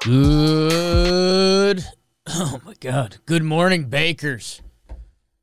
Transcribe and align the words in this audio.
Good. 0.00 1.84
Oh 2.32 2.60
my 2.64 2.74
God. 2.78 3.16
Good 3.26 3.42
morning, 3.42 3.86
bakers. 3.86 4.62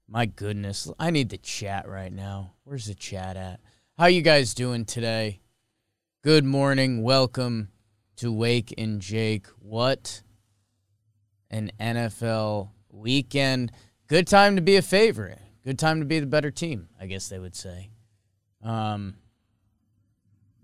My 0.07 0.25
goodness, 0.25 0.89
I 0.97 1.11
need 1.11 1.29
the 1.29 1.37
chat 1.37 1.85
right 1.85 2.13
now. 2.13 2.53
Where's 2.63 2.85
the 2.85 2.95
chat 2.95 3.35
at? 3.35 3.59
How 3.97 4.05
you 4.05 4.21
guys 4.21 4.53
doing 4.53 4.85
today? 4.85 5.41
Good 6.23 6.45
morning. 6.45 7.03
Welcome 7.03 7.69
to 8.17 8.31
Wake 8.31 8.73
and 8.77 9.01
Jake. 9.01 9.47
What 9.59 10.21
an 11.49 11.71
NFL 11.77 12.69
weekend. 12.89 13.73
Good 14.07 14.27
time 14.27 14.55
to 14.55 14.61
be 14.61 14.77
a 14.77 14.81
favorite. 14.81 15.39
Good 15.65 15.77
time 15.77 15.99
to 15.99 16.05
be 16.05 16.21
the 16.21 16.25
better 16.25 16.51
team, 16.51 16.87
I 16.97 17.07
guess 17.07 17.27
they 17.27 17.39
would 17.39 17.55
say. 17.55 17.89
Um 18.63 19.15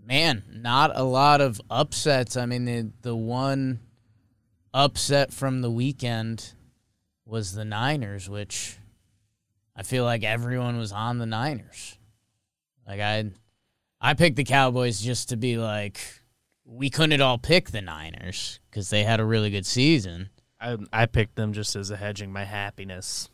man, 0.05 0.43
not 0.51 0.91
a 0.93 1.03
lot 1.03 1.41
of 1.41 1.61
upsets. 1.69 2.37
I 2.37 2.45
mean, 2.45 2.65
the 2.65 2.91
the 3.01 3.15
one 3.15 3.79
upset 4.73 5.33
from 5.33 5.61
the 5.61 5.71
weekend 5.71 6.53
was 7.25 7.53
the 7.53 7.65
Niners, 7.65 8.29
which 8.29 8.77
I 9.75 9.83
feel 9.83 10.03
like 10.03 10.23
everyone 10.23 10.77
was 10.77 10.91
on 10.91 11.17
the 11.19 11.25
Niners. 11.25 11.97
Like 12.87 12.99
I 12.99 13.31
I 14.01 14.13
picked 14.13 14.35
the 14.35 14.43
Cowboys 14.43 14.99
just 15.01 15.29
to 15.29 15.37
be 15.37 15.57
like 15.57 15.99
we 16.65 16.89
couldn't 16.89 17.21
all 17.21 17.37
pick 17.37 17.71
the 17.71 17.81
Niners 17.81 18.59
cuz 18.71 18.89
they 18.89 19.03
had 19.03 19.19
a 19.19 19.25
really 19.25 19.49
good 19.49 19.65
season. 19.65 20.29
I 20.59 20.77
I 20.91 21.05
picked 21.05 21.35
them 21.35 21.53
just 21.53 21.75
as 21.75 21.91
a 21.91 21.97
hedging 21.97 22.31
my 22.31 22.43
happiness 22.45 23.29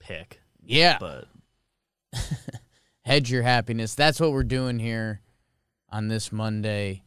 pick, 0.00 0.40
Yeah. 0.62 0.98
but 0.98 1.28
Hedge 3.04 3.30
your 3.30 3.42
happiness. 3.42 3.94
That's 3.94 4.20
what 4.20 4.32
we're 4.32 4.44
doing 4.44 4.78
here 4.78 5.20
on 5.90 6.08
this 6.08 6.32
Monday 6.32 7.02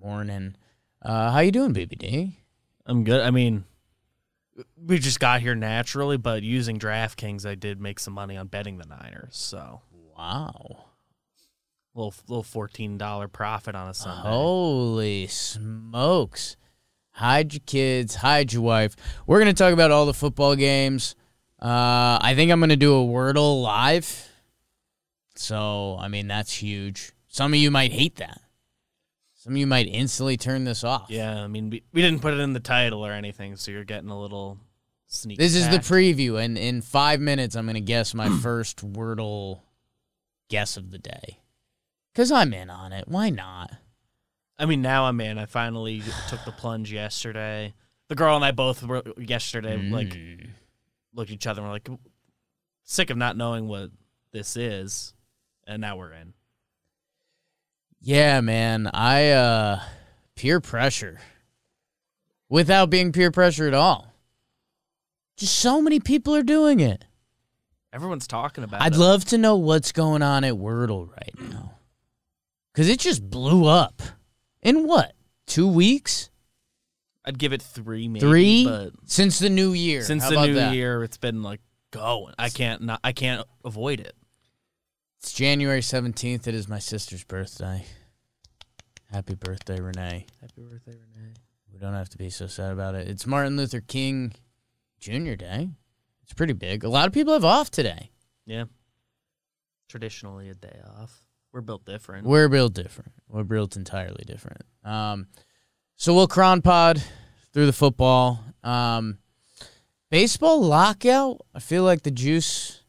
morning. 0.00 0.56
Uh, 1.02 1.30
how 1.30 1.40
you 1.40 1.52
doing, 1.52 1.74
BBD? 1.74 2.32
I'm 2.86 3.04
good. 3.04 3.20
I 3.20 3.30
mean, 3.30 3.64
we 4.76 4.98
just 4.98 5.20
got 5.20 5.40
here 5.40 5.54
naturally, 5.54 6.16
but 6.16 6.42
using 6.42 6.78
DraftKings, 6.78 7.44
I 7.46 7.54
did 7.54 7.80
make 7.80 7.98
some 7.98 8.14
money 8.14 8.36
on 8.36 8.46
betting 8.46 8.78
the 8.78 8.86
Niners. 8.86 9.36
So 9.36 9.82
Wow. 10.16 10.84
little 11.94 12.14
little 12.28 12.42
fourteen 12.44 12.96
dollar 12.98 13.26
profit 13.28 13.74
on 13.74 13.88
a 13.88 13.94
Sunday. 13.94 14.28
Holy 14.28 15.26
smokes. 15.26 16.56
Hide 17.12 17.52
your 17.54 17.62
kids, 17.66 18.16
hide 18.16 18.52
your 18.52 18.62
wife. 18.62 18.96
We're 19.26 19.38
going 19.40 19.54
to 19.54 19.58
talk 19.58 19.72
about 19.72 19.90
all 19.92 20.04
the 20.06 20.14
football 20.14 20.56
games. 20.56 21.14
Uh, 21.62 22.18
I 22.20 22.32
think 22.36 22.50
I'm 22.50 22.58
going 22.60 22.70
to 22.70 22.76
do 22.76 22.94
a 22.94 23.04
Wordle 23.06 23.62
live. 23.62 24.28
So, 25.36 25.96
I 25.98 26.08
mean, 26.08 26.26
that's 26.28 26.52
huge. 26.52 27.12
Some 27.34 27.52
of 27.52 27.58
you 27.58 27.72
might 27.72 27.90
hate 27.90 28.14
that. 28.16 28.40
Some 29.34 29.54
of 29.54 29.56
you 29.56 29.66
might 29.66 29.88
instantly 29.88 30.36
turn 30.36 30.62
this 30.62 30.84
off. 30.84 31.06
Yeah, 31.10 31.42
I 31.42 31.48
mean, 31.48 31.68
we, 31.68 31.82
we 31.92 32.00
didn't 32.00 32.22
put 32.22 32.32
it 32.32 32.38
in 32.38 32.52
the 32.52 32.60
title 32.60 33.04
or 33.04 33.10
anything, 33.10 33.56
so 33.56 33.72
you're 33.72 33.82
getting 33.82 34.08
a 34.08 34.20
little 34.20 34.60
sneak. 35.08 35.36
This 35.36 35.56
is 35.56 35.68
the 35.68 35.78
preview, 35.78 36.40
and 36.40 36.56
in 36.56 36.80
five 36.80 37.20
minutes, 37.20 37.56
I'm 37.56 37.64
going 37.66 37.74
to 37.74 37.80
guess 37.80 38.14
my 38.14 38.28
first 38.40 38.86
Wordle 38.92 39.62
guess 40.48 40.76
of 40.76 40.92
the 40.92 40.98
day. 40.98 41.40
Because 42.12 42.30
I'm 42.30 42.52
in 42.54 42.70
on 42.70 42.92
it. 42.92 43.08
Why 43.08 43.30
not? 43.30 43.72
I 44.56 44.66
mean, 44.66 44.80
now 44.80 45.06
I'm 45.06 45.20
in. 45.20 45.36
I 45.36 45.46
finally 45.46 46.04
took 46.28 46.44
the 46.44 46.52
plunge 46.52 46.92
yesterday. 46.92 47.74
The 48.06 48.14
girl 48.14 48.36
and 48.36 48.44
I 48.44 48.52
both 48.52 48.84
were 48.84 49.02
yesterday, 49.18 49.76
like 49.90 50.10
Mm. 50.10 50.50
looked 51.12 51.30
at 51.30 51.34
each 51.34 51.48
other 51.48 51.62
and 51.62 51.68
were 51.68 51.74
like, 51.74 51.88
sick 52.84 53.10
of 53.10 53.16
not 53.16 53.36
knowing 53.36 53.66
what 53.66 53.90
this 54.30 54.56
is, 54.56 55.14
and 55.66 55.80
now 55.80 55.96
we're 55.96 56.12
in. 56.12 56.32
Yeah, 58.06 58.42
man. 58.42 58.90
I 58.92 59.30
uh 59.30 59.80
peer 60.36 60.60
pressure. 60.60 61.20
Without 62.50 62.90
being 62.90 63.12
peer 63.12 63.30
pressure 63.30 63.66
at 63.66 63.72
all. 63.72 64.12
Just 65.38 65.58
so 65.58 65.80
many 65.80 66.00
people 66.00 66.34
are 66.34 66.42
doing 66.42 66.80
it. 66.80 67.06
Everyone's 67.94 68.26
talking 68.26 68.62
about 68.62 68.82
it. 68.82 68.84
I'd 68.84 68.94
it. 68.94 68.98
love 68.98 69.24
to 69.26 69.38
know 69.38 69.56
what's 69.56 69.90
going 69.90 70.20
on 70.20 70.44
at 70.44 70.52
Wordle 70.54 71.08
right 71.10 71.50
now. 71.50 71.72
Cuz 72.74 72.88
it 72.88 73.00
just 73.00 73.28
blew 73.28 73.66
up. 73.66 74.02
In 74.62 74.86
what? 74.86 75.14
2 75.46 75.66
weeks? 75.66 76.28
I'd 77.24 77.38
give 77.38 77.54
it 77.54 77.62
three, 77.62 78.06
maybe. 78.08 78.20
3 78.20 78.64
but 78.64 78.92
since 79.06 79.38
the 79.38 79.48
new 79.48 79.72
year. 79.72 80.02
since 80.02 80.24
How 80.24 80.30
the 80.30 80.46
new 80.46 80.54
that? 80.54 80.74
year, 80.74 81.02
it's 81.02 81.16
been 81.16 81.42
like 81.42 81.60
going. 81.90 82.34
I 82.38 82.50
can't 82.50 82.82
not. 82.82 83.00
I 83.02 83.12
can't 83.12 83.46
avoid 83.64 84.00
it. 84.00 84.14
It's 85.24 85.32
January 85.32 85.80
17th. 85.80 86.46
It 86.46 86.54
is 86.54 86.68
my 86.68 86.78
sister's 86.78 87.24
birthday. 87.24 87.86
Happy 89.10 89.34
birthday, 89.34 89.80
Renee. 89.80 90.26
Happy 90.42 90.60
birthday, 90.60 90.92
Renee. 90.92 91.32
We 91.72 91.78
don't 91.78 91.94
have 91.94 92.10
to 92.10 92.18
be 92.18 92.28
so 92.28 92.46
sad 92.46 92.72
about 92.72 92.94
it. 92.94 93.08
It's 93.08 93.26
Martin 93.26 93.56
Luther 93.56 93.80
King 93.80 94.34
Jr. 95.00 95.32
Day. 95.32 95.70
It's 96.24 96.34
pretty 96.34 96.52
big. 96.52 96.84
A 96.84 96.90
lot 96.90 97.06
of 97.06 97.14
people 97.14 97.32
have 97.32 97.42
off 97.42 97.70
today. 97.70 98.10
Yeah. 98.44 98.64
Traditionally, 99.88 100.50
a 100.50 100.54
day 100.54 100.78
off. 101.00 101.24
We're 101.54 101.62
built 101.62 101.86
different. 101.86 102.26
We're 102.26 102.48
built 102.48 102.74
different. 102.74 103.12
We're 103.26 103.44
built 103.44 103.76
entirely 103.76 104.24
different. 104.26 104.60
Um, 104.84 105.28
so 105.96 106.12
we'll 106.12 106.28
cron 106.28 106.60
pod 106.60 107.02
through 107.54 107.64
the 107.64 107.72
football. 107.72 108.44
Um, 108.62 109.16
baseball 110.10 110.60
lockout. 110.60 111.40
I 111.54 111.60
feel 111.60 111.82
like 111.82 112.02
the 112.02 112.10
juice 112.10 112.83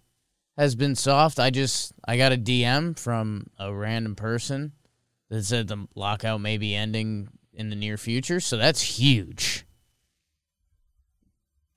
has 0.57 0.75
been 0.75 0.95
soft. 0.95 1.39
I 1.39 1.49
just 1.49 1.93
I 2.05 2.17
got 2.17 2.33
a 2.33 2.37
DM 2.37 2.97
from 2.97 3.47
a 3.59 3.73
random 3.73 4.15
person 4.15 4.73
that 5.29 5.43
said 5.43 5.67
the 5.67 5.87
lockout 5.95 6.41
may 6.41 6.57
be 6.57 6.75
ending 6.75 7.29
in 7.53 7.69
the 7.69 7.75
near 7.75 7.97
future. 7.97 8.39
So 8.39 8.57
that's 8.57 8.81
huge. 8.81 9.65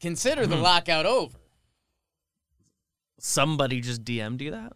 Consider 0.01 0.47
the 0.47 0.57
lockout 0.57 1.07
over. 1.07 1.37
Somebody 3.19 3.81
just 3.81 4.05
DM'd 4.05 4.41
you 4.41 4.53
that. 4.53 4.73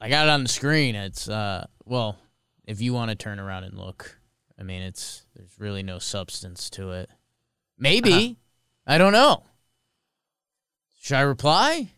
I 0.00 0.08
got 0.08 0.28
it 0.28 0.30
on 0.30 0.42
the 0.44 0.48
screen. 0.48 0.94
It's 0.94 1.28
uh 1.28 1.66
well, 1.84 2.16
if 2.64 2.80
you 2.80 2.92
want 2.92 3.10
to 3.10 3.16
turn 3.16 3.40
around 3.40 3.64
and 3.64 3.78
look. 3.78 4.18
I 4.58 4.62
mean, 4.62 4.82
it's 4.82 5.26
there's 5.34 5.58
really 5.58 5.82
no 5.82 5.98
substance 5.98 6.70
to 6.70 6.92
it. 6.92 7.10
Maybe. 7.78 8.12
Uh-huh. 8.12 8.94
I 8.94 8.98
don't 8.98 9.12
know. 9.12 9.42
Should 11.00 11.16
I 11.16 11.22
reply? 11.22 11.90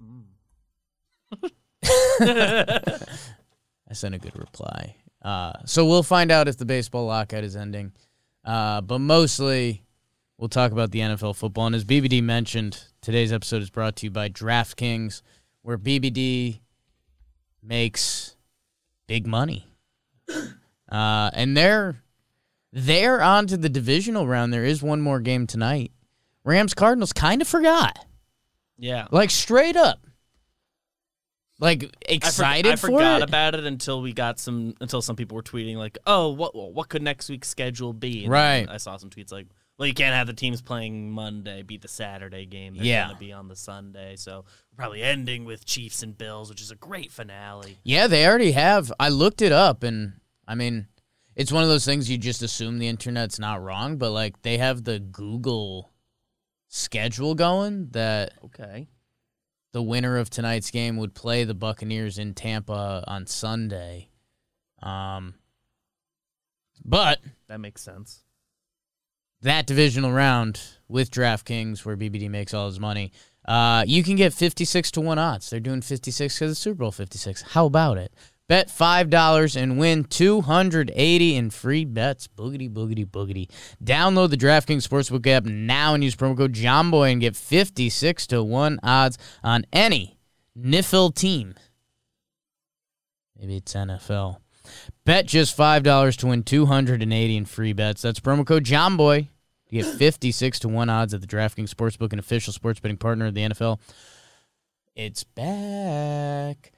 I 2.20 3.92
sent 3.92 4.14
a 4.14 4.18
good 4.18 4.38
reply. 4.38 4.96
Uh, 5.22 5.52
so 5.64 5.84
we'll 5.84 6.02
find 6.02 6.30
out 6.30 6.48
if 6.48 6.56
the 6.56 6.64
baseball 6.64 7.06
lockout 7.06 7.44
is 7.44 7.56
ending. 7.56 7.92
Uh, 8.44 8.80
but 8.80 9.00
mostly, 9.00 9.82
we'll 10.38 10.48
talk 10.48 10.72
about 10.72 10.90
the 10.90 11.00
NFL 11.00 11.36
football. 11.36 11.66
And 11.66 11.74
as 11.74 11.84
BBD 11.84 12.22
mentioned, 12.22 12.84
today's 13.00 13.32
episode 13.32 13.62
is 13.62 13.70
brought 13.70 13.96
to 13.96 14.06
you 14.06 14.10
by 14.10 14.28
DraftKings, 14.28 15.22
where 15.62 15.78
BBD 15.78 16.60
makes 17.62 18.36
big 19.06 19.26
money. 19.26 19.66
Uh, 20.88 21.30
and 21.32 21.56
they're 21.56 22.00
they're 22.72 23.20
on 23.20 23.48
to 23.48 23.56
the 23.56 23.68
divisional 23.68 24.28
round. 24.28 24.52
There 24.52 24.64
is 24.64 24.84
one 24.84 25.00
more 25.00 25.18
game 25.18 25.48
tonight. 25.48 25.90
Rams 26.44 26.74
Cardinals 26.74 27.12
kind 27.12 27.42
of 27.42 27.48
forgot, 27.48 28.06
Yeah. 28.78 29.06
like 29.10 29.30
straight 29.30 29.76
up, 29.76 30.06
like 31.58 31.84
I, 31.84 31.86
for- 31.86 32.14
excited 32.14 32.72
I 32.72 32.76
for 32.76 32.88
forgot 32.88 33.22
it. 33.22 33.28
about 33.28 33.54
it 33.54 33.64
until 33.64 34.02
we 34.02 34.12
got 34.12 34.38
some 34.38 34.74
until 34.80 35.00
some 35.00 35.16
people 35.16 35.36
were 35.36 35.42
tweeting 35.42 35.76
like, 35.76 35.96
"Oh, 36.06 36.30
what 36.30 36.54
what 36.54 36.88
could 36.88 37.02
next 37.02 37.28
week's 37.28 37.48
schedule 37.48 37.92
be?" 37.92 38.24
And 38.24 38.32
Right. 38.32 38.66
I 38.68 38.76
saw 38.76 38.96
some 38.98 39.08
tweets 39.08 39.32
like, 39.32 39.46
"Well, 39.78 39.86
you 39.88 39.94
can't 39.94 40.14
have 40.14 40.26
the 40.26 40.34
teams 40.34 40.60
playing 40.60 41.10
Monday 41.10 41.62
beat 41.62 41.80
the 41.80 41.88
Saturday 41.88 42.44
game. 42.44 42.76
They're 42.76 42.84
Yeah. 42.84 43.04
going 43.06 43.16
to 43.16 43.20
be 43.20 43.32
on 43.32 43.48
the 43.48 43.56
Sunday, 43.56 44.16
so 44.16 44.44
we're 44.70 44.76
probably 44.76 45.02
ending 45.02 45.44
with 45.46 45.64
Chiefs 45.64 46.02
and 46.02 46.16
Bills, 46.16 46.50
which 46.50 46.60
is 46.60 46.70
a 46.70 46.76
great 46.76 47.10
finale." 47.10 47.78
Yeah, 47.84 48.06
they 48.06 48.26
already 48.26 48.52
have. 48.52 48.92
I 49.00 49.08
looked 49.08 49.40
it 49.40 49.52
up, 49.52 49.82
and 49.82 50.20
I 50.46 50.54
mean, 50.54 50.88
it's 51.34 51.50
one 51.52 51.62
of 51.62 51.70
those 51.70 51.86
things 51.86 52.10
you 52.10 52.18
just 52.18 52.42
assume 52.42 52.78
the 52.78 52.88
internet's 52.88 53.38
not 53.38 53.62
wrong, 53.62 53.96
but 53.96 54.10
like 54.10 54.42
they 54.42 54.58
have 54.58 54.84
the 54.84 54.98
Google 55.00 55.90
schedule 56.68 57.34
going 57.34 57.88
that 57.90 58.32
Okay. 58.44 58.88
the 59.72 59.82
winner 59.82 60.16
of 60.16 60.30
tonight's 60.30 60.70
game 60.70 60.96
would 60.96 61.14
play 61.14 61.44
the 61.44 61.54
Buccaneers 61.54 62.18
in 62.18 62.34
Tampa 62.34 63.04
on 63.06 63.26
Sunday. 63.26 64.08
Um, 64.82 65.34
but 66.84 67.20
That 67.48 67.60
makes 67.60 67.82
sense. 67.82 68.22
that 69.42 69.66
divisional 69.66 70.12
round 70.12 70.60
with 70.88 71.10
DraftKings, 71.10 71.84
where 71.84 71.96
BBD 71.96 72.28
makes 72.28 72.52
all 72.54 72.66
his 72.66 72.80
money, 72.80 73.12
uh, 73.46 73.84
you 73.86 74.02
can 74.02 74.16
get 74.16 74.32
56 74.32 74.90
to 74.92 75.00
1 75.00 75.18
odds. 75.18 75.50
They're 75.50 75.60
doing 75.60 75.80
56 75.82 76.34
because 76.34 76.50
it's 76.52 76.60
Super 76.60 76.78
Bowl 76.78 76.92
56. 76.92 77.42
How 77.42 77.66
about 77.66 77.96
it? 77.98 78.12
Bet 78.48 78.68
$5 78.68 79.56
and 79.60 79.78
win 79.78 80.04
280 80.04 81.36
in 81.36 81.50
free 81.50 81.84
bets. 81.84 82.28
Boogity, 82.28 82.72
boogity, 82.72 83.04
boogity. 83.04 83.50
Download 83.82 84.30
the 84.30 84.36
DraftKings 84.36 84.86
Sportsbook 84.86 85.26
app 85.26 85.44
now 85.44 85.94
and 85.94 86.04
use 86.04 86.14
promo 86.14 86.36
code 86.36 86.52
JOHNBOY 86.52 87.10
and 87.12 87.20
get 87.20 87.34
56 87.34 88.26
to 88.28 88.44
1 88.44 88.78
odds 88.84 89.18
on 89.42 89.66
any 89.72 90.16
NFL 90.56 91.14
team. 91.16 91.54
Maybe 93.38 93.56
it's 93.56 93.74
NFL. 93.74 94.38
Bet 95.04 95.26
just 95.26 95.56
$5 95.56 96.16
to 96.18 96.26
win 96.26 96.42
280 96.44 97.36
in 97.36 97.44
free 97.44 97.72
bets. 97.72 98.02
That's 98.02 98.20
promo 98.20 98.46
code 98.46 98.64
JOHNBOY 98.64 99.26
to 99.68 99.74
get 99.74 99.86
56 99.86 100.60
to 100.60 100.68
1 100.68 100.88
odds 100.88 101.14
at 101.14 101.20
the 101.20 101.26
DraftKings 101.26 101.74
Sportsbook, 101.74 102.12
an 102.12 102.20
official 102.20 102.52
sports 102.52 102.78
betting 102.78 102.96
partner 102.96 103.26
of 103.26 103.34
the 103.34 103.40
NFL. 103.42 103.80
It's 104.94 105.24
back. 105.24 106.72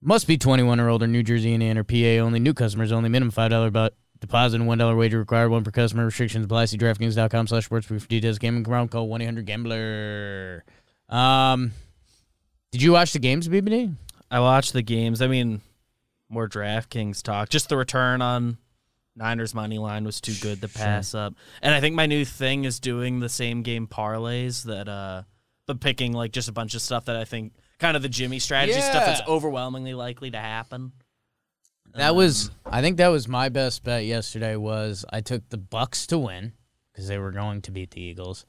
Must 0.00 0.26
be 0.26 0.38
21 0.38 0.78
or 0.78 0.88
older, 0.88 1.06
New 1.06 1.22
Jersey, 1.22 1.52
Indiana, 1.54 1.80
or 1.80 1.84
PA 1.84 2.24
only. 2.24 2.38
New 2.38 2.54
customers 2.54 2.92
only. 2.92 3.08
Minimum 3.08 3.32
$5 3.32 3.72
bet 3.72 3.94
deposit 4.20 4.60
and 4.60 4.70
$1 4.70 4.98
wager 4.98 5.18
required. 5.18 5.50
One 5.50 5.64
per 5.64 5.70
customer. 5.70 6.04
Restrictions 6.04 6.44
apply. 6.44 6.66
See 6.66 6.78
DraftKings.com 6.78 7.46
slash 7.48 7.68
sportsbook 7.68 8.00
for 8.00 8.08
details. 8.08 8.38
Gaming 8.38 8.66
around. 8.68 8.90
Call 8.90 9.08
1-800-GAMBLER. 9.08 10.64
Um, 11.08 11.72
did 12.70 12.82
you 12.82 12.92
watch 12.92 13.12
the 13.12 13.18
games, 13.18 13.48
BBD? 13.48 13.94
I 14.30 14.40
watched 14.40 14.72
the 14.72 14.82
games. 14.82 15.22
I 15.22 15.26
mean, 15.26 15.62
more 16.28 16.48
DraftKings 16.48 17.22
talk. 17.22 17.48
Just 17.48 17.68
the 17.68 17.76
return 17.76 18.22
on 18.22 18.58
Niners 19.16 19.54
money 19.54 19.78
line 19.78 20.04
was 20.04 20.20
too 20.20 20.34
good 20.40 20.60
to 20.60 20.68
pass 20.68 21.14
up. 21.14 21.34
And 21.60 21.74
I 21.74 21.80
think 21.80 21.96
my 21.96 22.06
new 22.06 22.24
thing 22.24 22.64
is 22.64 22.78
doing 22.78 23.20
the 23.20 23.28
same 23.28 23.62
game 23.62 23.86
parlays 23.86 24.64
that 24.64 24.88
uh 24.88 25.22
but 25.66 25.80
picking 25.80 26.12
like 26.12 26.32
just 26.32 26.48
a 26.48 26.52
bunch 26.52 26.74
of 26.74 26.80
stuff 26.80 27.06
that 27.06 27.16
I 27.16 27.24
think 27.24 27.52
kind 27.78 27.96
of 27.96 28.02
the 28.02 28.08
Jimmy 28.08 28.38
strategy 28.38 28.80
stuff 28.80 29.06
that's 29.06 29.28
overwhelmingly 29.28 29.94
likely 29.94 30.30
to 30.30 30.38
happen. 30.38 30.92
That 31.94 32.14
was, 32.14 32.48
um, 32.48 32.54
I 32.66 32.82
think 32.82 32.98
that 32.98 33.08
was 33.08 33.28
my 33.28 33.48
best 33.48 33.82
bet 33.82 34.04
yesterday. 34.04 34.56
Was 34.56 35.04
I 35.10 35.20
took 35.20 35.48
the 35.48 35.56
Bucks 35.56 36.06
to 36.08 36.18
win 36.18 36.52
because 36.92 37.08
they 37.08 37.18
were 37.18 37.32
going 37.32 37.62
to 37.62 37.70
beat 37.70 37.92
the 37.92 38.00
Eagles, 38.00 38.44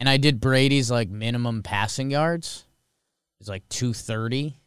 and 0.00 0.08
I 0.08 0.16
did 0.16 0.40
Brady's 0.40 0.90
like 0.90 1.08
minimum 1.08 1.62
passing 1.62 2.10
yards. 2.10 2.66
It's 3.40 3.48
like 3.48 3.68
two 3.68 3.92
thirty 3.92 4.58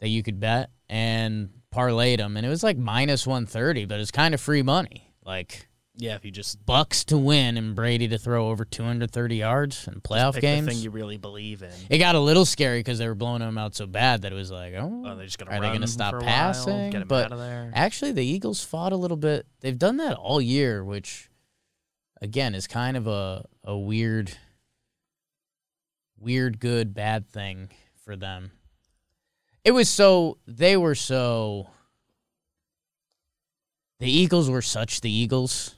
that 0.00 0.08
you 0.08 0.22
could 0.22 0.38
bet, 0.38 0.70
and 0.88 1.50
parlayed 1.74 2.18
them, 2.18 2.36
and 2.36 2.44
it 2.44 2.50
was 2.50 2.62
like 2.62 2.76
minus 2.76 3.26
one 3.26 3.46
thirty, 3.46 3.86
but 3.86 3.98
it's 3.98 4.10
kind 4.10 4.34
of 4.34 4.40
free 4.40 4.62
money. 4.62 5.14
Like 5.24 5.68
Yeah, 5.98 6.14
if 6.14 6.24
you 6.26 6.30
just 6.30 6.64
Bucks 6.66 7.04
to 7.06 7.16
win 7.16 7.56
and 7.56 7.74
Brady 7.74 8.06
to 8.08 8.18
throw 8.18 8.50
over 8.50 8.66
two 8.66 8.82
hundred 8.84 9.10
thirty 9.12 9.36
yards 9.36 9.88
in 9.88 10.02
playoff 10.02 10.34
pick 10.34 10.42
games. 10.42 10.66
the 10.66 10.72
thing 10.72 10.80
you 10.82 10.90
really 10.90 11.16
believe 11.16 11.62
in. 11.62 11.70
it 11.88 11.96
got 11.96 12.14
a 12.14 12.20
little 12.20 12.44
scary 12.44 12.80
because 12.80 12.98
they 12.98 13.08
were 13.08 13.14
blowing 13.14 13.40
them 13.40 13.56
out 13.56 13.74
so 13.74 13.86
bad 13.86 14.20
that 14.22 14.32
it 14.32 14.34
was 14.34 14.50
like, 14.50 14.74
oh, 14.74 15.04
Oh, 15.06 15.16
they're 15.16 15.24
just 15.24 15.38
gonna 15.38 15.52
are 15.52 15.60
they 15.60 15.68
going 15.68 15.80
to 15.80 15.86
stop 15.86 16.12
while, 16.12 16.22
passing? 16.22 16.92
him 16.92 17.08
but 17.08 17.26
out 17.26 17.32
of 17.32 17.38
there. 17.38 17.70
Actually, 17.74 18.12
the 18.12 18.24
Eagles 18.24 18.62
fought 18.62 18.92
a 18.92 18.96
little 18.96 19.16
bit. 19.16 19.46
They've 19.60 19.78
done 19.78 19.96
that 19.96 20.18
all 20.18 20.38
year, 20.40 20.84
which 20.84 21.30
again 22.20 22.54
is 22.54 22.66
kind 22.66 22.96
of 22.98 23.06
a 23.06 23.46
a 23.64 23.76
weird 23.76 24.36
weird 26.18 26.60
good 26.60 26.92
bad 26.92 27.26
thing 27.28 27.70
for 28.04 28.16
them. 28.16 28.50
It 29.64 29.70
was 29.70 29.88
so 29.88 30.36
they 30.46 30.76
were 30.76 30.94
so 30.94 31.70
the 33.98 34.10
Eagles 34.10 34.50
were 34.50 34.60
such 34.62 35.00
the 35.00 35.10
Eagles. 35.10 35.74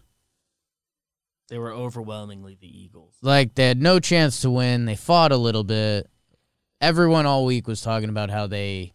They 1.48 1.58
were 1.58 1.72
overwhelmingly 1.72 2.56
the 2.60 2.66
Eagles. 2.66 3.14
Like 3.22 3.54
they 3.54 3.68
had 3.68 3.80
no 3.80 4.00
chance 4.00 4.40
to 4.42 4.50
win. 4.50 4.84
They 4.84 4.96
fought 4.96 5.32
a 5.32 5.36
little 5.36 5.64
bit. 5.64 6.08
Everyone 6.80 7.26
all 7.26 7.44
week 7.44 7.66
was 7.66 7.80
talking 7.80 8.10
about 8.10 8.30
how 8.30 8.46
they 8.46 8.92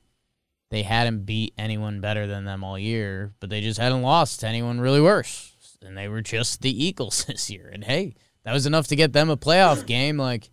they 0.70 0.84
hadn't 0.84 1.26
beat 1.26 1.54
anyone 1.58 2.02
better 2.02 2.26
than 2.26 2.46
them 2.46 2.64
all 2.64 2.80
year, 2.80 3.34
but 3.40 3.50
they 3.50 3.62
just 3.62 3.80
hadn't 3.80 4.02
lost 4.02 4.40
to 4.40 4.48
anyone 4.48 4.80
really 4.80 5.02
worse. 5.02 5.52
And 5.84 5.98
they 5.98 6.08
were 6.08 6.22
just 6.22 6.62
the 6.62 6.84
Eagles 6.84 7.26
this 7.28 7.50
year. 7.50 7.70
And 7.72 7.84
hey, 7.84 8.16
that 8.44 8.54
was 8.54 8.66
enough 8.66 8.88
to 8.88 8.96
get 8.96 9.14
them 9.14 9.30
a 9.30 9.38
playoff 9.38 9.86
game. 9.88 10.18
Like 10.18 10.50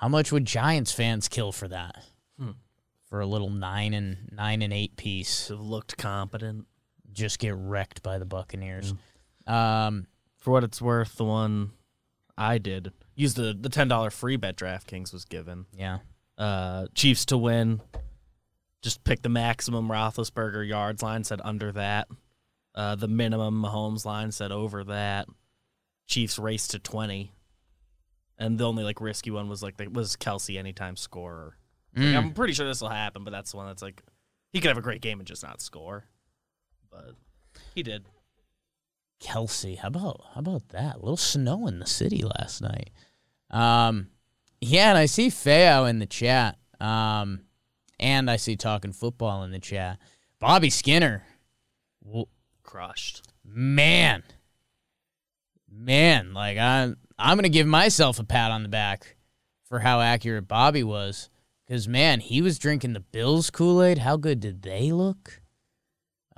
how 0.00 0.08
much 0.08 0.32
would 0.32 0.46
Giants 0.46 0.92
fans 0.92 1.28
kill 1.28 1.52
for 1.52 1.68
that? 1.68 2.02
Hmm. 2.38 2.52
For 3.04 3.20
a 3.20 3.26
little 3.26 3.50
nine 3.50 3.92
and 3.92 4.30
nine 4.32 4.62
and 4.62 4.72
eight 4.72 4.96
piece. 4.96 5.48
Have 5.48 5.60
looked 5.60 5.98
competent. 5.98 6.66
Just 7.12 7.38
get 7.38 7.54
wrecked 7.54 8.02
by 8.02 8.18
the 8.18 8.24
Buccaneers. 8.24 8.94
Um 9.50 10.06
For 10.38 10.50
what 10.50 10.64
it's 10.64 10.80
worth, 10.80 11.16
the 11.16 11.24
one 11.24 11.72
I 12.38 12.58
did 12.58 12.92
use 13.14 13.34
the 13.34 13.56
the 13.58 13.68
ten 13.68 13.88
dollar 13.88 14.10
free 14.10 14.36
bet 14.36 14.56
DraftKings 14.56 15.12
was 15.12 15.24
given. 15.24 15.66
yeah. 15.76 15.98
Uh, 16.38 16.86
Chiefs 16.94 17.26
to 17.26 17.36
win. 17.36 17.82
Just 18.80 19.04
pick 19.04 19.20
the 19.20 19.28
maximum 19.28 19.88
Roethlisberger 19.88 20.66
yards 20.66 21.02
line. 21.02 21.22
Said 21.24 21.40
under 21.44 21.70
that. 21.72 22.08
Uh, 22.74 22.94
the 22.94 23.08
minimum 23.08 23.60
Mahomes 23.62 24.06
line 24.06 24.32
said 24.32 24.50
over 24.52 24.84
that. 24.84 25.26
Chiefs 26.06 26.38
race 26.38 26.66
to 26.68 26.78
twenty. 26.78 27.32
And 28.38 28.56
the 28.58 28.64
only 28.66 28.84
like 28.84 29.02
risky 29.02 29.30
one 29.30 29.50
was 29.50 29.62
like 29.62 29.76
the, 29.76 29.88
was 29.88 30.16
Kelce 30.16 30.56
anytime 30.58 30.96
scorer. 30.96 31.56
Like, 31.94 32.06
Mm. 32.06 32.16
I'm 32.16 32.32
pretty 32.32 32.54
sure 32.54 32.66
this 32.66 32.80
will 32.80 32.88
happen, 32.88 33.22
but 33.24 33.32
that's 33.32 33.50
the 33.50 33.56
one 33.58 33.66
that's 33.66 33.82
like 33.82 34.02
he 34.52 34.60
could 34.60 34.68
have 34.68 34.78
a 34.78 34.82
great 34.82 35.02
game 35.02 35.18
and 35.18 35.26
just 35.26 35.42
not 35.42 35.60
score. 35.60 36.04
But 36.90 37.16
he 37.74 37.82
did. 37.82 38.06
Kelce, 39.20 39.78
how 39.78 39.88
about 39.88 40.20
how 40.34 40.40
about 40.40 40.68
that? 40.70 40.96
A 40.96 40.98
little 40.98 41.16
snow 41.16 41.66
in 41.66 41.78
the 41.78 41.86
city 41.86 42.22
last 42.24 42.62
night. 42.62 42.90
Um, 43.50 44.08
yeah, 44.60 44.90
and 44.90 44.98
I 44.98 45.06
see 45.06 45.30
Feo 45.30 45.84
in 45.84 45.98
the 45.98 46.06
chat. 46.06 46.56
Um, 46.80 47.40
and 47.98 48.30
I 48.30 48.36
see 48.36 48.56
talking 48.56 48.92
football 48.92 49.42
in 49.44 49.50
the 49.50 49.58
chat. 49.58 49.98
Bobby 50.38 50.70
Skinner, 50.70 51.24
w- 52.02 52.26
Crushed. 52.62 53.22
man, 53.44 54.22
man, 55.70 56.32
like 56.32 56.56
I'm 56.56 56.96
I'm 57.18 57.36
gonna 57.36 57.50
give 57.50 57.66
myself 57.66 58.18
a 58.18 58.24
pat 58.24 58.50
on 58.50 58.62
the 58.62 58.68
back 58.70 59.16
for 59.64 59.80
how 59.80 60.00
accurate 60.00 60.48
Bobby 60.48 60.82
was. 60.82 61.28
Because 61.66 61.86
man, 61.86 62.20
he 62.20 62.40
was 62.42 62.58
drinking 62.58 62.94
the 62.94 63.00
Bills 63.00 63.50
Kool 63.50 63.82
Aid. 63.82 63.98
How 63.98 64.16
good 64.16 64.40
did 64.40 64.62
they 64.62 64.90
look? 64.92 65.39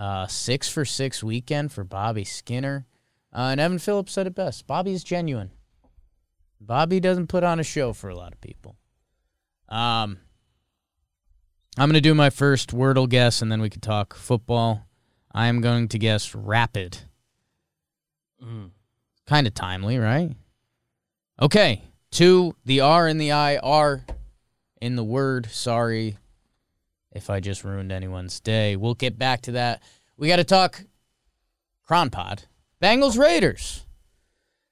Uh, 0.02 0.26
six 0.26 0.68
for 0.68 0.84
six 0.84 1.22
weekend 1.22 1.70
for 1.70 1.84
Bobby 1.84 2.24
Skinner. 2.24 2.86
Uh, 3.32 3.50
and 3.52 3.60
Evan 3.60 3.78
Phillips 3.78 4.10
said 4.10 4.26
it 4.26 4.34
best. 4.34 4.66
Bobby's 4.66 5.04
genuine. 5.04 5.52
Bobby 6.60 6.98
doesn't 6.98 7.28
put 7.28 7.44
on 7.44 7.60
a 7.60 7.62
show 7.62 7.92
for 7.92 8.10
a 8.10 8.16
lot 8.16 8.32
of 8.32 8.40
people. 8.40 8.74
Um, 9.68 10.18
I'm 11.78 11.88
going 11.88 11.92
to 11.92 12.00
do 12.00 12.16
my 12.16 12.30
first 12.30 12.74
Wordle 12.74 13.08
guess, 13.08 13.42
and 13.42 13.52
then 13.52 13.60
we 13.60 13.70
can 13.70 13.80
talk 13.80 14.16
football. 14.16 14.88
I 15.32 15.46
am 15.46 15.60
going 15.60 15.86
to 15.86 16.00
guess 16.00 16.34
rapid. 16.34 16.98
Mm. 18.42 18.70
Kind 19.28 19.46
of 19.46 19.54
timely, 19.54 19.98
right? 19.98 20.32
Okay. 21.40 21.80
Two, 22.10 22.56
the 22.64 22.80
R 22.80 23.06
and 23.06 23.20
the 23.20 23.30
I 23.30 23.58
are 23.58 24.04
in 24.80 24.96
the 24.96 25.04
word. 25.04 25.46
Sorry 25.52 26.18
if 27.12 27.30
I 27.30 27.40
just 27.40 27.64
ruined 27.64 27.92
anyone's 27.92 28.40
day. 28.40 28.76
We'll 28.76 28.94
get 28.94 29.18
back 29.18 29.42
to 29.42 29.52
that. 29.52 29.82
We 30.16 30.28
got 30.28 30.36
to 30.36 30.44
talk 30.44 30.84
Cronpod. 31.88 32.46
Bengals 32.82 33.18
Raiders. 33.18 33.84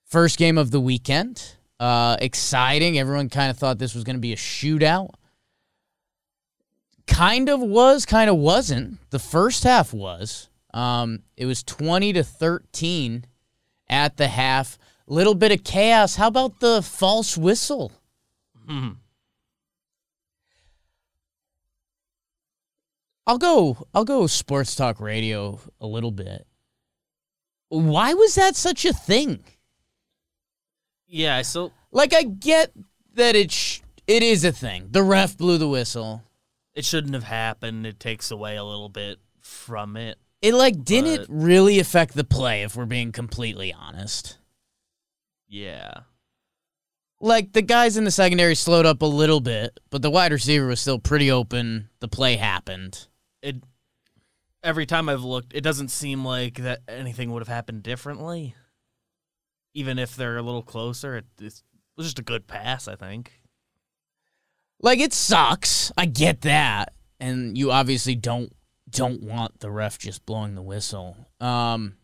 First 0.06 0.38
game 0.38 0.58
of 0.58 0.70
the 0.70 0.80
weekend. 0.80 1.56
Uh, 1.78 2.16
exciting. 2.20 2.98
Everyone 2.98 3.28
kind 3.28 3.50
of 3.50 3.56
thought 3.56 3.78
this 3.78 3.94
was 3.94 4.04
going 4.04 4.16
to 4.16 4.20
be 4.20 4.32
a 4.32 4.36
shootout. 4.36 5.10
Kind 7.06 7.48
of 7.48 7.60
was, 7.60 8.06
kind 8.06 8.30
of 8.30 8.36
wasn't. 8.36 8.98
The 9.10 9.18
first 9.18 9.64
half 9.64 9.92
was. 9.92 10.48
Um, 10.72 11.20
it 11.36 11.46
was 11.46 11.62
20 11.62 12.12
to 12.14 12.22
13 12.22 13.24
at 13.88 14.16
the 14.16 14.28
half. 14.28 14.78
Little 15.06 15.34
bit 15.34 15.52
of 15.52 15.64
chaos. 15.64 16.16
How 16.16 16.28
about 16.28 16.60
the 16.60 16.82
false 16.82 17.36
whistle? 17.36 17.92
Hmm. 18.66 18.90
I'll 23.30 23.38
go 23.38 23.86
I'll 23.94 24.04
go 24.04 24.26
sports 24.26 24.74
talk 24.74 24.98
radio 25.00 25.60
a 25.80 25.86
little 25.86 26.10
bit. 26.10 26.48
Why 27.68 28.12
was 28.12 28.34
that 28.34 28.56
such 28.56 28.84
a 28.84 28.92
thing? 28.92 29.44
Yeah, 31.06 31.42
so 31.42 31.70
Like 31.92 32.12
I 32.12 32.24
get 32.24 32.72
that 33.14 33.36
it 33.36 33.52
sh- 33.52 33.82
it 34.08 34.24
is 34.24 34.44
a 34.44 34.50
thing. 34.50 34.88
The 34.90 35.04
ref 35.04 35.36
blew 35.36 35.58
the 35.58 35.68
whistle. 35.68 36.24
it 36.74 36.84
shouldn't 36.84 37.14
have 37.14 37.22
happened. 37.22 37.86
It 37.86 38.00
takes 38.00 38.32
away 38.32 38.56
a 38.56 38.64
little 38.64 38.88
bit 38.88 39.20
from 39.40 39.96
it. 39.96 40.18
It 40.42 40.54
like 40.54 40.82
didn't 40.82 41.28
But- 41.28 41.42
really 41.44 41.78
affect 41.78 42.14
the 42.14 42.24
play 42.24 42.62
if 42.64 42.74
we're 42.74 42.84
being 42.84 43.12
completely 43.12 43.72
honest. 43.72 44.38
Yeah. 45.46 46.00
Like 47.20 47.52
the 47.52 47.62
guys 47.62 47.96
in 47.96 48.02
the 48.02 48.10
secondary 48.10 48.56
slowed 48.56 48.86
up 48.86 49.02
a 49.02 49.06
little 49.06 49.40
bit, 49.40 49.78
but 49.90 50.02
the 50.02 50.10
wide 50.10 50.32
receiver 50.32 50.66
was 50.66 50.80
still 50.80 50.98
pretty 50.98 51.30
open. 51.30 51.90
The 52.00 52.08
play 52.08 52.34
happened. 52.36 53.06
It 53.42 53.56
every 54.62 54.86
time 54.86 55.08
I've 55.08 55.24
looked, 55.24 55.54
it 55.54 55.62
doesn't 55.62 55.88
seem 55.88 56.24
like 56.24 56.56
that 56.56 56.80
anything 56.88 57.32
would 57.32 57.40
have 57.40 57.48
happened 57.48 57.82
differently. 57.82 58.54
Even 59.74 59.98
if 59.98 60.16
they're 60.16 60.36
a 60.36 60.42
little 60.42 60.62
closer, 60.62 61.16
it, 61.16 61.26
it 61.40 61.62
was 61.96 62.06
just 62.06 62.18
a 62.18 62.22
good 62.22 62.46
pass. 62.46 62.88
I 62.88 62.96
think. 62.96 63.32
Like 64.80 64.98
it 64.98 65.12
sucks. 65.12 65.92
I 65.96 66.06
get 66.06 66.40
that, 66.42 66.94
and 67.18 67.56
you 67.56 67.70
obviously 67.70 68.14
don't 68.14 68.52
don't 68.88 69.22
want 69.22 69.60
the 69.60 69.70
ref 69.70 69.98
just 69.98 70.26
blowing 70.26 70.54
the 70.54 70.62
whistle. 70.62 71.16
Um, 71.40 71.96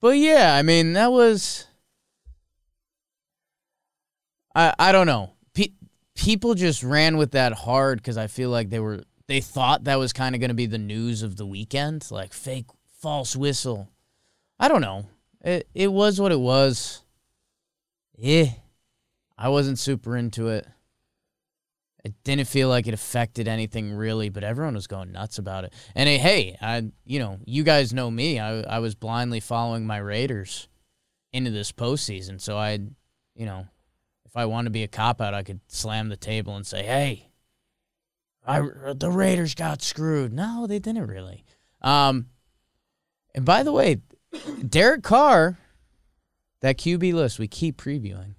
but 0.00 0.16
yeah, 0.16 0.54
I 0.54 0.62
mean 0.62 0.94
that 0.94 1.12
was. 1.12 1.66
I 4.54 4.74
I 4.78 4.92
don't 4.92 5.06
know. 5.06 5.34
Pe- 5.54 5.74
people 6.16 6.54
just 6.54 6.82
ran 6.82 7.16
with 7.16 7.32
that 7.32 7.52
hard 7.52 7.98
because 7.98 8.16
I 8.16 8.26
feel 8.26 8.50
like 8.50 8.70
they 8.70 8.80
were 8.80 9.04
they 9.30 9.40
thought 9.40 9.84
that 9.84 10.00
was 10.00 10.12
kind 10.12 10.34
of 10.34 10.40
going 10.40 10.48
to 10.48 10.54
be 10.54 10.66
the 10.66 10.76
news 10.76 11.22
of 11.22 11.36
the 11.36 11.46
weekend, 11.46 12.04
like 12.10 12.32
fake 12.32 12.66
false 12.98 13.36
whistle. 13.36 13.88
I 14.58 14.66
don't 14.66 14.80
know. 14.80 15.06
It 15.40 15.68
it 15.72 15.92
was 15.92 16.20
what 16.20 16.32
it 16.32 16.40
was. 16.40 17.04
Yeah, 18.16 18.46
I 19.38 19.48
wasn't 19.48 19.78
super 19.78 20.16
into 20.16 20.48
it. 20.48 20.66
It 22.04 22.14
didn't 22.24 22.48
feel 22.48 22.68
like 22.68 22.88
it 22.88 22.94
affected 22.94 23.46
anything 23.46 23.92
really, 23.92 24.30
but 24.30 24.42
everyone 24.42 24.74
was 24.74 24.88
going 24.88 25.12
nuts 25.12 25.38
about 25.38 25.62
it. 25.62 25.74
And 25.94 26.08
hey, 26.08 26.18
hey, 26.18 26.56
I 26.60 26.90
you 27.04 27.20
know 27.20 27.38
you 27.46 27.62
guys 27.62 27.92
know 27.92 28.10
me. 28.10 28.40
I 28.40 28.62
I 28.62 28.80
was 28.80 28.96
blindly 28.96 29.38
following 29.38 29.86
my 29.86 29.98
Raiders 29.98 30.68
into 31.32 31.52
this 31.52 31.70
postseason, 31.70 32.40
so 32.40 32.58
I, 32.58 32.80
you 33.36 33.46
know, 33.46 33.68
if 34.26 34.36
I 34.36 34.46
wanted 34.46 34.70
to 34.70 34.70
be 34.70 34.82
a 34.82 34.88
cop 34.88 35.20
out, 35.20 35.34
I 35.34 35.44
could 35.44 35.60
slam 35.68 36.08
the 36.08 36.16
table 36.16 36.56
and 36.56 36.66
say, 36.66 36.82
hey. 36.82 37.29
I, 38.46 38.60
the 38.94 39.10
Raiders 39.10 39.54
got 39.54 39.82
screwed. 39.82 40.32
No, 40.32 40.66
they 40.66 40.78
didn't 40.78 41.06
really. 41.06 41.44
Um, 41.82 42.26
and 43.34 43.44
by 43.44 43.62
the 43.62 43.72
way, 43.72 44.00
Derek 44.66 45.02
Carr, 45.02 45.58
that 46.60 46.78
QB 46.78 47.12
list 47.14 47.38
we 47.38 47.48
keep 47.48 47.76
previewing, 47.76 48.34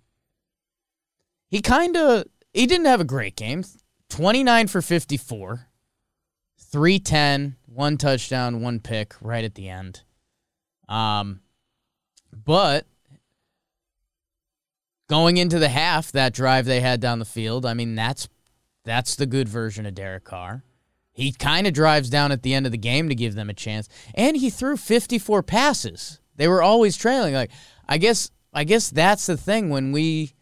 he 1.48 1.62
kind 1.62 1.96
of 1.98 2.26
he 2.54 2.66
didn't 2.66 2.86
have 2.86 3.02
a 3.02 3.06
great 3.06 3.36
game. 3.36 3.64
29 4.10 4.68
for 4.68 4.82
54, 4.82 5.68
310, 6.58 7.56
one 7.66 7.98
touchdown, 7.98 8.62
one 8.62 8.80
pick 8.80 9.16
right 9.22 9.46
at 9.46 9.56
the 9.56 9.70
end. 9.70 10.02
Um, 10.90 11.40
but 12.34 12.86
going 15.08 15.38
into 15.38 15.60
the 15.60 15.70
half, 15.70 16.12
that 16.12 16.34
drive 16.34 16.66
they 16.66 16.82
had 16.82 17.00
down 17.00 17.20
the 17.20 17.26
field, 17.26 17.66
I 17.66 17.74
mean, 17.74 17.96
that's 17.96 18.28
that's 18.84 19.16
the 19.16 19.26
good 19.26 19.48
version 19.48 19.86
of 19.86 19.96
Derek 19.96 20.24
Carr. 20.24 20.64
He 21.14 21.32
kind 21.32 21.68
of 21.68 21.74
drives 21.74 22.10
down 22.10 22.32
at 22.32 22.42
the 22.42 22.54
end 22.54 22.66
of 22.66 22.72
the 22.72 22.78
game 22.78 23.10
to 23.10 23.16
give 23.16 23.36
them 23.36 23.50
a 23.50 23.54
chance, 23.54 23.90
and 24.16 24.38
he 24.38 24.50
threw 24.50 24.78
54 24.78 25.44
passes. 25.44 26.20
They 26.36 26.48
were 26.48 26.64
always 26.64 26.98
trailing. 26.98 27.34
Like 27.34 27.52
I 27.88 27.98
guess 27.98 28.32
I 28.54 28.64
guess 28.64 28.90
that's 28.90 29.26
the 29.26 29.38
thing 29.38 29.70
when 29.70 29.92
we 29.92 30.34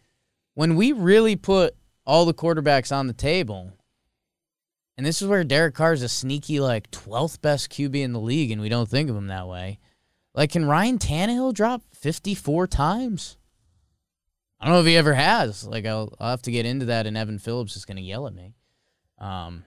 when 0.54 0.76
we 0.76 0.92
really 0.92 1.36
put 1.36 1.74
all 2.06 2.24
the 2.24 2.34
quarterbacks 2.34 2.94
on 2.94 3.06
the 3.06 3.12
table. 3.12 3.72
And 4.96 5.06
this 5.06 5.22
is 5.22 5.28
where 5.28 5.44
Derek 5.44 5.74
Carr 5.74 5.92
is 5.92 6.02
a 6.02 6.08
sneaky 6.08 6.60
like 6.60 6.90
12th 6.90 7.40
best 7.40 7.70
QB 7.70 7.96
in 7.96 8.12
the 8.12 8.20
league 8.20 8.50
and 8.50 8.60
we 8.60 8.68
don't 8.68 8.88
think 8.88 9.08
of 9.08 9.16
him 9.16 9.28
that 9.28 9.48
way. 9.48 9.78
Like 10.34 10.52
can 10.52 10.66
Ryan 10.66 10.98
Tannehill 10.98 11.54
drop 11.54 11.82
54 11.92 12.66
times? 12.66 13.36
I 14.60 14.66
don't 14.66 14.74
know 14.74 14.80
if 14.80 14.86
he 14.86 14.96
ever 14.96 15.14
has. 15.14 15.64
Like 15.66 15.86
I'll, 15.86 16.12
I'll 16.20 16.30
have 16.30 16.42
to 16.42 16.50
get 16.50 16.66
into 16.66 16.86
that, 16.86 17.06
and 17.06 17.16
Evan 17.16 17.38
Phillips 17.38 17.76
is 17.76 17.84
going 17.84 17.96
to 17.96 18.02
yell 18.02 18.26
at 18.26 18.34
me. 18.34 18.54
Um, 19.18 19.64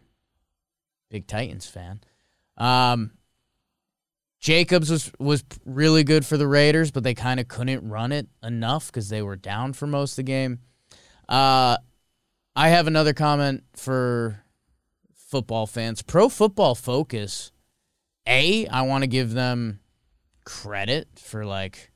big 1.10 1.26
Titans 1.28 1.66
fan. 1.66 2.02
Um, 2.58 3.12
Jacobs 4.40 4.92
was 4.92 5.12
was 5.20 5.44
really 5.66 6.04
good 6.04 6.26
for 6.26 6.38
the 6.38 6.48
Raiders, 6.48 6.92
but 6.92 7.04
they 7.04 7.14
kind 7.14 7.40
of 7.40 7.48
couldn't 7.48 7.88
run 7.88 8.12
it 8.12 8.28
enough 8.44 8.88
because 8.88 9.10
they 9.10 9.22
were 9.22 9.36
down 9.36 9.74
for 9.74 9.88
most 9.88 10.14
of 10.14 10.18
the 10.18 10.24
game. 10.24 10.60
Uh, 11.28 11.78
I 12.56 12.70
have 12.70 12.86
another 12.86 13.14
comment 13.14 13.64
for 13.76 14.44
football 15.16 15.66
fans. 15.66 16.02
Pro 16.04 16.30
Football 16.30 16.76
Focus. 16.76 17.52
A, 18.28 18.68
I 18.68 18.84
want 18.84 19.04
to 19.04 19.08
give 19.08 19.34
them 19.34 19.80
credit 20.46 21.08
for 21.18 21.46
like 21.46 21.92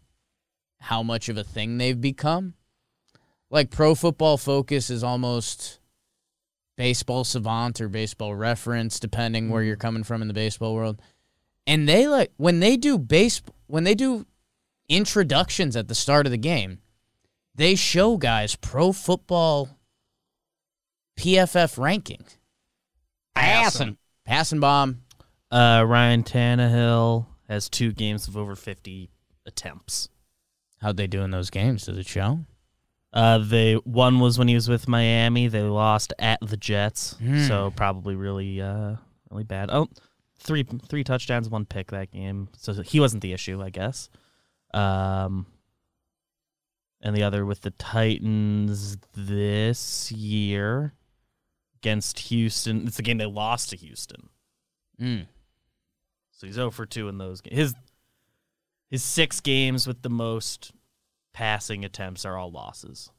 how 0.80 1.04
much 1.04 1.30
of 1.30 1.38
a 1.38 1.44
thing 1.44 1.78
they've 1.78 2.00
become 2.00 2.54
like 3.50 3.70
Pro 3.70 3.96
Football 3.96 4.38
Focus 4.38 4.90
is 4.90 5.04
almost 5.04 5.80
baseball 6.76 7.24
savant 7.24 7.82
or 7.82 7.90
baseball 7.90 8.36
reference, 8.36 9.00
depending 9.00 9.50
where 9.50 9.64
you're 9.64 9.76
coming 9.76 10.04
from 10.04 10.22
in 10.22 10.28
the 10.28 10.34
baseball 10.34 10.76
world. 10.76 11.02
And 11.66 11.88
they 11.88 12.08
like 12.08 12.32
when 12.38 12.60
they 12.60 12.78
do 12.78 12.98
base 12.98 13.42
when 13.68 13.84
they 13.84 13.96
do 13.96 14.26
introductions 14.88 15.76
at 15.76 15.88
the 15.88 15.96
start 15.96 16.26
of 16.26 16.32
the 16.32 16.38
game, 16.38 16.80
they 17.56 17.76
show 17.76 18.18
guys 18.18 18.56
pro 18.56 18.92
football 18.94 19.70
PFF 21.18 21.78
ranking. 21.78 22.24
Passing. 23.36 23.98
Passing 24.26 24.60
bomb. 24.60 25.02
Uh, 25.52 25.84
Ryan 25.88 26.24
Tannehill 26.24 27.26
has 27.48 27.70
two 27.70 27.92
games 27.92 28.28
of 28.28 28.38
over 28.38 28.56
50 28.56 29.10
attempts. 29.46 30.10
How'd 30.82 30.98
they 30.98 31.08
do 31.08 31.22
in 31.22 31.32
those 31.32 31.50
games? 31.50 31.86
Does 31.86 31.98
it 31.98 32.06
show? 32.08 32.40
Uh, 33.14 33.38
they 33.40 33.76
one 33.76 34.20
was 34.20 34.38
when 34.38 34.48
he 34.48 34.56
was 34.56 34.68
with 34.70 34.88
Miami. 34.88 35.48
They 35.48 35.62
lost 35.62 36.14
at 36.20 36.40
the 36.42 36.58
Jets, 36.58 37.16
Hmm. 37.20 37.46
so 37.48 37.72
probably 37.76 38.16
really, 38.16 38.62
uh, 38.62 38.96
really 39.32 39.44
bad. 39.46 39.70
Oh, 39.72 39.88
three 40.38 40.64
three 40.88 41.04
touchdowns, 41.04 41.50
one 41.50 41.66
pick 41.66 41.92
that 41.92 42.12
game. 42.12 42.50
So 42.58 42.74
he 42.84 43.00
wasn't 43.00 43.22
the 43.24 43.34
issue, 43.34 43.62
I 43.64 43.70
guess. 43.70 44.10
Um, 44.74 45.48
and 47.02 47.16
the 47.16 47.24
other 47.24 47.46
with 47.46 47.62
the 47.62 47.72
Titans 47.72 48.98
this 49.16 50.12
year 50.12 50.94
against 51.78 52.20
Houston. 52.20 52.88
It's 52.88 52.98
the 52.98 53.04
game 53.04 53.18
they 53.20 53.26
lost 53.26 53.70
to 53.70 53.78
Houston. 53.78 54.30
Mm. 55.00 55.28
So 56.32 56.46
he's 56.48 56.56
0 56.56 56.72
for 56.72 56.86
2 56.86 57.08
in 57.08 57.18
those 57.18 57.40
games. 57.42 57.56
His 57.58 57.74
his 58.90 59.04
six 59.04 59.40
games 59.42 59.86
with 59.88 60.02
the 60.02 60.10
most 60.10 60.72
passing 61.38 61.86
attempts 61.86 62.26
are 62.26 62.36
all 62.36 62.50
losses. 62.50 63.12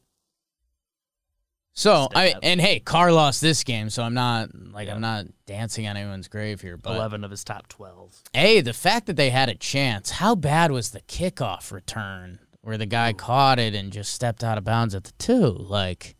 So 1.72 2.08
I 2.12 2.34
and 2.42 2.60
hey, 2.60 2.80
Carr 2.80 3.12
lost 3.12 3.40
this 3.40 3.62
game, 3.62 3.90
so 3.90 4.02
I'm 4.02 4.14
not 4.14 4.48
like 4.72 4.88
Yeah. 4.88 4.96
I'm 4.96 5.00
not 5.00 5.26
dancing 5.46 5.86
on 5.86 5.96
anyone's 5.96 6.26
grave 6.26 6.60
here. 6.60 6.76
But 6.76 6.96
11 6.96 7.22
of 7.22 7.30
his 7.30 7.44
top 7.44 7.68
12. 7.68 8.24
Hey, 8.32 8.60
the 8.60 8.72
fact 8.72 9.06
that 9.06 9.14
they 9.14 9.30
had 9.30 9.48
a 9.48 9.54
chance, 9.54 10.10
how 10.10 10.34
bad 10.34 10.72
was 10.72 10.90
the 10.90 11.02
kickoff 11.02 11.70
return 11.70 12.40
where 12.62 12.76
the 12.76 12.86
guy 12.86 13.12
caught 13.12 13.60
it 13.60 13.76
and 13.76 13.92
just 13.92 14.12
stepped 14.12 14.42
out 14.42 14.58
of 14.58 14.64
bounds 14.64 14.96
at 14.96 15.04
the 15.04 15.12
two? 15.18 15.50
Like, 15.50 16.16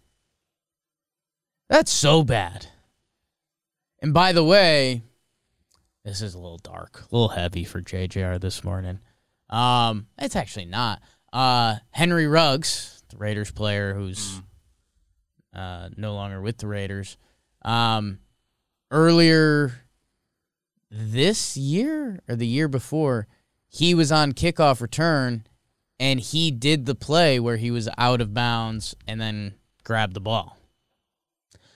that's 1.68 1.90
so 1.90 2.22
bad. 2.22 2.68
And 4.00 4.14
by 4.14 4.30
the 4.32 4.44
way, 4.44 5.02
this 6.04 6.22
is 6.22 6.34
a 6.34 6.38
little 6.38 6.58
dark, 6.58 7.00
a 7.10 7.14
little 7.16 7.30
heavy 7.30 7.64
for 7.64 7.82
JJR 7.82 8.40
this 8.40 8.62
morning. 8.62 9.00
Um, 9.50 10.06
it's 10.16 10.36
actually 10.36 10.66
not. 10.66 11.02
Uh, 11.32 11.76
Henry 11.90 12.26
Ruggs, 12.26 13.02
the 13.08 13.16
Raiders 13.16 13.50
player 13.50 13.94
who's 13.94 14.40
uh, 15.54 15.90
no 15.96 16.14
longer 16.14 16.40
with 16.40 16.58
the 16.58 16.66
Raiders, 16.66 17.16
um, 17.62 18.18
earlier 18.90 19.72
this 20.90 21.56
year 21.56 22.20
or 22.28 22.36
the 22.36 22.46
year 22.46 22.68
before, 22.68 23.26
he 23.68 23.94
was 23.94 24.10
on 24.10 24.32
kickoff 24.32 24.80
return 24.80 25.44
and 26.00 26.20
he 26.20 26.50
did 26.50 26.86
the 26.86 26.94
play 26.94 27.38
where 27.40 27.56
he 27.56 27.70
was 27.70 27.88
out 27.98 28.20
of 28.20 28.32
bounds 28.32 28.94
and 29.06 29.20
then 29.20 29.54
grabbed 29.84 30.14
the 30.14 30.20
ball. 30.20 30.56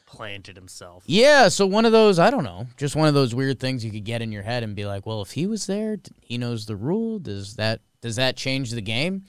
Planted 0.07 0.57
himself. 0.57 1.05
Yeah, 1.07 1.49
so 1.49 1.67
one 1.67 1.87
of 1.87 1.93
those, 1.93 2.19
I 2.19 2.31
don't 2.31 2.45
know, 2.45 2.67
just 2.77 2.95
one 2.95 3.09
of 3.09 3.15
those 3.15 3.35
weird 3.35 3.59
things 3.59 3.85
you 3.85 3.91
could 3.91 4.05
get 4.05 4.23
in 4.23 4.31
your 4.31 4.43
head 4.43 4.63
and 4.63 4.77
be 4.77 4.85
like, 4.85 5.07
well, 5.07 5.23
if 5.23 5.33
he 5.33 5.47
was 5.47 5.67
there, 5.67 5.97
he 6.21 6.39
knows 6.39 6.67
the 6.67 6.77
rule. 6.77 7.19
Does 7.19 7.57
that 7.57 7.81
does 8.03 8.17
that 8.17 8.37
change 8.37 8.71
the 8.71 8.83
game? 8.83 9.25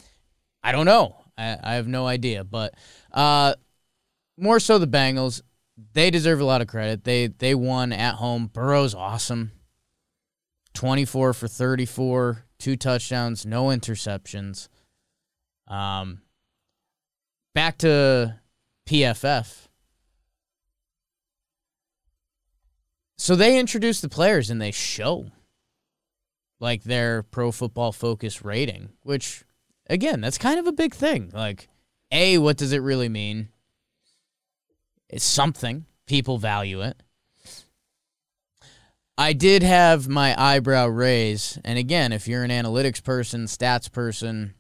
I 0.64 0.72
don't 0.72 0.86
know. 0.86 1.16
I, 1.38 1.58
I 1.62 1.74
have 1.76 1.88
no 1.88 2.08
idea, 2.08 2.44
but 2.44 2.74
uh, 3.12 3.56
more 4.38 4.60
so 4.60 4.78
the 4.78 4.88
Bengals, 4.88 5.42
they 5.94 6.12
deserve 6.12 6.40
a 6.40 6.46
lot 6.46 6.62
of 6.62 6.68
credit. 6.68 7.04
They 7.04 7.28
they 7.28 7.56
won 7.56 7.92
at 7.92 8.16
home. 8.16 8.48
Burrow's 8.48 8.94
awesome. 8.94 9.52
24 10.74 11.34
for 11.34 11.48
34, 11.48 12.46
two 12.58 12.76
touchdowns, 12.76 13.46
no 13.46 13.66
interceptions. 13.66 14.70
Um 15.68 16.22
back 17.54 17.78
to 17.80 18.40
PFF. 18.88 19.68
So 23.18 23.36
they 23.36 23.58
introduce 23.58 24.02
the 24.02 24.10
players 24.10 24.50
and 24.50 24.62
they 24.62 24.72
show 24.72 25.28
like 26.60 26.84
their 26.84 27.24
pro 27.24 27.52
football 27.52 27.92
focus 27.92 28.44
rating, 28.44 28.90
which 29.04 29.44
again, 29.88 30.22
that's 30.22 30.38
kind 30.38 30.60
of 30.60 30.68
a 30.68 30.72
big 30.72 30.94
thing. 30.94 31.32
Like, 31.34 31.70
A, 32.12 32.38
what 32.38 32.58
does 32.58 32.74
it 32.74 32.82
really 32.82 33.10
mean? 33.10 33.50
It's 35.10 35.26
something. 35.26 35.86
People 36.06 36.38
value 36.38 36.82
it. 36.82 37.02
I 39.18 39.34
did 39.34 39.62
have 39.62 40.08
my 40.08 40.36
eyebrow 40.42 40.88
raise, 40.88 41.60
and 41.64 41.78
again, 41.78 42.12
if 42.12 42.28
you're 42.28 42.44
an 42.44 42.50
analytics 42.50 43.04
person, 43.04 43.46
stats 43.46 43.92
person, 43.92 44.56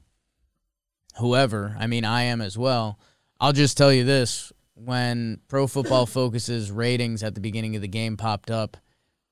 whoever, 1.18 1.76
I 1.80 1.88
mean, 1.88 2.06
I 2.06 2.24
am 2.24 2.40
as 2.40 2.56
well. 2.56 3.00
I'll 3.40 3.52
just 3.52 3.78
tell 3.78 3.92
you 3.92 4.04
this: 4.04 4.54
when 4.76 5.40
Pro 5.48 5.66
Football 5.66 6.06
Focus's 6.06 6.72
ratings 6.72 7.24
at 7.24 7.34
the 7.34 7.42
beginning 7.42 7.76
of 7.76 7.82
the 7.82 7.88
game 7.88 8.16
popped 8.16 8.52
up, 8.52 8.78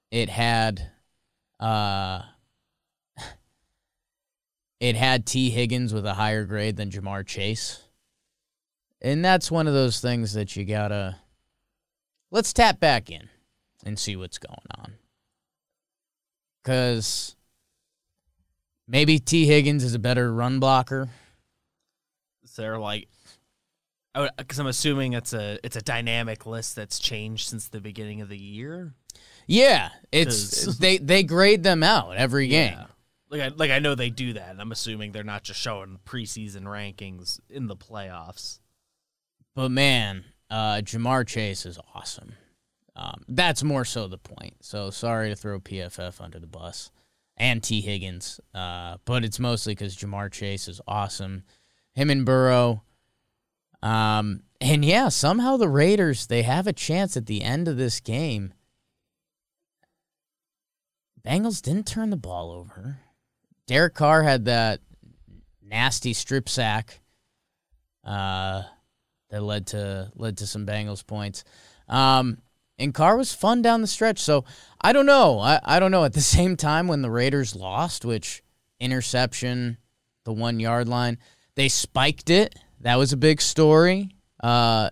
it 0.10 0.28
had, 0.28 0.90
uh, 1.60 2.24
it 4.82 4.98
had 4.98 5.26
T. 5.26 5.50
Higgins 5.52 5.94
with 5.94 6.06
a 6.06 6.16
higher 6.16 6.44
grade 6.44 6.76
than 6.76 6.90
Ja'Marr 6.90 7.26
Chase, 7.26 7.84
and 9.02 9.24
that's 9.24 9.50
one 9.50 9.68
of 9.68 9.74
those 9.74 10.02
things 10.02 10.34
that 10.34 10.58
you 10.58 10.66
gotta. 10.66 11.16
Let's 12.32 12.52
tap 12.52 12.80
back 12.80 13.10
in 13.10 13.30
and 13.86 13.98
see 14.00 14.16
what's 14.16 14.38
going 14.38 14.58
on. 14.78 14.94
Because 16.64 17.36
maybe 18.88 19.20
T. 19.20 19.46
Higgins 19.46 19.84
is 19.84 19.94
a 19.94 20.00
better 20.00 20.34
run 20.34 20.60
blocker. 20.60 21.10
So 22.46 22.62
they're 22.62 22.78
like, 22.80 23.08
because 24.38 24.60
I'm 24.60 24.68
assuming 24.68 25.14
it's 25.14 25.34
a 25.34 25.58
it's 25.64 25.76
a 25.76 25.82
dynamic 25.82 26.46
list 26.46 26.76
that's 26.76 27.00
changed 27.00 27.48
since 27.50 27.68
the 27.68 27.82
beginning 27.82 28.22
of 28.22 28.30
the 28.30 28.38
year. 28.38 28.94
Yeah, 29.48 29.90
it's 30.12 30.64
'Cause- 30.66 30.78
they 30.78 30.98
they 30.98 31.24
grade 31.24 31.64
them 31.64 31.84
out 31.84 32.16
every 32.16 32.48
game. 32.48 32.74
Yeah. 32.74 32.86
Like 33.32 33.42
I 33.42 33.48
like 33.48 33.72
I 33.72 33.80
know 33.80 33.96
they 33.96 34.10
do 34.10 34.34
that, 34.34 34.50
and 34.50 34.62
I'm 34.62 34.74
assuming 34.74 35.14
they're 35.14 35.24
not 35.24 35.44
just 35.44 35.60
showing 35.60 36.00
preseason 36.06 36.64
rankings 36.64 37.40
in 37.50 37.68
the 37.68 37.78
playoffs. 37.78 38.60
But 39.56 39.72
man, 39.72 40.26
uh, 40.50 40.82
Ja'Marr 40.84 41.26
Chase 41.26 41.66
is 41.66 41.80
awesome. 41.96 42.34
Um, 42.94 43.24
that's 43.30 43.64
more 43.64 43.86
so 43.86 44.10
the 44.10 44.18
point. 44.18 44.56
So 44.60 44.90
sorry 44.90 45.30
to 45.30 45.36
throw 45.36 45.62
PFF 45.62 46.20
under 46.20 46.40
the 46.40 46.48
bus 46.48 46.92
and 47.38 47.64
T 47.64 47.80
Higgins, 47.80 48.42
uh, 48.54 48.98
but 49.06 49.24
it's 49.24 49.40
mostly 49.40 49.74
because 49.74 49.96
Ja'Marr 49.96 50.30
Chase 50.30 50.68
is 50.68 50.82
awesome. 50.86 51.44
Him 51.94 52.10
and 52.10 52.26
Burrow. 52.26 52.84
Um, 53.82 54.44
and 54.60 54.84
yeah, 54.84 55.08
somehow 55.08 55.56
the 55.56 55.70
Raiders 55.70 56.28
they 56.28 56.42
have 56.42 56.68
a 56.68 56.74
chance 56.74 57.16
at 57.16 57.28
the 57.28 57.44
end 57.44 57.70
of 57.70 57.78
this 57.78 58.02
game. 58.02 58.54
Bengals 61.26 61.62
didn't 61.62 61.88
turn 61.88 62.10
the 62.10 62.18
ball 62.18 62.52
over. 62.52 63.00
Derek 63.72 63.94
Carr 63.94 64.22
had 64.22 64.46
that 64.46 64.82
nasty 65.64 66.12
strip 66.12 66.50
sack. 66.50 67.00
Uh, 68.04 68.64
that 69.30 69.42
led 69.42 69.68
to 69.68 70.12
led 70.14 70.40
to 70.40 70.46
some 70.46 70.66
Bengals 70.66 71.08
points. 71.08 71.46
Um, 71.88 72.40
and 72.78 72.94
Carr 72.94 73.16
was 73.16 73.34
fun 73.34 73.62
down 73.62 73.80
the 73.80 73.88
stretch. 73.88 74.20
So 74.20 74.44
I 74.82 74.92
don't 74.92 75.06
know. 75.06 75.40
I, 75.40 75.62
I 75.64 75.80
don't 75.80 75.92
know. 75.92 76.04
At 76.04 76.12
the 76.12 76.20
same 76.38 76.58
time, 76.58 76.90
when 76.90 77.02
the 77.02 77.10
Raiders 77.10 77.56
lost, 77.56 78.04
which 78.04 78.44
interception, 78.82 79.78
the 80.26 80.34
one 80.34 80.60
yard 80.60 80.90
line, 80.90 81.18
they 81.56 81.70
spiked 81.70 82.30
it. 82.30 82.54
That 82.82 82.98
was 82.98 83.14
a 83.14 83.18
big 83.18 83.40
story. 83.40 84.10
Uh, 84.44 84.90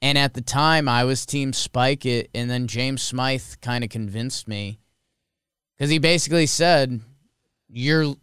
and 0.00 0.16
at 0.16 0.34
the 0.34 0.40
time, 0.40 0.88
I 0.88 1.02
was 1.02 1.26
team 1.26 1.52
spike 1.52 2.06
it, 2.06 2.30
and 2.32 2.48
then 2.48 2.68
James 2.68 3.02
Smythe 3.02 3.54
kind 3.60 3.82
of 3.82 3.90
convinced 3.90 4.46
me 4.46 4.78
because 5.76 5.90
he 5.90 5.98
basically 5.98 6.46
said, 6.46 7.00
"You're 7.74 8.14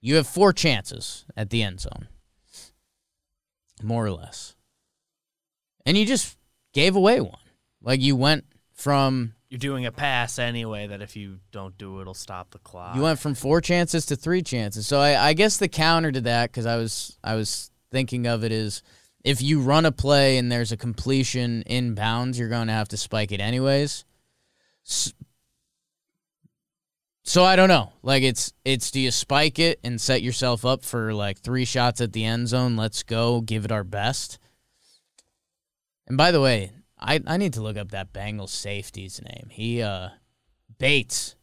you 0.00 0.16
have 0.16 0.26
four 0.26 0.52
chances 0.52 1.24
at 1.36 1.50
the 1.50 1.62
end 1.62 1.80
zone, 1.80 2.08
more 3.82 4.06
or 4.06 4.12
less." 4.12 4.54
and 5.86 5.96
you 5.96 6.06
just 6.06 6.36
gave 6.72 6.96
away 6.96 7.20
one. 7.20 7.38
Like 7.82 8.00
you 8.00 8.16
went 8.16 8.44
from 8.72 9.34
You're 9.48 9.58
doing 9.58 9.86
a 9.86 9.92
pass 9.92 10.38
anyway. 10.38 10.86
That 10.86 11.02
if 11.02 11.16
you 11.16 11.38
don't 11.52 11.76
do 11.76 11.98
it, 11.98 12.02
it'll 12.02 12.14
stop 12.14 12.50
the 12.50 12.58
clock. 12.58 12.96
you 12.96 13.02
went 13.02 13.18
from 13.18 13.34
four 13.34 13.60
chances 13.60 14.06
to 14.06 14.16
three 14.16 14.42
chances. 14.42 14.86
So 14.86 14.98
I, 14.98 15.28
I 15.28 15.32
guess 15.34 15.58
the 15.58 15.68
counter 15.68 16.10
to 16.12 16.20
that, 16.22 16.50
because 16.50 16.66
I 16.66 16.76
was 16.76 17.18
I 17.22 17.34
was 17.34 17.70
thinking 17.90 18.26
of 18.26 18.44
it 18.44 18.52
is 18.52 18.82
if 19.22 19.40
you 19.42 19.60
run 19.60 19.86
a 19.86 19.92
play 19.92 20.38
and 20.38 20.50
there's 20.50 20.72
a 20.72 20.76
completion 20.76 21.62
in 21.62 21.94
bounds, 21.94 22.38
you're 22.38 22.48
going 22.48 22.66
to 22.66 22.72
have 22.72 22.88
to 22.88 22.96
spike 22.96 23.32
it 23.32 23.40
anyways. 23.40 24.04
So 27.26 27.42
I 27.42 27.56
don't 27.56 27.68
know. 27.68 27.92
Like 28.02 28.22
it's 28.22 28.52
it's 28.66 28.90
do 28.90 29.00
you 29.00 29.10
spike 29.10 29.58
it 29.58 29.80
and 29.82 29.98
set 29.98 30.22
yourself 30.22 30.64
up 30.64 30.84
for 30.84 31.14
like 31.14 31.38
three 31.38 31.64
shots 31.64 32.02
at 32.02 32.12
the 32.12 32.24
end 32.24 32.48
zone? 32.48 32.76
Let's 32.76 33.02
go, 33.02 33.40
give 33.40 33.64
it 33.64 33.72
our 33.72 33.82
best. 33.82 34.38
And 36.06 36.18
by 36.18 36.30
the 36.30 36.40
way, 36.40 36.72
I 36.98 37.20
I 37.26 37.38
need 37.38 37.54
to 37.54 37.62
look 37.62 37.78
up 37.78 37.90
that 37.92 38.12
Bengals 38.12 38.50
safety's 38.50 39.22
name. 39.22 39.48
He 39.50 39.80
uh 39.80 40.10
Bates. 40.78 41.34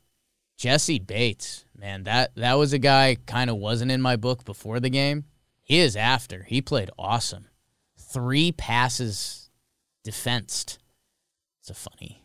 Jessie 0.55 0.99
Bates. 0.99 1.65
Man, 1.75 2.03
that 2.03 2.35
that 2.35 2.53
was 2.59 2.73
a 2.73 2.79
guy 2.79 3.17
kind 3.25 3.49
of 3.49 3.57
wasn't 3.57 3.91
in 3.91 4.01
my 4.03 4.15
book 4.15 4.45
before 4.45 4.79
the 4.79 4.91
game. 4.91 5.25
He 5.63 5.79
is 5.79 5.95
after. 5.95 6.43
He 6.43 6.61
played 6.61 6.91
awesome. 6.99 7.47
Three 7.97 8.51
passes 8.51 9.49
defensed. 10.03 10.77
It's 11.59 11.71
a 11.71 11.73
funny 11.73 12.19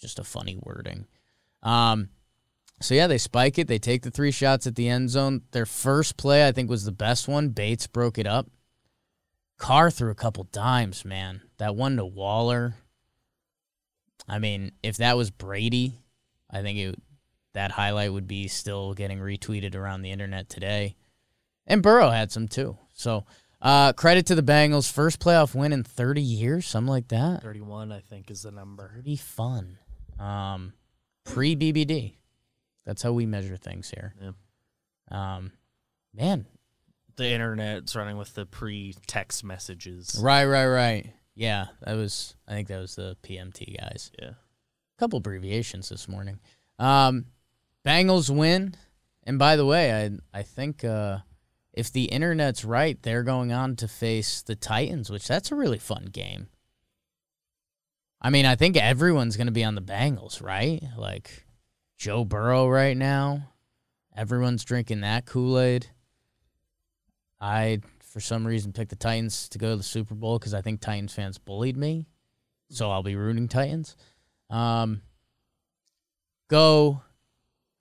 just 0.00 0.18
a 0.18 0.24
funny 0.24 0.56
wording. 0.60 1.06
Um 1.62 2.08
so 2.80 2.94
yeah, 2.94 3.06
they 3.06 3.18
spike 3.18 3.58
it. 3.58 3.68
They 3.68 3.78
take 3.78 4.02
the 4.02 4.10
three 4.10 4.30
shots 4.30 4.66
at 4.66 4.74
the 4.74 4.88
end 4.88 5.10
zone. 5.10 5.42
Their 5.52 5.66
first 5.66 6.16
play, 6.16 6.46
I 6.46 6.52
think, 6.52 6.70
was 6.70 6.84
the 6.84 6.92
best 6.92 7.28
one. 7.28 7.50
Bates 7.50 7.86
broke 7.86 8.18
it 8.18 8.26
up. 8.26 8.46
Carr 9.58 9.90
threw 9.90 10.10
a 10.10 10.14
couple 10.14 10.44
dimes, 10.44 11.04
man. 11.04 11.42
That 11.58 11.76
one 11.76 11.96
to 11.96 12.06
Waller. 12.06 12.76
I 14.26 14.38
mean, 14.38 14.72
if 14.82 14.96
that 14.96 15.16
was 15.16 15.30
Brady, 15.30 16.00
I 16.50 16.62
think 16.62 16.78
it 16.78 16.94
that 17.52 17.72
highlight 17.72 18.12
would 18.12 18.28
be 18.28 18.48
still 18.48 18.94
getting 18.94 19.18
retweeted 19.18 19.74
around 19.74 20.02
the 20.02 20.12
internet 20.12 20.48
today. 20.48 20.96
And 21.66 21.82
Burrow 21.82 22.10
had 22.10 22.32
some 22.32 22.48
too. 22.48 22.78
So 22.92 23.24
uh, 23.60 23.92
credit 23.92 24.26
to 24.26 24.34
the 24.34 24.42
Bengals. 24.42 24.90
First 24.90 25.20
playoff 25.20 25.54
win 25.54 25.72
in 25.72 25.84
30 25.84 26.22
years, 26.22 26.66
something 26.66 26.88
like 26.88 27.08
that. 27.08 27.42
31, 27.42 27.92
I 27.92 28.00
think, 28.00 28.30
is 28.30 28.42
the 28.42 28.52
number. 28.52 28.90
Pretty 28.94 29.16
fun. 29.16 29.78
Um, 30.18 30.72
Pre 31.24 31.56
BBD. 31.56 32.14
That's 32.84 33.02
how 33.02 33.12
we 33.12 33.26
measure 33.26 33.56
things 33.56 33.90
here. 33.90 34.14
Yeah. 34.20 34.32
Um, 35.10 35.52
man, 36.14 36.46
The 37.16 37.28
internet's 37.30 37.94
running 37.96 38.16
with 38.16 38.34
the 38.34 38.46
pre-text 38.46 39.44
messages. 39.44 40.18
right, 40.22 40.44
right, 40.46 40.66
right. 40.66 41.12
Yeah, 41.34 41.66
that 41.82 41.94
was. 41.94 42.34
I 42.48 42.52
think 42.52 42.68
that 42.68 42.80
was 42.80 42.96
the 42.96 43.16
PMT 43.22 43.78
guys. 43.78 44.10
Yeah. 44.20 44.30
A 44.30 44.98
couple 44.98 45.18
abbreviations 45.18 45.88
this 45.88 46.08
morning. 46.08 46.38
Um, 46.78 47.26
Bengals 47.86 48.28
win, 48.34 48.74
and 49.24 49.38
by 49.38 49.56
the 49.56 49.64
way, 49.64 50.04
I 50.06 50.38
I 50.38 50.42
think 50.42 50.84
uh, 50.84 51.18
if 51.72 51.90
the 51.92 52.04
internet's 52.06 52.64
right, 52.64 53.00
they're 53.02 53.22
going 53.22 53.52
on 53.52 53.76
to 53.76 53.88
face 53.88 54.42
the 54.42 54.56
Titans, 54.56 55.08
which 55.10 55.26
that's 55.26 55.50
a 55.52 55.54
really 55.54 55.78
fun 55.78 56.06
game. 56.12 56.48
I 58.20 58.28
mean, 58.30 58.44
I 58.44 58.54
think 58.56 58.76
everyone's 58.76 59.36
going 59.36 59.46
to 59.46 59.52
be 59.52 59.64
on 59.64 59.74
the 59.76 59.80
Bengals, 59.82 60.42
right? 60.42 60.82
Like 60.96 61.46
Joe 62.00 62.24
Burrow 62.24 62.66
right 62.66 62.96
now, 62.96 63.50
everyone's 64.16 64.64
drinking 64.64 65.02
that 65.02 65.26
Kool 65.26 65.60
Aid. 65.60 65.86
I, 67.38 67.80
for 67.98 68.20
some 68.20 68.46
reason, 68.46 68.72
picked 68.72 68.88
the 68.88 68.96
Titans 68.96 69.50
to 69.50 69.58
go 69.58 69.72
to 69.72 69.76
the 69.76 69.82
Super 69.82 70.14
Bowl 70.14 70.38
because 70.38 70.54
I 70.54 70.62
think 70.62 70.80
Titans 70.80 71.12
fans 71.12 71.36
bullied 71.36 71.76
me, 71.76 72.06
so 72.70 72.90
I'll 72.90 73.02
be 73.02 73.16
rooting 73.16 73.48
Titans. 73.48 73.98
Um, 74.48 75.02
go, 76.48 77.02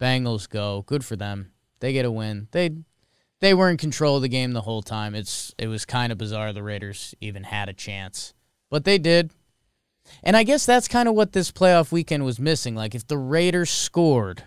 Bengals 0.02 0.50
go. 0.50 0.84
Good 0.86 1.06
for 1.06 1.16
them. 1.16 1.54
They 1.80 1.94
get 1.94 2.04
a 2.04 2.12
win. 2.12 2.50
They 2.52 2.72
they 3.40 3.54
were 3.54 3.70
in 3.70 3.78
control 3.78 4.18
of 4.18 4.22
the 4.22 4.28
game 4.28 4.52
the 4.52 4.60
whole 4.60 4.82
time. 4.82 5.16
It's 5.16 5.56
it 5.58 5.68
was 5.68 5.86
kind 5.86 6.12
of 6.12 6.18
bizarre 6.18 6.52
the 6.52 6.62
Raiders 6.62 7.16
even 7.22 7.46
had 7.46 7.70
a 7.70 7.74
chance, 7.74 8.34
but 8.70 8.84
they 8.84 8.98
did. 8.98 9.32
And 10.24 10.36
I 10.38 10.44
guess 10.44 10.66
that's 10.66 10.88
kind 10.88 11.10
of 11.10 11.16
what 11.16 11.34
this 11.34 11.52
playoff 11.52 11.92
weekend 11.92 12.26
was 12.26 12.40
missing. 12.40 12.76
Like 12.76 12.96
if 12.96 13.08
the 13.08 13.18
Raiders 13.18 13.70
scored, 13.70 14.44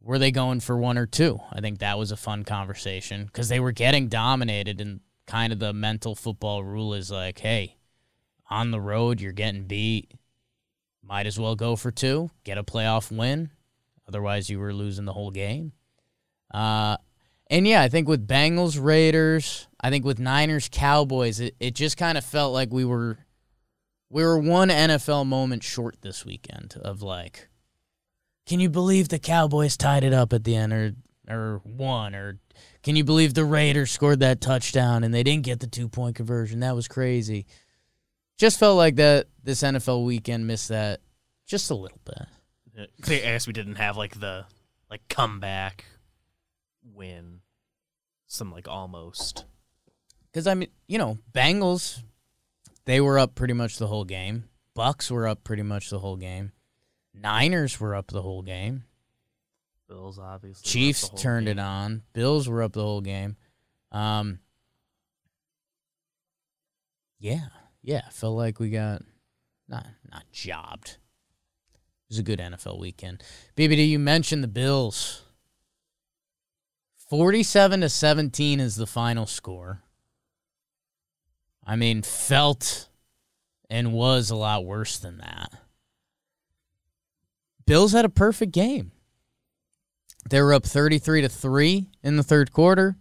were 0.00 0.18
they 0.18 0.30
going 0.30 0.60
for 0.60 0.76
one 0.76 0.98
or 0.98 1.06
two? 1.06 1.40
I 1.52 1.60
think 1.60 1.78
that 1.78 1.98
was 1.98 2.12
a 2.12 2.16
fun 2.16 2.44
conversation 2.44 3.24
because 3.24 3.48
they 3.48 3.60
were 3.60 3.72
getting 3.72 4.08
dominated, 4.08 4.80
and 4.80 5.00
kind 5.26 5.52
of 5.52 5.58
the 5.58 5.72
mental 5.72 6.14
football 6.14 6.62
rule 6.62 6.94
is 6.94 7.10
like, 7.10 7.38
hey, 7.38 7.76
on 8.50 8.70
the 8.70 8.80
road 8.80 9.20
you're 9.20 9.32
getting 9.32 9.64
beat 9.64 10.12
might 11.06 11.26
as 11.26 11.38
well 11.38 11.54
go 11.54 11.76
for 11.76 11.90
two, 11.90 12.30
get 12.44 12.58
a 12.58 12.64
playoff 12.64 13.14
win. 13.14 13.50
Otherwise, 14.08 14.50
you 14.50 14.58
were 14.58 14.72
losing 14.72 15.04
the 15.04 15.12
whole 15.12 15.30
game. 15.30 15.72
Uh, 16.52 16.96
and 17.50 17.66
yeah, 17.66 17.82
I 17.82 17.88
think 17.88 18.08
with 18.08 18.26
Bengals, 18.26 18.82
Raiders, 18.82 19.68
I 19.80 19.90
think 19.90 20.04
with 20.04 20.18
Niners, 20.18 20.68
Cowboys, 20.70 21.40
it, 21.40 21.54
it 21.60 21.74
just 21.74 21.96
kind 21.96 22.16
of 22.16 22.24
felt 22.24 22.52
like 22.52 22.72
we 22.72 22.84
were 22.84 23.18
we 24.14 24.22
were 24.22 24.38
one 24.38 24.68
NFL 24.68 25.26
moment 25.26 25.64
short 25.64 25.96
this 26.00 26.24
weekend 26.24 26.76
of 26.80 27.02
like, 27.02 27.48
can 28.46 28.60
you 28.60 28.70
believe 28.70 29.08
the 29.08 29.18
Cowboys 29.18 29.76
tied 29.76 30.04
it 30.04 30.12
up 30.12 30.32
at 30.32 30.44
the 30.44 30.54
end 30.54 30.72
or 30.72 30.92
or 31.28 31.60
won 31.64 32.14
or 32.14 32.38
can 32.84 32.94
you 32.94 33.02
believe 33.02 33.34
the 33.34 33.44
Raiders 33.44 33.90
scored 33.90 34.20
that 34.20 34.40
touchdown 34.40 35.02
and 35.02 35.12
they 35.12 35.24
didn't 35.24 35.42
get 35.42 35.58
the 35.58 35.66
two 35.66 35.88
point 35.88 36.14
conversion? 36.14 36.60
That 36.60 36.76
was 36.76 36.86
crazy. 36.86 37.46
Just 38.38 38.60
felt 38.60 38.76
like 38.76 38.96
that 38.96 39.26
this 39.42 39.62
NFL 39.62 40.04
weekend 40.04 40.46
missed 40.46 40.68
that 40.68 41.00
just 41.44 41.72
a 41.72 41.74
little 41.74 42.00
bit. 42.04 42.88
I 43.04 43.08
guess 43.08 43.48
we 43.48 43.52
didn't 43.52 43.76
have 43.76 43.96
like 43.96 44.20
the 44.20 44.46
like 44.88 45.08
comeback 45.08 45.86
win. 46.84 47.40
Some 48.28 48.52
like 48.52 48.68
almost. 48.68 49.44
Because 50.30 50.46
I 50.46 50.54
mean, 50.54 50.68
you 50.86 50.98
know, 50.98 51.18
Bengals, 51.32 52.00
they 52.86 53.00
were 53.00 53.18
up 53.18 53.34
pretty 53.34 53.54
much 53.54 53.78
the 53.78 53.86
whole 53.86 54.04
game. 54.04 54.44
Bucks 54.74 55.10
were 55.10 55.26
up 55.26 55.44
pretty 55.44 55.62
much 55.62 55.90
the 55.90 55.98
whole 55.98 56.16
game. 56.16 56.52
Niners 57.14 57.78
were 57.78 57.94
up 57.94 58.08
the 58.08 58.22
whole 58.22 58.42
game. 58.42 58.84
Bills 59.88 60.18
obviously. 60.18 60.68
Chiefs 60.68 61.08
turned 61.16 61.46
game. 61.46 61.58
it 61.58 61.62
on. 61.62 62.02
Bills 62.12 62.48
were 62.48 62.62
up 62.62 62.72
the 62.72 62.82
whole 62.82 63.00
game. 63.00 63.36
Um, 63.92 64.40
yeah, 67.20 67.48
yeah. 67.82 68.02
Felt 68.10 68.36
like 68.36 68.58
we 68.58 68.70
got 68.70 69.02
not 69.68 69.86
not 70.10 70.24
jobbed. 70.32 70.98
It 71.68 72.10
was 72.10 72.18
a 72.18 72.22
good 72.22 72.40
NFL 72.40 72.80
weekend. 72.80 73.22
BBD, 73.56 73.88
you 73.88 73.98
mentioned 73.98 74.42
the 74.42 74.48
Bills. 74.48 75.22
Forty-seven 77.08 77.82
to 77.82 77.88
seventeen 77.88 78.58
is 78.58 78.76
the 78.76 78.86
final 78.86 79.26
score. 79.26 79.82
I 81.66 81.76
mean, 81.76 82.02
felt 82.02 82.88
and 83.70 83.92
was 83.92 84.30
a 84.30 84.36
lot 84.36 84.64
worse 84.64 84.98
than 84.98 85.18
that. 85.18 85.52
Bills 87.66 87.92
had 87.92 88.04
a 88.04 88.10
perfect 88.10 88.52
game. 88.52 88.92
They 90.28 90.40
were 90.40 90.54
up 90.54 90.64
33 90.64 91.22
to 91.22 91.28
3 91.28 91.88
in 92.02 92.16
the 92.16 92.22
third 92.22 92.52
quarter. 92.52 92.96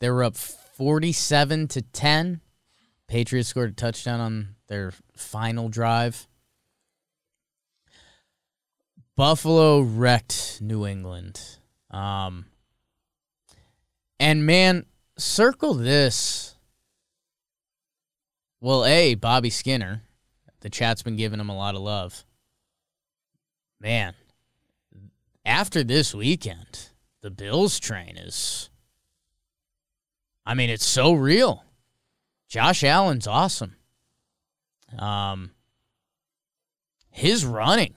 They 0.00 0.10
were 0.10 0.22
up 0.22 0.36
47 0.36 1.68
to 1.68 1.82
10. 1.82 2.40
Patriots 3.08 3.48
scored 3.48 3.70
a 3.70 3.74
touchdown 3.74 4.20
on 4.20 4.54
their 4.68 4.92
final 5.16 5.68
drive. 5.68 6.28
Buffalo 9.16 9.80
wrecked 9.80 10.60
New 10.60 10.86
England. 10.86 11.40
Um, 11.90 12.46
and 14.20 14.46
man, 14.46 14.86
circle 15.16 15.74
this. 15.74 16.54
Well, 18.60 18.84
A, 18.84 19.14
Bobby 19.14 19.50
Skinner. 19.50 20.02
The 20.60 20.70
chat's 20.70 21.02
been 21.02 21.16
giving 21.16 21.38
him 21.38 21.48
a 21.48 21.56
lot 21.56 21.76
of 21.76 21.82
love. 21.82 22.24
Man, 23.80 24.14
after 25.44 25.84
this 25.84 26.12
weekend, 26.12 26.88
the 27.22 27.30
Bills 27.30 27.78
train 27.78 28.16
is. 28.16 28.68
I 30.44 30.54
mean, 30.54 30.68
it's 30.68 30.86
so 30.86 31.12
real. 31.12 31.64
Josh 32.48 32.82
Allen's 32.82 33.26
awesome. 33.28 33.76
Um, 34.98 35.52
his 37.10 37.44
running, 37.44 37.94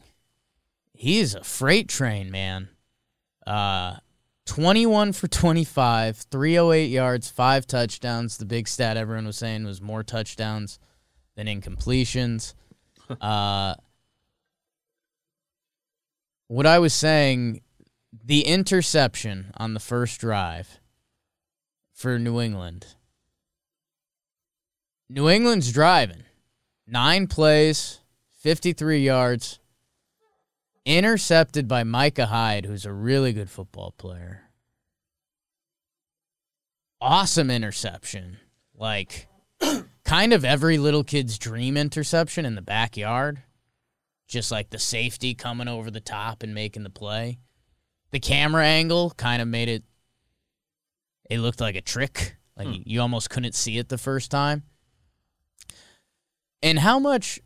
he's 0.94 1.34
a 1.34 1.44
freight 1.44 1.88
train, 1.88 2.30
man. 2.30 2.70
Uh, 3.48 3.96
21 4.52 5.14
for 5.14 5.30
25, 5.30 6.18
308 6.30 6.88
yards, 6.88 7.30
five 7.30 7.66
touchdowns. 7.66 8.36
The 8.36 8.44
big 8.44 8.68
stat 8.68 8.98
everyone 8.98 9.26
was 9.26 9.38
saying 9.38 9.64
was 9.64 9.82
more 9.82 10.04
touchdowns 10.04 10.78
than 11.38 11.48
incompletions. 11.48 12.54
uh, 13.22 13.76
what 16.50 16.66
I 16.66 16.80
was 16.80 16.94
saying, 16.94 17.62
the 18.12 18.42
interception 18.42 19.54
on 19.56 19.74
the 19.74 19.80
first 19.80 20.20
drive 20.20 20.82
for 21.94 22.20
New 22.20 22.42
England. 22.42 22.88
New 25.10 25.30
England's 25.30 25.72
driving. 25.72 26.24
Nine 26.86 27.28
plays, 27.28 28.02
53 28.42 29.00
yards, 29.00 29.61
intercepted 30.86 31.68
by 31.68 31.84
Micah 31.84 32.28
Hyde, 32.28 32.66
who's 32.66 32.86
a 32.86 32.94
really 32.94 33.34
good 33.34 33.50
football 33.50 33.94
player. 33.98 34.44
Awesome 37.00 37.50
interception. 37.50 38.38
Like, 38.76 39.28
kind 40.04 40.34
of 40.34 40.46
every 40.46 40.78
little 40.78 41.04
kid's 41.04 41.38
dream 41.38 41.78
interception 41.78 42.46
in 42.46 42.56
the 42.56 42.62
backyard 42.62 43.44
just 44.32 44.50
like 44.50 44.70
the 44.70 44.80
safety 44.80 45.36
coming 45.36 45.68
over 45.68 45.92
the 45.92 46.00
top 46.00 46.42
and 46.42 46.56
making 46.56 46.84
the 46.84 46.90
play. 46.90 47.38
The 48.12 48.20
camera 48.20 48.66
angle 48.66 49.12
kind 49.12 49.42
of 49.42 49.48
made 49.48 49.68
it 49.68 49.84
it 51.30 51.40
looked 51.40 51.62
like 51.62 51.76
a 51.76 51.82
trick. 51.82 52.38
Like 52.58 52.68
hmm. 52.68 52.82
you 52.86 53.02
almost 53.02 53.30
couldn't 53.30 53.56
see 53.56 53.78
it 53.78 53.90
the 53.90 53.98
first 53.98 54.32
time. 54.32 54.64
And 56.64 56.80
how 56.80 56.98
much 56.98 57.42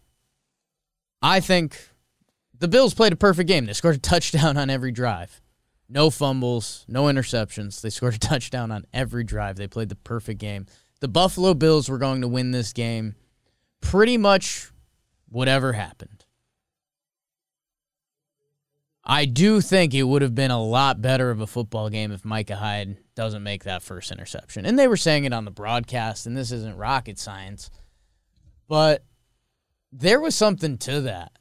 I 1.22 1.40
think 1.40 1.90
the 2.60 2.68
Bills 2.68 2.94
played 2.94 3.14
a 3.14 3.18
perfect 3.18 3.48
game. 3.48 3.66
They 3.66 3.74
scored 3.74 3.96
a 3.96 4.00
touchdown 4.00 4.58
on 4.58 4.70
every 4.70 4.92
drive. 4.92 5.42
No 5.88 6.10
fumbles, 6.10 6.86
no 6.88 7.04
interceptions. 7.04 7.82
They 7.82 7.90
scored 7.90 8.16
a 8.16 8.20
touchdown 8.20 8.72
on 8.72 8.86
every 8.94 9.24
drive. 9.24 9.56
They 9.56 9.68
played 9.68 9.90
the 9.90 9.96
perfect 9.96 10.40
game. 10.40 10.66
The 11.00 11.08
Buffalo 11.08 11.54
Bills 11.54 11.90
were 11.90 11.98
going 11.98 12.22
to 12.22 12.28
win 12.28 12.52
this 12.52 12.74
game 12.74 13.16
pretty 13.82 14.18
much 14.18 14.72
whatever 15.30 15.74
happened. 15.74 16.26
I 19.04 19.26
do 19.26 19.62
think 19.62 19.94
it 19.94 20.04
would 20.04 20.24
have 20.24 20.34
been 20.34 20.50
a 20.50 20.64
lot 20.64 21.02
better 21.02 21.30
of 21.30 21.40
a 21.40 21.46
football 21.46 21.90
game 21.90 22.12
if 22.12 22.26
Micah 22.26 22.56
Hyde 22.56 22.98
doesn't 23.14 23.44
make 23.44 23.64
that 23.64 23.84
first 23.84 24.12
interception. 24.12 24.66
And 24.66 24.80
they 24.80 24.88
were 24.88 24.98
saying 24.98 25.26
it 25.26 25.34
on 25.34 25.46
the 25.46 25.52
broadcast, 25.52 26.26
and 26.26 26.36
this 26.36 26.52
isn't 26.52 26.76
rocket 26.76 27.20
science, 27.20 27.70
but 28.68 29.06
there 29.92 30.20
was 30.20 30.34
something 30.34 30.80
to 30.80 31.02
that. 31.02 31.34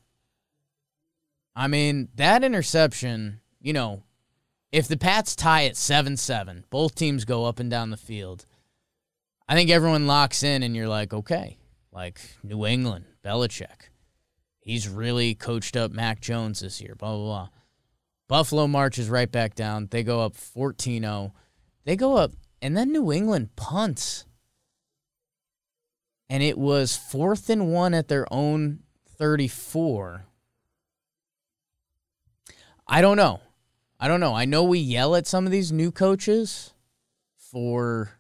I 1.57 1.69
mean, 1.69 2.09
that 2.17 2.43
interception, 2.43 3.41
you 3.61 3.73
know, 3.73 4.03
if 4.73 4.89
the 4.89 4.97
Pats 4.97 5.37
tie 5.37 5.67
at 5.67 5.77
7 5.77 6.17
7, 6.17 6.65
both 6.71 6.95
teams 6.95 7.25
go 7.25 7.45
up 7.45 7.61
and 7.61 7.71
down 7.71 7.91
the 7.91 7.97
field, 7.97 8.45
I 9.49 9.55
think 9.55 9.71
everyone 9.71 10.07
locks 10.07 10.43
in 10.43 10.63
and 10.63 10.75
you're 10.75 10.89
like, 10.89 11.15
okay, 11.15 11.59
like 11.93 12.21
New 12.43 12.67
England, 12.67 13.05
Belichick. 13.25 13.91
He's 14.61 14.89
really 14.89 15.35
coached 15.35 15.77
up 15.77 15.93
Mac 15.93 16.21
Jones 16.21 16.61
this 16.61 16.81
year, 16.81 16.95
blah, 16.97 17.15
blah, 17.15 17.25
blah. 17.25 17.49
Buffalo 18.27 18.67
marches 18.67 19.11
right 19.11 19.31
back 19.31 19.55
down. 19.55 19.89
They 19.91 20.03
go 20.03 20.23
up 20.23 20.35
14 20.35 21.03
0. 21.03 21.35
They 21.85 21.97
go 21.97 22.17
up, 22.17 22.33
and 22.63 22.77
then 22.77 22.91
New 22.91 23.13
England 23.13 23.55
punts. 23.57 24.25
And 26.31 26.43
it 26.43 26.57
was 26.57 26.97
fourth 26.97 27.51
and 27.51 27.71
one 27.73 27.93
at 27.93 28.09
their 28.09 28.27
own 28.33 28.81
34. 29.07 30.25
I 32.87 33.01
don't 33.01 33.17
know. 33.17 33.41
I 33.99 34.09
don't 34.09 34.21
know. 34.21 34.35
I 34.35 34.45
know 34.45 34.65
we 34.65 34.79
yell 34.79 35.17
at 35.17 35.27
some 35.27 35.47
of 35.47 35.53
these 35.53 35.73
new 35.73 35.91
coaches 35.91 36.75
for 37.37 38.19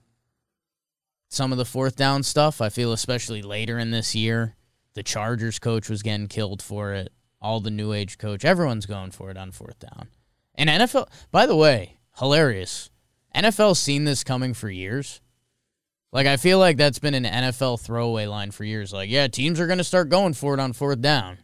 some 1.28 1.52
of 1.52 1.58
the 1.58 1.64
fourth 1.64 1.96
down 1.96 2.22
stuff. 2.22 2.60
I 2.60 2.68
feel 2.68 2.92
especially 2.92 3.42
later 3.42 3.78
in 3.78 3.90
this 3.90 4.14
year 4.14 4.56
the 4.94 5.02
Chargers 5.02 5.58
coach 5.58 5.90
was 5.90 6.02
getting 6.02 6.28
killed 6.28 6.62
for 6.62 6.92
it. 6.94 7.12
All 7.40 7.60
the 7.60 7.70
new 7.70 7.92
age 7.92 8.16
coach, 8.16 8.44
everyone's 8.44 8.86
going 8.86 9.10
for 9.10 9.30
it 9.30 9.36
on 9.36 9.52
fourth 9.52 9.78
down. 9.78 10.08
And 10.54 10.70
NFL, 10.70 11.08
by 11.30 11.46
the 11.46 11.56
way, 11.56 11.98
hilarious. 12.16 12.90
NFL's 13.34 13.80
seen 13.80 14.04
this 14.04 14.24
coming 14.24 14.54
for 14.54 14.70
years. 14.70 15.20
Like 16.12 16.26
I 16.26 16.36
feel 16.36 16.58
like 16.58 16.76
that's 16.76 17.00
been 17.00 17.14
an 17.14 17.24
NFL 17.24 17.80
throwaway 17.80 18.26
line 18.26 18.52
for 18.52 18.64
years. 18.64 18.92
Like, 18.92 19.10
yeah, 19.10 19.26
teams 19.26 19.58
are 19.60 19.66
going 19.66 19.78
to 19.78 19.84
start 19.84 20.08
going 20.08 20.32
for 20.32 20.54
it 20.54 20.60
on 20.60 20.72
fourth 20.72 21.00
down. 21.00 21.38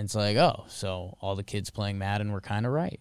And 0.00 0.06
it's 0.06 0.14
like, 0.14 0.38
oh, 0.38 0.64
so 0.66 1.18
all 1.20 1.36
the 1.36 1.44
kids 1.44 1.68
playing 1.68 1.98
Madden 1.98 2.32
were 2.32 2.40
kind 2.40 2.64
of 2.64 2.72
right. 2.72 2.98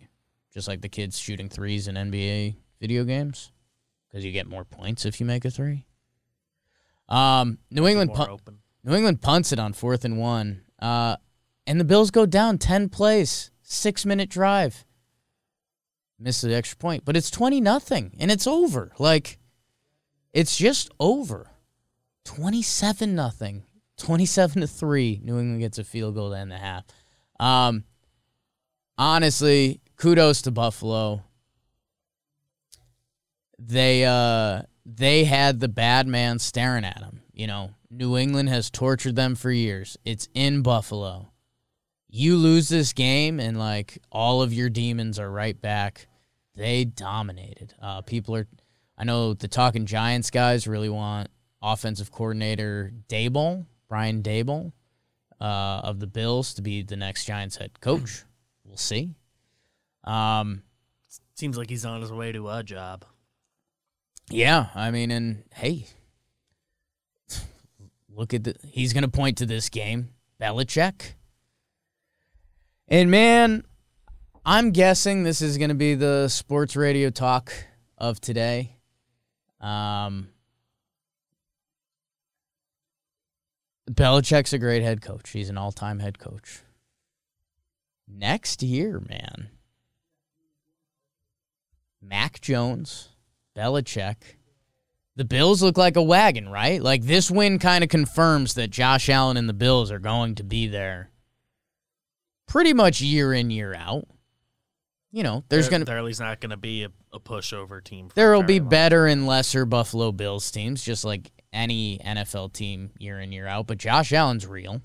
Just 0.53 0.67
like 0.67 0.81
the 0.81 0.89
kids 0.89 1.17
shooting 1.17 1.47
threes 1.47 1.87
in 1.87 1.95
NBA 1.95 2.57
video 2.81 3.05
games 3.05 3.53
because 4.09 4.25
you 4.25 4.33
get 4.33 4.47
more 4.47 4.65
points 4.65 5.05
if 5.05 5.21
you 5.21 5.25
make 5.25 5.45
a 5.45 5.49
three. 5.49 5.85
Um, 7.07 7.59
New 7.71 7.87
England 7.87 8.11
open. 8.17 8.57
New 8.83 8.93
England 8.93 9.21
punts 9.21 9.53
it 9.53 9.59
on 9.59 9.71
fourth 9.71 10.03
and 10.03 10.17
one. 10.17 10.63
Uh, 10.77 11.15
and 11.65 11.79
the 11.79 11.85
Bills 11.85 12.11
go 12.11 12.25
down 12.25 12.57
10 12.57 12.89
plays, 12.89 13.49
six 13.61 14.05
minute 14.05 14.29
drive. 14.29 14.83
Miss 16.19 16.41
the 16.41 16.53
extra 16.53 16.77
point, 16.77 17.05
but 17.05 17.15
it's 17.15 17.31
20 17.31 17.61
nothing 17.61 18.13
and 18.19 18.29
it's 18.29 18.45
over. 18.45 18.91
Like, 18.99 19.39
it's 20.33 20.57
just 20.57 20.91
over. 20.99 21.51
27 22.25 23.15
nothing. 23.15 23.63
27 23.99 24.61
to 24.61 24.67
3. 24.67 25.21
New 25.23 25.39
England 25.39 25.61
gets 25.61 25.77
a 25.77 25.83
field 25.83 26.15
goal 26.15 26.31
to 26.31 26.37
end 26.37 26.51
the 26.51 26.57
half. 26.57 26.85
Um, 27.39 27.83
honestly, 28.97 29.81
kudos 29.97 30.41
to 30.43 30.51
Buffalo. 30.51 31.23
They 33.57 34.05
uh 34.05 34.63
they 34.85 35.25
had 35.25 35.59
the 35.59 35.67
bad 35.67 36.07
man 36.07 36.39
staring 36.39 36.85
at 36.85 36.99
them. 36.99 37.21
You 37.33 37.47
know, 37.47 37.71
New 37.91 38.17
England 38.17 38.49
has 38.49 38.69
tortured 38.69 39.15
them 39.15 39.35
for 39.35 39.51
years. 39.51 39.97
It's 40.05 40.27
in 40.33 40.61
Buffalo. 40.61 41.31
You 42.09 42.37
lose 42.37 42.69
this 42.69 42.93
game, 42.93 43.39
and 43.39 43.59
like 43.59 43.99
all 44.11 44.41
of 44.41 44.53
your 44.53 44.69
demons 44.69 45.19
are 45.19 45.29
right 45.29 45.59
back. 45.59 46.07
They 46.55 46.85
dominated. 46.85 47.73
Uh, 47.81 48.01
people 48.01 48.35
are, 48.35 48.47
I 48.97 49.03
know 49.03 49.33
the 49.33 49.47
Talking 49.47 49.85
Giants 49.85 50.29
guys 50.31 50.67
really 50.67 50.89
want 50.89 51.29
offensive 51.61 52.11
coordinator 52.11 52.91
Daboll, 53.07 53.65
Brian 53.89 54.23
Daboll 54.23 54.71
uh, 55.41 55.81
of 55.83 55.99
the 55.99 56.07
Bills 56.07 56.53
to 56.53 56.61
be 56.61 56.83
the 56.83 56.95
next 56.95 57.25
Giants 57.25 57.57
head 57.57 57.81
coach. 57.81 58.23
We'll 58.65 58.77
see. 58.77 59.15
Um, 60.03 60.61
Seems 61.33 61.57
like 61.57 61.71
he's 61.71 61.85
on 61.85 62.01
his 62.01 62.11
way 62.11 62.31
to 62.31 62.49
a 62.49 62.61
job. 62.61 63.03
yeah, 64.29 64.67
I 64.75 64.91
mean, 64.91 65.09
and 65.09 65.43
hey, 65.55 65.87
look 68.07 68.35
at 68.35 68.43
the. 68.43 68.55
He's 68.63 68.93
going 68.93 69.05
to 69.05 69.09
point 69.09 69.39
to 69.39 69.47
this 69.47 69.69
game, 69.69 70.09
Belichick. 70.39 71.13
And 72.87 73.09
man, 73.09 73.63
I'm 74.45 74.69
guessing 74.71 75.23
this 75.23 75.41
is 75.41 75.57
going 75.57 75.69
to 75.69 75.75
be 75.75 75.95
the 75.95 76.27
sports 76.27 76.75
radio 76.75 77.09
talk 77.09 77.51
of 77.97 78.21
today. 78.21 78.75
Um, 79.59 80.29
Belichick's 83.89 84.53
a 84.53 84.59
great 84.59 84.83
head 84.83 85.01
coach. 85.01 85.31
He's 85.31 85.49
an 85.49 85.57
all 85.57 85.71
time 85.71 85.99
head 85.99 86.19
coach. 86.19 86.61
Next 88.07 88.61
year, 88.61 89.01
man. 89.07 89.49
Mac 92.01 92.39
Jones, 92.41 93.09
Belichick. 93.55 94.15
The 95.15 95.25
Bills 95.25 95.61
look 95.61 95.77
like 95.77 95.97
a 95.97 96.01
wagon, 96.01 96.47
right? 96.49 96.81
Like 96.81 97.03
this 97.03 97.29
win 97.29 97.59
kind 97.59 97.83
of 97.83 97.89
confirms 97.89 98.53
that 98.53 98.69
Josh 98.69 99.09
Allen 99.09 99.37
and 99.37 99.49
the 99.49 99.53
Bills 99.53 99.91
are 99.91 99.99
going 99.99 100.35
to 100.35 100.43
be 100.43 100.67
there 100.67 101.11
pretty 102.47 102.73
much 102.73 103.01
year 103.01 103.33
in, 103.33 103.49
year 103.49 103.73
out. 103.73 104.07
You 105.11 105.23
know, 105.23 105.43
there's 105.49 105.69
going 105.69 105.81
to 105.81 105.85
there 105.85 105.97
at 105.97 106.03
least 106.03 106.19
not 106.19 106.39
going 106.39 106.51
to 106.51 106.57
be 106.57 106.83
a, 106.83 106.91
a 107.11 107.19
pushover 107.19 107.83
team. 107.83 108.09
there 108.13 108.33
will 108.33 108.43
be 108.43 108.59
long. 108.59 108.69
better 108.69 109.07
and 109.07 109.25
lesser 109.25 109.65
Buffalo 109.65 110.11
Bills 110.11 110.51
teams, 110.51 110.83
just 110.83 111.03
like 111.03 111.31
any 111.51 111.99
NFL 112.05 112.53
team 112.53 112.91
year 112.99 113.19
in, 113.19 113.31
year 113.31 113.47
out. 113.47 113.67
But 113.67 113.77
Josh 113.77 114.13
Allen's 114.13 114.45
real. 114.45 114.81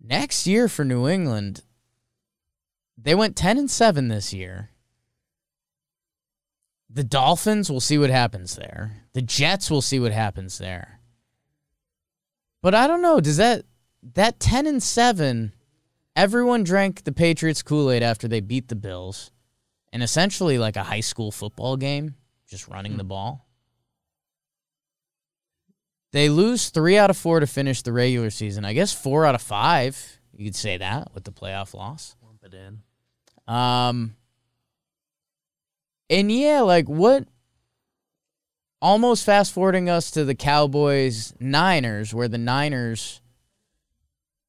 Next 0.00 0.46
year 0.46 0.68
for 0.68 0.84
New 0.84 1.08
England, 1.08 1.62
they 2.96 3.14
went 3.14 3.36
10 3.36 3.58
and 3.58 3.70
7 3.70 4.08
this 4.08 4.32
year. 4.32 4.70
The 6.90 7.04
Dolphins, 7.04 7.70
we'll 7.70 7.80
see 7.80 7.98
what 7.98 8.10
happens 8.10 8.56
there. 8.56 9.04
The 9.12 9.22
Jets, 9.22 9.70
we'll 9.70 9.80
see 9.80 9.98
what 9.98 10.12
happens 10.12 10.58
there. 10.58 11.00
But 12.60 12.74
I 12.74 12.86
don't 12.86 13.02
know, 13.02 13.20
does 13.20 13.38
that 13.38 13.64
that 14.14 14.40
10 14.40 14.66
and 14.66 14.82
7 14.82 15.52
everyone 16.16 16.64
drank 16.64 17.04
the 17.04 17.12
Patriots 17.12 17.62
Kool-Aid 17.62 18.02
after 18.02 18.28
they 18.28 18.40
beat 18.40 18.68
the 18.68 18.76
Bills 18.76 19.30
and 19.92 20.02
essentially 20.02 20.58
like 20.58 20.76
a 20.76 20.82
high 20.82 21.00
school 21.00 21.30
football 21.30 21.76
game, 21.76 22.14
just 22.48 22.68
running 22.68 22.92
hmm. 22.92 22.98
the 22.98 23.04
ball. 23.04 23.46
They 26.12 26.28
lose 26.28 26.68
three 26.68 26.98
out 26.98 27.10
of 27.10 27.16
four 27.16 27.40
to 27.40 27.46
finish 27.46 27.82
the 27.82 27.92
regular 27.92 28.30
season. 28.30 28.64
I 28.64 28.74
guess 28.74 28.92
four 28.92 29.24
out 29.24 29.34
of 29.34 29.42
five. 29.42 30.20
You 30.34 30.44
could 30.44 30.56
say 30.56 30.76
that 30.76 31.12
with 31.14 31.24
the 31.24 31.32
playoff 31.32 31.74
loss. 31.74 32.16
Lump 32.22 32.44
it 32.44 32.54
in. 32.54 32.82
Um, 33.52 34.14
and 36.10 36.30
yeah, 36.30 36.60
like 36.60 36.88
what? 36.88 37.26
Almost 38.80 39.24
fast 39.24 39.52
forwarding 39.52 39.88
us 39.88 40.10
to 40.10 40.24
the 40.24 40.34
Cowboys 40.34 41.32
Niners, 41.38 42.12
where 42.12 42.28
the 42.28 42.38
Niners 42.38 43.20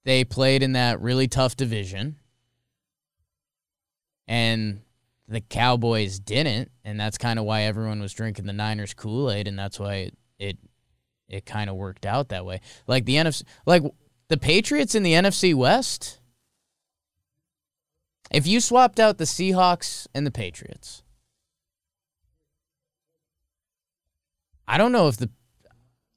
they 0.06 0.24
played 0.26 0.64
in 0.64 0.74
that 0.74 1.00
really 1.00 1.28
tough 1.28 1.56
division, 1.56 2.18
and 4.28 4.82
the 5.28 5.40
Cowboys 5.40 6.20
didn't, 6.20 6.72
and 6.84 7.00
that's 7.00 7.18
kind 7.18 7.40
of 7.40 7.46
why 7.46 7.62
everyone 7.62 8.02
was 8.02 8.12
drinking 8.12 8.46
the 8.46 8.54
Niners 8.54 8.94
Kool 8.94 9.32
Aid, 9.32 9.48
and 9.48 9.58
that's 9.58 9.80
why 9.80 9.96
it 9.96 10.18
it, 10.40 10.58
it 11.28 11.46
kind 11.46 11.70
of 11.70 11.76
worked 11.76 12.06
out 12.06 12.30
that 12.30 12.46
way. 12.46 12.62
Like 12.88 13.06
the 13.06 13.16
NFC, 13.16 13.44
like 13.66 13.84
the 14.28 14.38
Patriots 14.38 14.96
in 14.96 15.04
the 15.04 15.14
NFC 15.14 15.54
West. 15.54 16.20
If 18.32 18.48
you 18.48 18.60
swapped 18.60 19.00
out 19.00 19.18
the 19.18 19.26
Seahawks 19.26 20.08
and 20.16 20.26
the 20.26 20.32
Patriots, 20.32 21.04
I 24.68 24.78
don't 24.78 24.92
know 24.92 25.08
if 25.08 25.18
the 25.18 25.30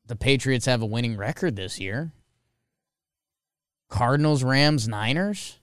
the 0.07 0.16
Patriots 0.16 0.66
have 0.66 0.83
a 0.83 0.87
winning 0.87 1.16
record 1.16 1.57
this 1.57 1.81
year. 1.81 2.12
Cardinals, 3.88 4.45
Rams, 4.45 4.88
Niners. 4.88 5.59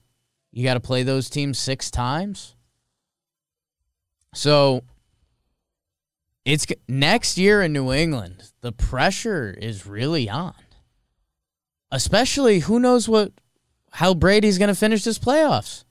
You 0.52 0.64
got 0.64 0.74
to 0.74 0.80
play 0.80 1.02
those 1.02 1.30
teams 1.30 1.58
6 1.58 1.90
times. 1.90 2.54
So 4.34 4.82
it's 6.44 6.66
next 6.88 7.38
year 7.38 7.62
in 7.62 7.72
New 7.72 7.92
England. 7.92 8.50
The 8.60 8.72
pressure 8.72 9.54
is 9.56 9.86
really 9.86 10.28
on. 10.28 10.54
Especially 11.90 12.60
who 12.60 12.80
knows 12.80 13.08
what 13.08 13.32
how 13.92 14.14
Brady's 14.14 14.58
going 14.58 14.68
to 14.68 14.74
finish 14.74 15.04
this 15.04 15.18
playoffs. 15.18 15.84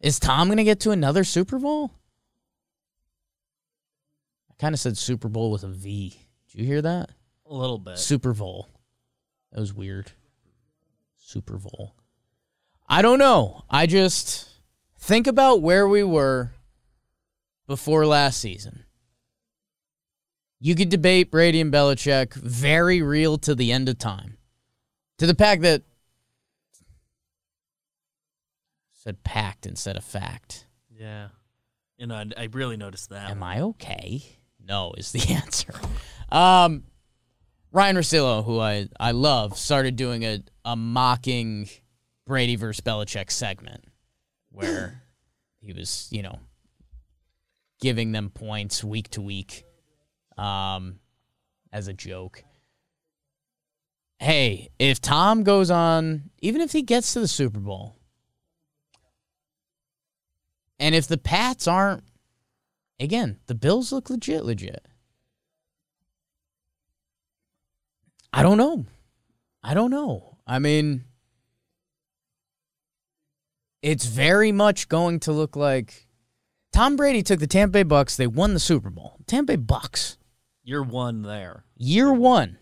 Is 0.00 0.20
Tom 0.20 0.48
going 0.48 0.58
to 0.58 0.64
get 0.64 0.80
to 0.80 0.92
another 0.92 1.24
Super 1.24 1.58
Bowl? 1.58 1.90
I 4.50 4.54
kind 4.60 4.74
of 4.74 4.78
said 4.80 4.96
Super 4.96 5.28
Bowl 5.28 5.50
with 5.50 5.64
a 5.64 5.68
V. 5.68 6.16
Did 6.50 6.60
you 6.60 6.66
hear 6.66 6.82
that? 6.82 7.10
A 7.46 7.54
little 7.54 7.78
bit. 7.78 7.98
Super 7.98 8.32
Bowl. 8.32 8.68
That 9.52 9.60
was 9.60 9.74
weird. 9.74 10.12
Super 11.16 11.58
Bowl. 11.58 11.96
I 12.88 13.02
don't 13.02 13.18
know. 13.18 13.64
I 13.68 13.86
just 13.86 14.48
think 14.98 15.26
about 15.26 15.62
where 15.62 15.88
we 15.88 16.04
were 16.04 16.52
before 17.66 18.06
last 18.06 18.40
season. 18.40 18.84
You 20.64 20.74
could 20.74 20.88
debate 20.88 21.30
Brady 21.30 21.60
and 21.60 21.70
Belichick, 21.70 22.32
very 22.32 23.02
real 23.02 23.36
to 23.36 23.54
the 23.54 23.70
end 23.70 23.86
of 23.90 23.98
time. 23.98 24.38
To 25.18 25.26
the 25.26 25.34
fact 25.34 25.60
that 25.60 25.82
said 28.94 29.22
packed 29.24 29.66
instead 29.66 29.98
of 29.98 30.04
fact. 30.04 30.66
Yeah. 30.88 31.28
You 31.98 32.06
know, 32.06 32.14
I, 32.14 32.24
I 32.34 32.48
really 32.50 32.78
noticed 32.78 33.10
that. 33.10 33.28
Am 33.28 33.42
I 33.42 33.60
okay? 33.60 34.22
No 34.58 34.94
is 34.96 35.12
the 35.12 35.34
answer. 35.34 35.74
Um, 36.32 36.84
Ryan 37.70 37.96
Russillo, 37.96 38.42
who 38.42 38.58
I, 38.58 38.88
I 38.98 39.10
love, 39.10 39.58
started 39.58 39.96
doing 39.96 40.22
a, 40.22 40.42
a 40.64 40.76
mocking 40.76 41.68
Brady 42.26 42.56
versus 42.56 42.80
Belichick 42.80 43.30
segment 43.30 43.84
where 44.50 45.02
he 45.60 45.74
was, 45.74 46.08
you 46.10 46.22
know, 46.22 46.38
giving 47.82 48.12
them 48.12 48.30
points 48.30 48.82
week 48.82 49.10
to 49.10 49.20
week 49.20 49.66
um, 50.36 50.98
as 51.72 51.88
a 51.88 51.92
joke. 51.92 52.44
Hey, 54.18 54.70
if 54.78 55.00
Tom 55.00 55.42
goes 55.42 55.70
on, 55.70 56.30
even 56.40 56.60
if 56.60 56.72
he 56.72 56.82
gets 56.82 57.12
to 57.12 57.20
the 57.20 57.28
Super 57.28 57.60
Bowl, 57.60 57.96
and 60.78 60.94
if 60.94 61.06
the 61.06 61.18
Pats 61.18 61.66
aren't 61.68 62.04
again, 63.00 63.38
the 63.46 63.54
Bills 63.54 63.92
look 63.92 64.10
legit, 64.10 64.44
legit. 64.44 64.86
I 68.32 68.42
don't 68.42 68.58
know. 68.58 68.84
I 69.62 69.74
don't 69.74 69.90
know. 69.90 70.38
I 70.46 70.58
mean, 70.58 71.04
it's 73.82 74.06
very 74.06 74.50
much 74.50 74.88
going 74.88 75.20
to 75.20 75.32
look 75.32 75.56
like 75.56 76.06
Tom 76.72 76.96
Brady 76.96 77.22
took 77.22 77.38
the 77.38 77.46
Tampa 77.46 77.72
Bay 77.72 77.82
Bucks. 77.84 78.16
They 78.16 78.26
won 78.26 78.54
the 78.54 78.60
Super 78.60 78.90
Bowl. 78.90 79.18
Tampa 79.26 79.52
Bay 79.52 79.56
Bucks, 79.56 80.18
You're 80.64 80.82
one 80.82 81.22
there. 81.22 81.64
year 81.76 82.12
one. 82.12 82.58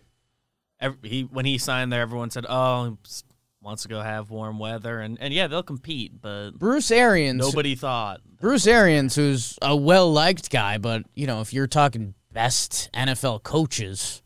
Ev 0.79 0.97
he 1.01 1.21
when 1.23 1.45
he 1.45 1.57
signed 1.57 1.91
there, 1.91 2.01
everyone 2.01 2.29
said, 2.29 2.45
"Oh, 2.49 2.85
he 3.05 3.11
wants 3.61 3.83
to 3.83 3.87
go 3.89 4.01
have 4.01 4.29
warm 4.29 4.59
weather," 4.59 4.99
and 4.99 5.17
and 5.21 5.33
yeah, 5.33 5.47
they'll 5.47 5.63
compete, 5.63 6.21
but 6.21 6.51
Bruce 6.51 6.91
Arians. 6.91 7.39
nobody 7.39 7.75
thought. 7.75 8.19
Bruce 8.39 8.67
Arians, 8.67 9.15
who's 9.15 9.57
a 9.61 9.75
well 9.75 10.11
liked 10.11 10.49
guy, 10.49 10.77
but 10.77 11.03
you 11.15 11.25
know, 11.27 11.39
if 11.39 11.53
you're 11.53 11.67
talking 11.67 12.13
best 12.33 12.89
NFL 12.93 13.43
coaches, 13.43 14.21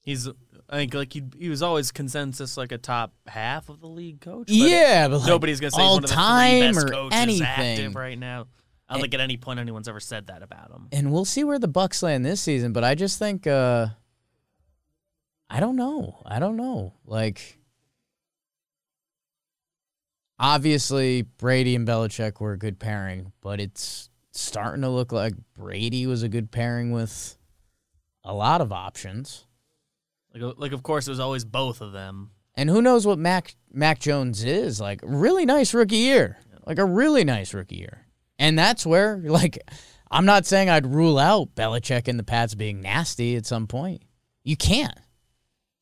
He's 0.00 0.28
I 0.70 0.76
think 0.76 0.94
like 0.94 1.12
he 1.12 1.22
he 1.38 1.48
was 1.48 1.62
always 1.62 1.90
consensus 1.92 2.56
like 2.56 2.72
a 2.72 2.78
top 2.78 3.12
half 3.26 3.68
of 3.68 3.80
the 3.80 3.88
league 3.88 4.20
coach. 4.20 4.48
yeah, 4.48 5.08
but 5.08 5.18
like 5.18 5.28
nobody's 5.28 5.60
gonna 5.60 5.72
say 5.72 5.82
he's 5.82 5.86
all 5.86 5.94
one 5.96 6.04
of 6.04 6.10
the 6.10 6.14
time 6.14 6.60
three 6.60 6.68
best 6.72 6.86
or 6.86 6.88
coaches 6.90 7.18
anything. 7.18 7.42
active 7.46 7.94
right 7.96 8.18
now. 8.18 8.46
I 8.88 8.94
don't 8.94 9.02
think 9.02 9.14
at 9.14 9.20
any 9.20 9.36
point 9.36 9.58
anyone's 9.58 9.88
ever 9.88 9.98
said 10.00 10.28
that 10.28 10.42
about 10.42 10.70
him. 10.70 10.88
and 10.92 11.12
we'll 11.12 11.24
see 11.24 11.42
where 11.44 11.58
the 11.58 11.66
Bucks 11.68 12.02
land 12.02 12.24
this 12.24 12.40
season. 12.40 12.72
But 12.72 12.84
I 12.84 12.94
just 12.94 13.18
think, 13.18 13.46
uh, 13.46 13.88
I 15.50 15.58
don't 15.60 15.76
know. 15.76 16.22
I 16.24 16.38
don't 16.38 16.56
know. 16.56 16.94
Like, 17.04 17.58
obviously, 20.38 21.22
Brady 21.22 21.74
and 21.74 21.86
Belichick 21.86 22.40
were 22.40 22.52
a 22.52 22.58
good 22.58 22.78
pairing, 22.78 23.32
but 23.40 23.60
it's 23.60 24.10
starting 24.32 24.82
to 24.82 24.88
look 24.88 25.12
like 25.12 25.34
Brady 25.56 26.06
was 26.06 26.22
a 26.22 26.28
good 26.28 26.50
pairing 26.50 26.92
with 26.92 27.36
a 28.24 28.34
lot 28.34 28.60
of 28.60 28.72
options. 28.72 29.46
Like 30.34 30.54
like 30.58 30.72
of 30.72 30.82
course 30.82 31.06
it 31.06 31.10
was 31.10 31.20
always 31.20 31.44
both 31.44 31.80
of 31.80 31.92
them. 31.92 32.30
And 32.54 32.68
who 32.68 32.82
knows 32.82 33.06
what 33.06 33.18
Mac 33.18 33.54
Mac 33.72 33.98
Jones 33.98 34.44
is? 34.44 34.80
Like, 34.80 35.00
really 35.02 35.44
nice 35.46 35.72
rookie 35.74 35.96
year. 35.96 36.38
Like 36.66 36.78
a 36.78 36.84
really 36.84 37.24
nice 37.24 37.54
rookie 37.54 37.76
year. 37.76 38.05
And 38.38 38.58
that's 38.58 38.84
where, 38.84 39.18
like, 39.18 39.58
I'm 40.10 40.24
not 40.24 40.46
saying 40.46 40.68
I'd 40.68 40.86
rule 40.86 41.18
out 41.18 41.54
Belichick 41.54 42.08
and 42.08 42.18
the 42.18 42.24
Pats 42.24 42.54
being 42.54 42.80
nasty 42.82 43.36
at 43.36 43.46
some 43.46 43.66
point. 43.66 44.02
You 44.44 44.56
can't. 44.56 44.98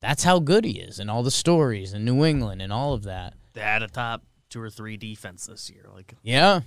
That's 0.01 0.23
how 0.23 0.39
good 0.39 0.65
he 0.65 0.79
is, 0.79 0.99
and 0.99 1.09
all 1.09 1.23
the 1.23 1.31
stories, 1.31 1.93
and 1.93 2.05
New 2.05 2.23
England, 2.25 2.61
and 2.61 2.71
all 2.71 2.93
of 2.93 3.03
that. 3.03 3.33
They 3.53 3.61
had 3.61 3.81
a 3.83 3.87
top 3.87 4.23
two 4.49 4.61
or 4.61 4.69
three 4.69 4.97
defense 4.97 5.47
this 5.47 5.69
year. 5.69 5.85
Like 5.93 6.13
Yeah, 6.23 6.61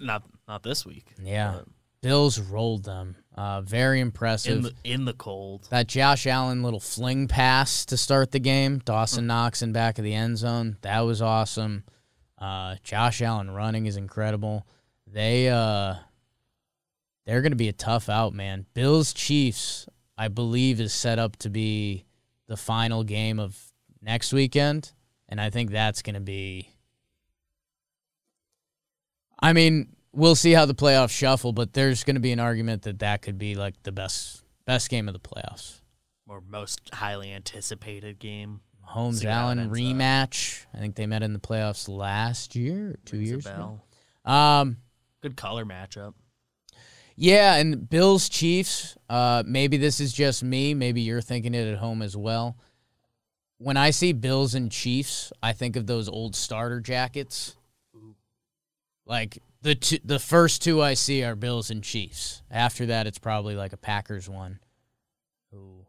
not 0.00 0.22
not 0.46 0.62
this 0.62 0.84
week. 0.84 1.06
yeah. 1.22 1.54
but 1.56 1.68
Bills 2.02 2.38
rolled 2.40 2.84
them. 2.84 3.16
Uh, 3.34 3.60
very 3.62 4.00
impressive. 4.00 4.56
in 4.56 4.62
the 4.62 4.74
in 4.84 5.04
the 5.04 5.12
cold. 5.12 5.68
That 5.70 5.86
Josh 5.86 6.26
Allen 6.26 6.62
little 6.62 6.80
fling 6.80 7.28
pass 7.28 7.86
to 7.86 7.96
start 7.96 8.32
the 8.32 8.40
game, 8.40 8.78
Dawson 8.84 9.26
Knox 9.26 9.62
in 9.62 9.72
back 9.72 9.98
of 9.98 10.04
the 10.04 10.12
end 10.14 10.36
zone. 10.38 10.76
That 10.82 11.00
was 11.00 11.22
awesome. 11.22 11.84
Uh, 12.42 12.74
Josh 12.82 13.22
Allen 13.22 13.52
running 13.52 13.86
is 13.86 13.96
incredible. 13.96 14.66
They 15.06 15.48
uh, 15.48 15.94
they're 17.24 17.40
going 17.40 17.52
to 17.52 17.56
be 17.56 17.68
a 17.68 17.72
tough 17.72 18.08
out, 18.08 18.34
man. 18.34 18.66
Bills 18.74 19.12
Chiefs, 19.12 19.86
I 20.18 20.26
believe, 20.26 20.80
is 20.80 20.92
set 20.92 21.20
up 21.20 21.36
to 21.36 21.50
be 21.50 22.04
the 22.48 22.56
final 22.56 23.04
game 23.04 23.38
of 23.38 23.56
next 24.00 24.32
weekend, 24.32 24.90
and 25.28 25.40
I 25.40 25.50
think 25.50 25.70
that's 25.70 26.02
going 26.02 26.14
to 26.14 26.20
be. 26.20 26.68
I 29.40 29.52
mean, 29.52 29.94
we'll 30.12 30.34
see 30.34 30.50
how 30.50 30.66
the 30.66 30.74
playoffs 30.74 31.10
shuffle, 31.10 31.52
but 31.52 31.74
there's 31.74 32.02
going 32.02 32.16
to 32.16 32.20
be 32.20 32.32
an 32.32 32.40
argument 32.40 32.82
that 32.82 32.98
that 32.98 33.22
could 33.22 33.38
be 33.38 33.54
like 33.54 33.80
the 33.84 33.92
best 33.92 34.42
best 34.64 34.90
game 34.90 35.06
of 35.06 35.14
the 35.14 35.20
playoffs. 35.20 35.80
or 36.28 36.40
most 36.40 36.80
highly 36.92 37.32
anticipated 37.32 38.18
game. 38.18 38.62
Mahomes 38.94 39.24
Allen 39.24 39.70
rematch. 39.70 40.64
I 40.74 40.78
think 40.78 40.94
they 40.94 41.06
met 41.06 41.22
in 41.22 41.32
the 41.32 41.38
playoffs 41.38 41.88
last 41.88 42.54
year, 42.56 42.98
two 43.04 43.16
Rings 43.16 43.28
years 43.30 43.46
ago. 43.46 43.80
Um, 44.24 44.76
Good 45.22 45.36
color 45.36 45.64
matchup. 45.64 46.14
yeah, 47.16 47.56
and 47.56 47.88
Bills 47.88 48.28
Chiefs. 48.28 48.96
Uh, 49.08 49.42
maybe 49.46 49.76
this 49.76 50.00
is 50.00 50.12
just 50.12 50.42
me. 50.42 50.74
Maybe 50.74 51.00
you're 51.00 51.20
thinking 51.20 51.54
it 51.54 51.72
at 51.72 51.78
home 51.78 52.02
as 52.02 52.16
well. 52.16 52.56
When 53.58 53.76
I 53.76 53.90
see 53.90 54.12
Bills 54.12 54.54
and 54.54 54.70
Chiefs, 54.72 55.32
I 55.42 55.52
think 55.52 55.76
of 55.76 55.86
those 55.86 56.08
old 56.08 56.34
starter 56.34 56.80
jackets. 56.80 57.56
Like 59.06 59.38
the 59.62 59.74
two, 59.74 59.98
the 60.04 60.18
first 60.18 60.62
two 60.62 60.82
I 60.82 60.94
see 60.94 61.22
are 61.22 61.34
Bills 61.36 61.70
and 61.70 61.82
Chiefs. 61.82 62.42
After 62.50 62.86
that, 62.86 63.06
it's 63.06 63.18
probably 63.18 63.54
like 63.54 63.72
a 63.72 63.76
Packers 63.76 64.28
one. 64.28 64.58
Who, 65.52 65.81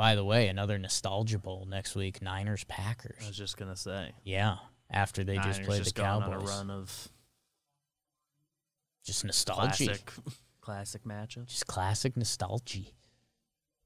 by 0.00 0.14
the 0.14 0.24
way, 0.24 0.48
another 0.48 0.78
nostalgia 0.78 1.38
bowl 1.38 1.66
next 1.68 1.94
week. 1.94 2.22
Niners 2.22 2.64
Packers. 2.64 3.18
I 3.22 3.26
was 3.26 3.36
just 3.36 3.58
gonna 3.58 3.76
say. 3.76 4.12
Yeah, 4.24 4.56
after 4.90 5.24
they 5.24 5.36
just 5.36 5.60
Niners 5.60 5.66
played 5.66 5.82
just 5.84 5.94
the 5.94 6.00
Cowboys. 6.00 6.28
on 6.28 6.32
a 6.36 6.38
run 6.38 6.70
of 6.70 7.08
Just 9.04 9.26
nostalgia. 9.26 9.84
classic 9.84 10.12
classic 10.62 11.04
matchups. 11.04 11.48
Just 11.48 11.66
classic 11.66 12.16
nostalgia. 12.16 12.80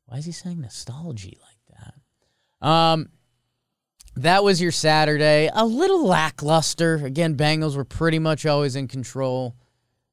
Why 0.07 0.19
is 0.19 0.25
he 0.25 0.31
saying 0.31 0.61
nostalgia 0.61 1.31
like 1.31 1.81
that? 2.61 2.65
Um, 2.65 3.09
that 4.15 4.45
was 4.45 4.63
your 4.63 4.71
Saturday. 4.71 5.51
A 5.53 5.67
little 5.67 6.07
lackluster. 6.07 6.95
Again, 7.05 7.37
Bengals 7.37 7.77
were 7.77 7.85
pretty 7.85 8.21
much 8.21 8.47
always 8.47 8.77
in 8.77 8.87
control. 8.87 9.57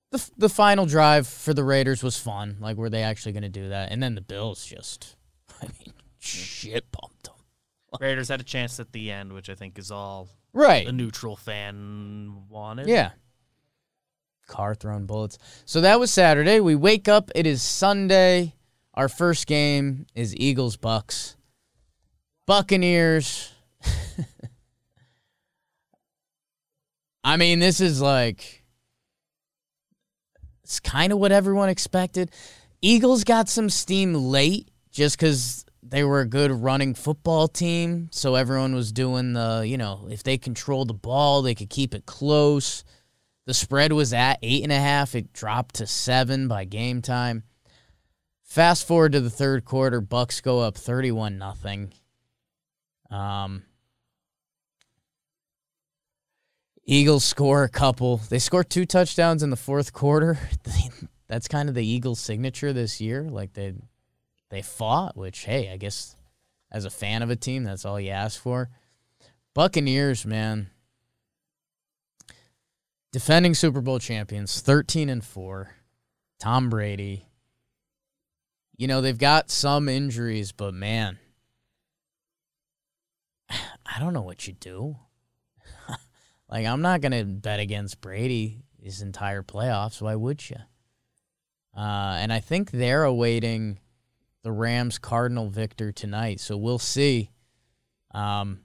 The, 0.10 0.18
f- 0.18 0.32
the 0.36 0.50
final 0.50 0.88
drive 0.88 1.28
for 1.28 1.54
the 1.54 1.64
Raiders 1.64 2.02
was 2.02 2.18
fun. 2.18 2.58
Like, 2.60 2.78
were 2.78 2.90
they 2.90 3.04
actually 3.04 3.34
going 3.34 3.44
to 3.44 3.50
do 3.50 3.70
that? 3.70 3.92
And 3.92 4.02
then 4.02 4.16
the 4.16 4.22
Bills 4.22 4.66
just, 4.66 5.16
I 5.64 5.66
mean, 5.80 5.94
shit 6.20 6.92
pumped 6.92 7.24
them. 7.24 7.36
Raiders 8.00 8.30
had 8.30 8.40
a 8.42 8.44
chance 8.44 8.80
at 8.80 8.92
the 8.92 9.12
end, 9.12 9.34
which 9.34 9.50
I 9.50 9.56
think 9.56 9.78
is 9.80 9.92
all 9.92 10.30
Right. 10.54 10.88
a 10.88 10.92
neutral 10.92 11.36
fan 11.36 12.44
wanted. 12.50 12.88
Yeah. 12.88 13.12
Carr 14.48 14.76
throwing 14.76 15.06
bullets. 15.06 15.38
So 15.66 15.82
that 15.82 16.00
was 16.00 16.12
Saturday. 16.12 16.60
We 16.60 16.76
wake 16.76 17.08
up. 17.08 17.32
It 17.36 17.46
is 17.48 17.62
Sunday. 17.62 18.56
Our 18.94 19.08
first 19.08 19.48
game 19.48 20.06
is 20.16 20.36
Eagles 20.36 20.76
Bucks. 20.76 21.38
Buccaneers. 22.46 23.54
I 27.24 27.38
mean, 27.38 27.60
this 27.60 27.80
is 27.80 28.02
like 28.02 28.64
it's 30.64 30.80
kind 30.80 31.14
of 31.14 31.20
what 31.20 31.32
everyone 31.32 31.70
expected. 31.70 32.32
Eagles 32.82 33.24
got 33.24 33.48
some 33.48 33.70
steam 33.70 34.14
late 34.14 34.71
just 34.92 35.18
because 35.18 35.66
they 35.84 36.04
were 36.04 36.22
a 36.22 36.28
good 36.28 36.52
running 36.52 36.94
football 36.94 37.48
team. 37.48 38.10
So 38.12 38.36
everyone 38.36 38.76
was 38.76 38.92
doing 38.92 39.34
the, 39.34 39.64
you 39.66 39.78
know, 39.78 40.08
if 40.10 40.24
they 40.24 40.38
controlled 40.38 40.90
the 40.90 40.94
ball, 40.94 41.42
they 41.42 41.56
could 41.56 41.70
keep 41.70 41.96
it 41.96 42.06
close. 42.06 42.84
The 43.46 43.54
spread 43.54 43.92
was 43.92 44.14
at 44.14 44.40
eight 44.44 44.64
and 44.64 44.72
a 44.72 44.80
half. 44.80 45.16
It 45.16 45.34
dropped 45.34 45.76
to 45.76 45.88
seven 45.88 46.48
by 46.48 46.66
game 46.66 47.02
time. 47.02 47.44
Fast 48.44 48.86
forward 48.86 49.14
to 49.14 49.22
the 49.22 49.30
third 49.30 49.66
quarter, 49.66 50.02
Bucks 50.02 50.42
go 50.42 50.60
up 50.60 50.78
thirty-one 50.78 51.38
nothing. 51.38 51.94
Um, 53.10 53.64
Eagles 56.86 57.24
score 57.24 57.64
a 57.64 57.70
couple. 57.70 58.18
They 58.18 58.40
score 58.40 58.64
two 58.64 58.86
touchdowns 58.86 59.42
in 59.42 59.50
the 59.50 59.56
fourth 59.56 59.94
quarter. 59.94 60.38
That's 61.28 61.48
kind 61.48 61.70
of 61.70 61.76
the 61.76 61.86
Eagles' 61.86 62.20
signature 62.20 62.74
this 62.74 63.00
year. 63.00 63.24
Like 63.24 63.54
they 63.54 63.74
they 64.52 64.62
fought, 64.62 65.18
which 65.18 65.46
hey, 65.46 65.72
I 65.72 65.78
guess 65.78 66.16
as 66.72 66.86
a 66.86 66.92
fan 66.92 67.24
of 67.24 67.30
a 67.30 67.36
team, 67.36 67.64
that's 67.64 67.86
all 67.86 68.00
you 68.00 68.12
ask 68.12 68.40
for. 68.40 68.70
Buccaneers, 69.56 70.26
man. 70.26 70.70
Defending 73.12 73.56
Super 73.56 73.82
Bowl 73.82 74.00
champions, 74.00 74.62
13 74.62 75.10
and 75.10 75.24
4. 75.24 75.72
Tom 76.40 76.70
Brady. 76.70 77.26
You 78.78 78.88
know, 78.88 79.02
they've 79.02 79.18
got 79.18 79.52
some 79.52 79.90
injuries, 79.90 80.52
but 80.52 80.74
man, 80.74 81.18
I 83.50 84.00
don't 84.00 84.14
know 84.14 84.22
what 84.22 84.48
you 84.48 84.54
do. 84.54 84.98
like, 86.50 86.66
I'm 86.66 86.82
not 86.82 87.02
going 87.02 87.12
to 87.12 87.26
bet 87.26 87.60
against 87.60 88.02
Brady 88.02 88.64
his 88.82 89.02
entire 89.02 89.44
playoffs. 89.44 90.02
Why 90.02 90.16
would 90.16 90.50
you? 90.50 90.58
Uh, 91.76 92.18
and 92.20 92.34
I 92.34 92.40
think 92.40 92.72
they're 92.72 93.04
awaiting 93.04 93.80
the 94.44 94.52
Rams 94.52 94.98
Cardinal 94.98 95.50
victor 95.50 95.92
tonight. 95.92 96.40
So 96.40 96.58
we'll 96.58 96.80
see. 96.80 97.32
Um, 98.14 98.62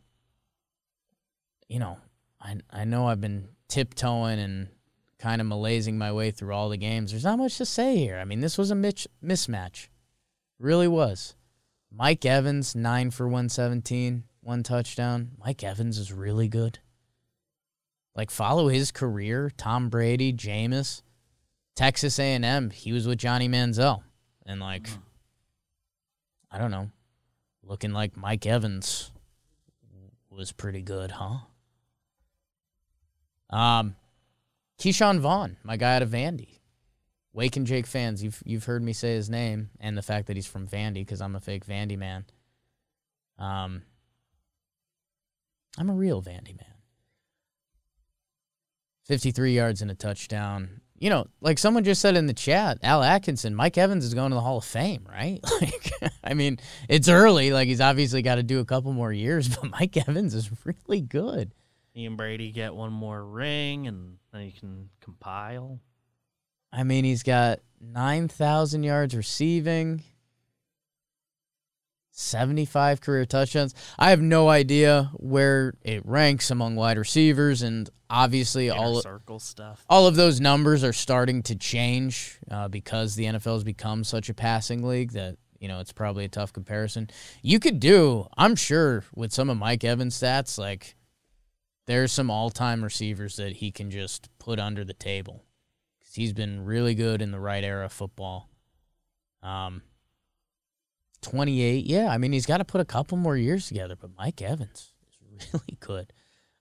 you 1.68 1.78
know, 1.78 1.98
I 2.40 2.56
I 2.70 2.84
know 2.84 3.06
I've 3.06 3.20
been 3.20 3.48
tiptoeing 3.68 4.38
and 4.38 4.68
kind 5.18 5.40
of 5.40 5.46
malazing 5.46 5.94
my 5.94 6.12
way 6.12 6.30
through 6.30 6.54
all 6.54 6.68
the 6.68 6.76
games. 6.76 7.10
There's 7.10 7.24
not 7.24 7.38
much 7.38 7.56
to 7.58 7.66
say 7.66 7.96
here. 7.96 8.18
I 8.18 8.24
mean, 8.24 8.40
this 8.40 8.58
was 8.58 8.70
a 8.70 8.74
mitch- 8.74 9.08
mismatch. 9.24 9.88
Really 10.58 10.88
was. 10.88 11.34
Mike 11.90 12.24
Evans, 12.24 12.74
9 12.74 13.10
for 13.10 13.26
117, 13.26 14.24
one 14.42 14.62
touchdown. 14.62 15.30
Mike 15.38 15.64
Evans 15.64 15.98
is 15.98 16.12
really 16.12 16.48
good. 16.48 16.78
Like 18.14 18.30
follow 18.30 18.68
his 18.68 18.90
career, 18.92 19.50
Tom 19.56 19.88
Brady, 19.88 20.32
Jameis, 20.32 21.02
Texas 21.74 22.18
A&M, 22.18 22.70
he 22.70 22.92
was 22.92 23.06
with 23.06 23.18
Johnny 23.18 23.48
Manziel. 23.48 24.02
And 24.46 24.60
like 24.60 24.88
I 26.50 26.58
don't 26.58 26.70
know, 26.70 26.90
looking 27.62 27.92
like 27.92 28.16
Mike 28.16 28.46
Evans 28.46 29.10
was 30.30 30.52
pretty 30.52 30.82
good, 30.82 31.12
huh? 31.12 31.38
Um, 33.50 33.96
Ke'Shawn 34.78 35.18
Vaughn, 35.20 35.56
my 35.62 35.76
guy 35.76 35.96
out 35.96 36.02
of 36.02 36.10
Vandy. 36.10 36.58
Wake 37.32 37.56
and 37.56 37.66
Jake 37.66 37.86
fans, 37.86 38.22
you've 38.22 38.42
you've 38.46 38.64
heard 38.64 38.82
me 38.82 38.94
say 38.94 39.14
his 39.14 39.28
name 39.28 39.68
and 39.78 39.96
the 39.96 40.02
fact 40.02 40.26
that 40.26 40.36
he's 40.36 40.46
from 40.46 40.66
Vandy 40.66 40.94
because 40.94 41.20
I'm 41.20 41.36
a 41.36 41.40
fake 41.40 41.66
Vandy 41.66 41.98
man. 41.98 42.24
Um, 43.38 43.82
I'm 45.76 45.90
a 45.90 45.94
real 45.94 46.22
Vandy 46.22 46.56
man. 46.56 46.74
53 49.04 49.54
yards 49.54 49.82
and 49.82 49.90
a 49.90 49.94
touchdown. 49.94 50.80
You 50.98 51.10
know, 51.10 51.26
like 51.40 51.58
someone 51.58 51.84
just 51.84 52.00
said 52.00 52.16
in 52.16 52.26
the 52.26 52.32
chat, 52.34 52.78
Al 52.82 53.02
Atkinson, 53.02 53.54
Mike 53.54 53.76
Evans 53.76 54.04
is 54.04 54.14
going 54.14 54.30
to 54.30 54.34
the 54.34 54.40
Hall 54.40 54.58
of 54.58 54.64
Fame, 54.64 55.06
right? 55.10 55.40
Like, 55.60 55.92
I 56.22 56.34
mean, 56.34 56.58
it's 56.88 57.08
early. 57.08 57.52
Like, 57.52 57.68
he's 57.68 57.80
obviously 57.80 58.20
got 58.22 58.34
to 58.34 58.42
do 58.42 58.60
a 58.60 58.64
couple 58.64 58.92
more 58.92 59.12
years, 59.12 59.48
but 59.56 59.70
Mike 59.70 59.96
Evans 59.96 60.34
is 60.34 60.50
really 60.64 61.00
good. 61.00 61.52
He 61.92 62.04
and 62.04 62.16
Brady 62.16 62.50
get 62.52 62.74
one 62.74 62.92
more 62.92 63.24
ring, 63.24 63.86
and 63.86 64.18
then 64.32 64.42
you 64.42 64.52
can 64.52 64.90
compile. 65.00 65.80
I 66.72 66.82
mean, 66.82 67.04
he's 67.04 67.22
got 67.22 67.60
9,000 67.80 68.82
yards 68.82 69.14
receiving, 69.14 70.02
75 72.18 73.02
career 73.02 73.26
touchdowns. 73.26 73.74
I 73.98 74.10
have 74.10 74.22
no 74.22 74.48
idea 74.48 75.10
where 75.14 75.74
it 75.82 76.04
ranks 76.06 76.50
among 76.50 76.74
wide 76.74 76.96
receivers, 76.96 77.60
and 77.60 77.90
obviously, 78.08 78.68
Inner 78.68 78.78
all 78.78 79.02
circle 79.02 79.38
stuff. 79.38 79.84
all 79.88 80.06
of 80.06 80.16
those 80.16 80.40
numbers 80.40 80.82
are 80.82 80.94
starting 80.94 81.42
to 81.44 81.54
change 81.54 82.38
uh, 82.50 82.68
because 82.68 83.16
the 83.16 83.24
NFL 83.26 83.54
has 83.54 83.64
become 83.64 84.02
such 84.02 84.30
a 84.30 84.34
passing 84.34 84.82
league 84.82 85.12
that 85.12 85.36
you 85.60 85.68
know 85.68 85.80
it's 85.80 85.92
probably 85.92 86.24
a 86.24 86.28
tough 86.28 86.54
comparison. 86.54 87.10
You 87.42 87.60
could 87.60 87.80
do, 87.80 88.26
I'm 88.36 88.56
sure, 88.56 89.04
with 89.14 89.32
some 89.32 89.50
of 89.50 89.58
Mike 89.58 89.84
Evans' 89.84 90.18
stats, 90.18 90.58
like 90.58 90.96
there's 91.86 92.12
some 92.12 92.30
all-time 92.30 92.82
receivers 92.82 93.36
that 93.36 93.52
he 93.52 93.70
can 93.70 93.90
just 93.90 94.30
put 94.38 94.58
under 94.58 94.84
the 94.84 94.94
table 94.94 95.44
because 95.98 96.14
he's 96.14 96.32
been 96.32 96.64
really 96.64 96.94
good 96.94 97.20
in 97.20 97.30
the 97.30 97.38
right 97.38 97.62
era 97.62 97.84
of 97.84 97.92
football. 97.92 98.48
Um, 99.42 99.82
28. 101.26 101.84
Yeah, 101.86 102.08
I 102.08 102.18
mean, 102.18 102.32
he's 102.32 102.46
got 102.46 102.58
to 102.58 102.64
put 102.64 102.80
a 102.80 102.84
couple 102.84 103.18
more 103.18 103.36
years 103.36 103.66
together, 103.66 103.96
but 103.96 104.10
Mike 104.16 104.40
Evans 104.40 104.92
is 105.36 105.48
really 105.52 105.76
good. 105.80 106.12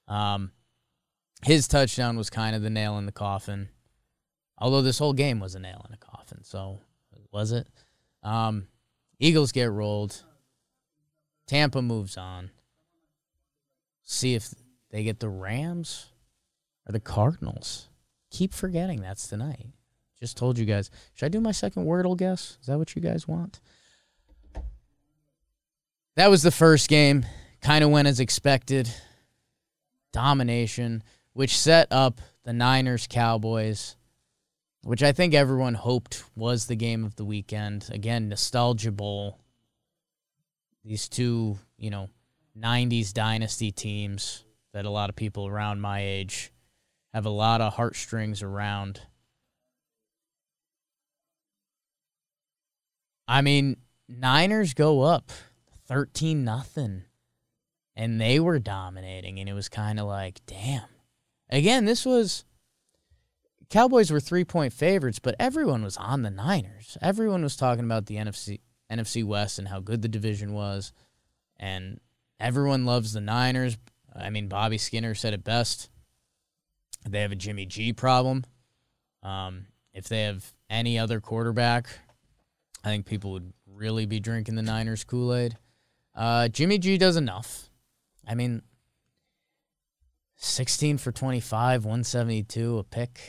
Um, 0.08 0.52
his 1.44 1.68
touchdown 1.68 2.18
was 2.18 2.30
kind 2.32 2.56
of 2.56 2.64
the 2.64 2.70
nail 2.72 2.98
in 2.98 3.06
the 3.06 3.12
coffin, 3.12 3.70
although 4.58 4.82
this 4.82 4.98
whole 4.98 5.14
game 5.14 5.40
was 5.40 5.54
a 5.54 5.60
nail 5.60 5.86
in 5.88 5.94
a 5.94 5.98
coffin. 5.98 6.44
So, 6.44 6.80
was 7.32 7.52
it? 7.52 7.68
Um, 8.24 8.68
Eagles 9.20 9.52
get 9.52 9.72
rolled. 9.72 10.24
Tampa 11.48 11.82
moves 11.82 12.18
on. 12.18 12.50
See 14.04 14.34
if 14.34 14.50
they 14.90 15.04
get 15.04 15.20
the 15.20 15.30
Rams 15.30 16.08
or 16.88 16.92
the 16.92 17.00
Cardinals. 17.00 17.90
Keep 18.32 18.54
forgetting 18.54 19.02
that's 19.02 19.28
tonight. 19.28 19.68
Just 20.20 20.38
told 20.38 20.58
you 20.58 20.66
guys. 20.66 20.90
Should 21.14 21.28
I 21.28 21.30
do 21.30 21.42
my 21.42 21.52
second 21.52 21.86
Wordle 21.86 22.18
guess? 22.18 22.58
Is 22.62 22.68
that 22.68 22.80
what 22.80 22.96
you 22.96 23.02
guys 23.02 23.28
want? 23.28 23.60
That 26.16 26.30
was 26.30 26.44
the 26.44 26.52
first 26.52 26.88
game. 26.88 27.26
Kind 27.62 27.84
of 27.84 27.90
went 27.90 28.08
as 28.08 28.20
expected. 28.20 28.90
Domination, 30.14 31.04
which 31.34 31.58
set 31.58 31.92
up 31.92 32.22
the 32.44 32.54
Niners 32.54 33.06
Cowboys, 33.10 33.98
which 34.84 35.04
I 35.04 35.12
think 35.12 35.34
everyone 35.34 35.74
hoped 35.74 36.24
was 36.36 36.68
the 36.68 36.76
game 36.78 37.04
of 37.04 37.16
the 37.16 37.26
weekend. 37.26 37.90
Again, 37.92 38.30
Nostalgia 38.30 38.94
Bowl. 38.94 39.40
These 40.86 41.10
two, 41.10 41.58
you 41.78 41.90
know, 41.90 42.10
90s 42.58 43.12
dynasty 43.12 43.72
teams 43.72 44.46
that 44.74 44.86
a 44.86 44.90
lot 44.90 45.10
of 45.10 45.18
people 45.18 45.48
around 45.48 45.82
my 45.82 46.00
age 46.00 46.54
have 47.14 47.26
a 47.26 47.30
lot 47.30 47.60
of 47.60 47.74
heartstrings 47.74 48.42
around. 48.42 49.02
I 53.28 53.42
mean, 53.42 53.78
Niners 54.08 54.74
go 54.74 55.02
up 55.02 55.32
13 55.88 56.44
nothing 56.44 57.04
and 57.96 58.20
they 58.20 58.40
were 58.40 58.60
dominating 58.60 59.40
and 59.40 59.48
it 59.48 59.54
was 59.54 59.70
kind 59.70 60.00
of 60.00 60.08
like, 60.08 60.42
damn. 60.46 60.84
Again, 61.50 61.86
this 61.86 62.06
was 62.06 62.46
Cowboys 63.70 64.12
were 64.12 64.20
3-point 64.20 64.74
favorites, 64.74 65.20
but 65.20 65.36
everyone 65.40 65.84
was 65.84 65.98
on 65.98 66.22
the 66.22 66.30
Niners. 66.30 66.98
Everyone 67.02 67.44
was 67.44 67.56
talking 67.56 67.86
about 67.86 68.06
the 68.06 68.16
NFC 68.16 68.60
NFC 68.92 69.24
West 69.24 69.58
and 69.58 69.68
how 69.68 69.80
good 69.80 70.04
the 70.04 70.08
division 70.08 70.54
was 70.54 70.94
and 71.58 72.00
everyone 72.40 72.86
loves 72.86 73.14
the 73.14 73.22
Niners. 73.22 73.78
I 74.16 74.30
mean, 74.30 74.48
Bobby 74.48 74.78
Skinner 74.78 75.16
said 75.16 75.34
it 75.34 75.44
best. 75.44 75.90
They 77.08 77.22
have 77.22 77.32
a 77.32 77.36
Jimmy 77.36 77.66
G 77.66 77.94
problem. 77.94 78.46
Um, 79.24 79.68
if 79.94 80.08
they 80.08 80.24
have 80.24 80.54
any 80.70 81.00
other 81.00 81.20
quarterback, 81.20 81.88
I 82.84 82.90
think 82.90 83.06
people 83.06 83.32
would 83.32 83.54
really 83.66 84.06
be 84.06 84.20
drinking 84.20 84.56
the 84.56 84.62
Niners 84.62 85.04
Kool 85.04 85.34
Aid. 85.34 85.58
Uh, 86.16 86.48
Jimmy 86.48 86.78
G 86.78 86.98
does 86.98 87.18
enough. 87.18 87.70
I 88.28 88.36
mean, 88.36 88.62
16 90.38 90.98
for 90.98 91.12
25, 91.12 91.86
172, 91.86 92.78
a 92.78 92.84
pick, 92.84 93.20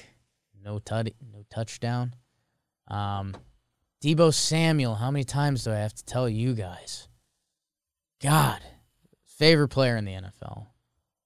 no, 0.63 0.79
tut- 0.79 1.15
no 1.33 1.45
touchdown. 1.51 2.15
Um, 2.89 3.37
Deebo 4.03 4.33
Samuel, 4.33 4.97
how 4.97 5.11
many 5.11 5.25
times 5.25 5.65
do 5.65 5.73
I 5.73 5.77
have 5.77 5.95
to 5.95 6.05
tell 6.05 6.29
you 6.29 6.55
guys? 6.55 7.09
God, 8.23 8.61
favorite 9.25 9.69
player 9.69 9.97
in 9.97 10.05
the 10.05 10.13
NFL 10.13 10.67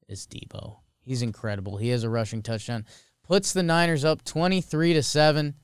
is 0.08 0.26
Deebo. 0.26 0.78
He's 1.02 1.22
incredible. 1.22 1.76
He 1.76 1.88
has 1.90 2.04
a 2.04 2.10
rushing 2.10 2.42
touchdown. 2.42 2.84
Puts 3.22 3.52
the 3.52 3.62
Niners 3.62 4.04
up 4.04 4.24
23 4.24 4.94
to 4.94 5.02
7. 5.02 5.54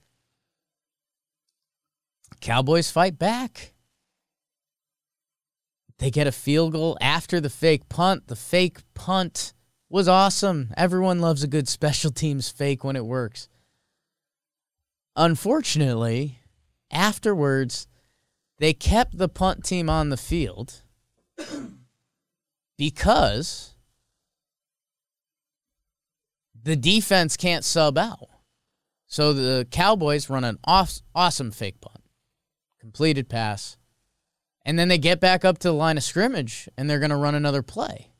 Cowboys 2.41 2.91
fight 2.91 3.19
back. 3.19 3.73
They 5.99 6.11
get 6.11 6.27
a 6.27 6.33
field 6.33 6.73
goal 6.73 6.99
after 7.01 7.41
the 7.41 7.51
fake 7.51 7.89
punt. 7.89 8.29
The 8.29 8.37
fake 8.37 8.79
punt 8.95 9.55
was 9.89 10.09
awesome. 10.09 10.73
Everyone 10.77 11.21
loves 11.21 11.43
a 11.43 11.49
good 11.49 11.69
special 11.69 12.11
teams 12.11 12.49
fake 12.49 12.85
when 12.85 12.97
it 12.97 13.07
works. 13.07 13.49
Unfortunately, 15.15 16.41
afterwards, 16.91 17.87
they 18.59 18.75
kept 18.75 19.17
the 19.17 19.29
punt 19.29 19.65
team 19.65 19.89
on 19.89 20.11
the 20.11 20.17
field 20.17 20.83
because 22.79 23.75
the 26.63 26.77
defense 26.77 27.37
can't 27.37 27.65
sub 27.65 27.97
out. 27.97 28.29
So 29.07 29.33
the 29.33 29.67
Cowboys 29.71 30.29
run 30.29 30.45
an 30.45 30.59
off, 30.65 31.01
awesome 31.15 31.53
fake 31.53 31.81
punt, 31.81 32.05
completed 32.81 33.29
pass, 33.29 33.79
and 34.67 34.77
then 34.77 34.89
they 34.89 34.99
get 34.99 35.21
back 35.21 35.45
up 35.45 35.59
to 35.59 35.69
the 35.69 35.75
line 35.75 35.97
of 35.97 36.03
scrimmage 36.03 36.69
and 36.77 36.91
they're 36.91 36.99
going 36.99 37.11
to 37.11 37.17
run 37.17 37.37
another 37.37 37.62
play. 37.62 38.11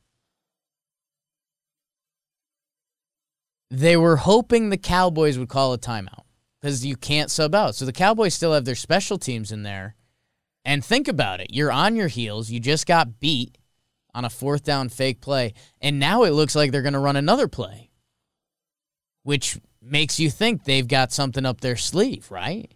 They 3.69 3.97
were 3.97 4.15
hoping 4.15 4.69
the 4.69 4.77
Cowboys 4.77 5.37
would 5.37 5.49
call 5.49 5.73
a 5.73 5.77
timeout 5.77 6.23
because 6.61 6.85
you 6.85 6.95
can't 6.95 7.29
sub 7.29 7.53
out. 7.53 7.75
So 7.75 7.83
the 7.83 7.91
Cowboys 7.91 8.33
still 8.33 8.53
have 8.53 8.63
their 8.63 8.75
special 8.75 9.17
teams 9.17 9.51
in 9.51 9.63
there. 9.63 9.95
And 10.63 10.83
think 10.83 11.09
about 11.09 11.41
it. 11.41 11.47
You're 11.53 11.71
on 11.71 11.97
your 11.97 12.07
heels. 12.07 12.49
You 12.49 12.61
just 12.61 12.87
got 12.87 13.19
beat 13.19 13.57
on 14.13 14.23
a 14.23 14.29
fourth 14.29 14.63
down 14.63 14.87
fake 14.87 15.19
play. 15.19 15.53
And 15.81 15.99
now 15.99 16.23
it 16.23 16.31
looks 16.31 16.55
like 16.55 16.71
they're 16.71 16.81
going 16.81 16.93
to 16.93 16.99
run 16.99 17.17
another 17.17 17.49
play, 17.49 17.89
which 19.23 19.59
makes 19.81 20.17
you 20.17 20.29
think 20.29 20.63
they've 20.63 20.87
got 20.87 21.11
something 21.11 21.45
up 21.45 21.59
their 21.59 21.75
sleeve, 21.75 22.31
right? 22.31 22.71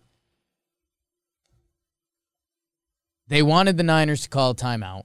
They 3.31 3.41
wanted 3.41 3.77
the 3.77 3.83
Niners 3.83 4.23
to 4.23 4.29
call 4.29 4.51
a 4.51 4.55
timeout, 4.55 5.03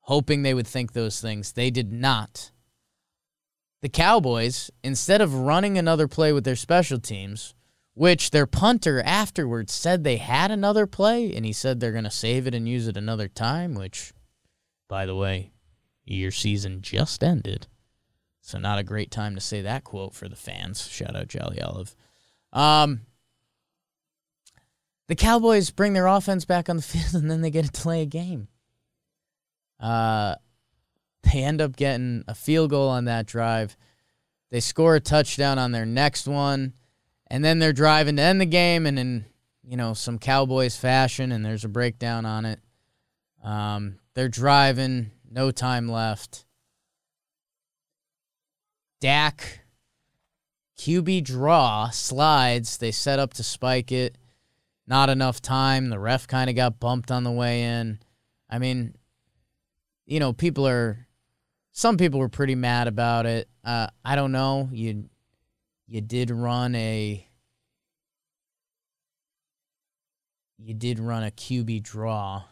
hoping 0.00 0.42
they 0.42 0.52
would 0.52 0.66
think 0.66 0.92
those 0.92 1.22
things. 1.22 1.52
They 1.52 1.70
did 1.70 1.90
not. 1.90 2.50
The 3.80 3.88
Cowboys, 3.88 4.70
instead 4.84 5.22
of 5.22 5.32
running 5.32 5.78
another 5.78 6.06
play 6.06 6.34
with 6.34 6.44
their 6.44 6.54
special 6.54 7.00
teams, 7.00 7.54
which 7.94 8.30
their 8.30 8.46
punter 8.46 9.00
afterwards 9.00 9.72
said 9.72 10.04
they 10.04 10.18
had 10.18 10.50
another 10.50 10.86
play, 10.86 11.34
and 11.34 11.46
he 11.46 11.52
said 11.54 11.80
they're 11.80 11.92
going 11.92 12.04
to 12.04 12.10
save 12.10 12.46
it 12.46 12.54
and 12.54 12.68
use 12.68 12.88
it 12.88 12.96
another 12.98 13.26
time, 13.26 13.72
which, 13.72 14.12
by 14.86 15.06
the 15.06 15.16
way, 15.16 15.52
your 16.04 16.32
season 16.32 16.82
just 16.82 17.24
ended. 17.24 17.68
So 18.42 18.58
not 18.58 18.78
a 18.78 18.84
great 18.84 19.10
time 19.10 19.34
to 19.34 19.40
say 19.40 19.62
that 19.62 19.82
quote 19.82 20.12
for 20.12 20.28
the 20.28 20.36
fans. 20.36 20.86
Shout 20.88 21.16
out 21.16 21.28
Jolly 21.28 21.62
Olive. 21.62 21.96
Um, 22.52 23.06
the 25.08 25.14
Cowboys 25.14 25.70
bring 25.70 25.92
their 25.92 26.06
offense 26.06 26.44
back 26.44 26.68
on 26.68 26.76
the 26.76 26.82
field 26.82 27.14
and 27.14 27.30
then 27.30 27.40
they 27.40 27.50
get 27.50 27.66
to 27.66 27.80
play 27.80 28.02
a 28.02 28.06
game. 28.06 28.48
Uh, 29.78 30.36
they 31.22 31.42
end 31.42 31.60
up 31.60 31.76
getting 31.76 32.24
a 32.28 32.34
field 32.34 32.70
goal 32.70 32.88
on 32.88 33.04
that 33.06 33.26
drive. 33.26 33.76
They 34.50 34.60
score 34.60 34.94
a 34.94 35.00
touchdown 35.00 35.58
on 35.58 35.72
their 35.72 35.86
next 35.86 36.28
one, 36.28 36.72
and 37.26 37.44
then 37.44 37.58
they're 37.58 37.72
driving 37.72 38.16
to 38.16 38.22
end 38.22 38.40
the 38.40 38.46
game. 38.46 38.86
And 38.86 38.98
in 38.98 39.24
you 39.64 39.76
know 39.76 39.92
some 39.92 40.18
Cowboys 40.18 40.76
fashion, 40.76 41.32
and 41.32 41.44
there's 41.44 41.64
a 41.64 41.68
breakdown 41.68 42.24
on 42.24 42.44
it. 42.44 42.60
Um, 43.42 43.98
they're 44.14 44.28
driving, 44.28 45.10
no 45.28 45.50
time 45.50 45.88
left. 45.88 46.44
Dak, 49.00 49.60
QB 50.78 51.24
draw 51.24 51.90
slides. 51.90 52.78
They 52.78 52.92
set 52.92 53.18
up 53.18 53.34
to 53.34 53.42
spike 53.42 53.90
it 53.90 54.16
not 54.86 55.10
enough 55.10 55.42
time. 55.42 55.88
The 55.88 55.98
ref 55.98 56.26
kind 56.26 56.48
of 56.48 56.56
got 56.56 56.80
bumped 56.80 57.10
on 57.10 57.24
the 57.24 57.30
way 57.30 57.62
in. 57.62 57.98
I 58.48 58.58
mean, 58.58 58.94
you 60.06 60.20
know, 60.20 60.32
people 60.32 60.66
are 60.66 61.06
some 61.72 61.96
people 61.96 62.20
were 62.20 62.28
pretty 62.28 62.54
mad 62.54 62.88
about 62.88 63.26
it. 63.26 63.48
Uh, 63.64 63.88
I 64.04 64.16
don't 64.16 64.32
know. 64.32 64.68
You 64.72 65.08
you 65.86 66.00
did 66.00 66.30
run 66.30 66.74
a 66.74 67.26
you 70.58 70.74
did 70.74 70.98
run 70.98 71.24
a 71.24 71.30
QB 71.30 71.82
draw. 71.82 72.44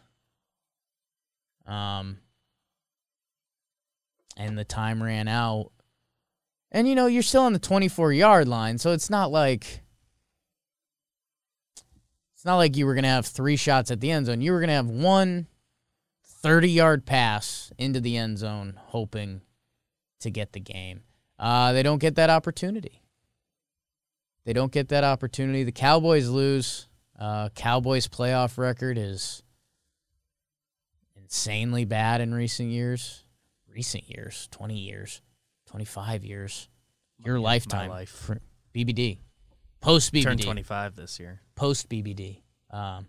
Um 1.66 2.18
and 4.36 4.58
the 4.58 4.64
time 4.64 5.02
ran 5.02 5.28
out. 5.28 5.70
And 6.72 6.88
you 6.88 6.96
know, 6.96 7.06
you're 7.06 7.22
still 7.22 7.42
on 7.42 7.52
the 7.52 7.58
24 7.60 8.12
yard 8.12 8.48
line, 8.48 8.78
so 8.78 8.90
it's 8.90 9.08
not 9.08 9.30
like 9.30 9.83
it's 12.44 12.46
not 12.46 12.56
like 12.56 12.76
you 12.76 12.84
were 12.84 12.92
going 12.92 13.04
to 13.04 13.08
have 13.08 13.24
three 13.24 13.56
shots 13.56 13.90
at 13.90 14.02
the 14.02 14.10
end 14.10 14.26
zone. 14.26 14.42
You 14.42 14.52
were 14.52 14.58
going 14.58 14.68
to 14.68 14.74
have 14.74 14.90
one 14.90 15.46
30 16.42 16.68
yard 16.68 17.06
pass 17.06 17.72
into 17.78 18.00
the 18.00 18.18
end 18.18 18.36
zone, 18.36 18.78
hoping 18.88 19.40
to 20.20 20.30
get 20.30 20.52
the 20.52 20.60
game. 20.60 21.04
Uh, 21.38 21.72
they 21.72 21.82
don't 21.82 22.00
get 22.02 22.16
that 22.16 22.28
opportunity. 22.28 23.00
They 24.44 24.52
don't 24.52 24.70
get 24.70 24.90
that 24.90 25.04
opportunity. 25.04 25.64
The 25.64 25.72
Cowboys 25.72 26.28
lose. 26.28 26.86
Uh, 27.18 27.48
Cowboys 27.54 28.08
playoff 28.08 28.58
record 28.58 28.98
is 28.98 29.42
insanely 31.16 31.86
bad 31.86 32.20
in 32.20 32.34
recent 32.34 32.68
years. 32.68 33.24
Recent 33.72 34.04
years, 34.10 34.48
20 34.50 34.76
years, 34.76 35.22
25 35.68 36.24
years. 36.26 36.68
Your 37.24 37.36
My 37.36 37.40
lifetime. 37.40 37.88
life. 37.88 38.30
BBD. 38.74 39.16
Post 39.84 40.14
BBD 40.14 40.22
Turned 40.22 40.42
25 40.42 40.96
this 40.96 41.20
year. 41.20 41.42
post 41.54 41.90
BBD. 41.90 42.40
Um, 42.70 43.06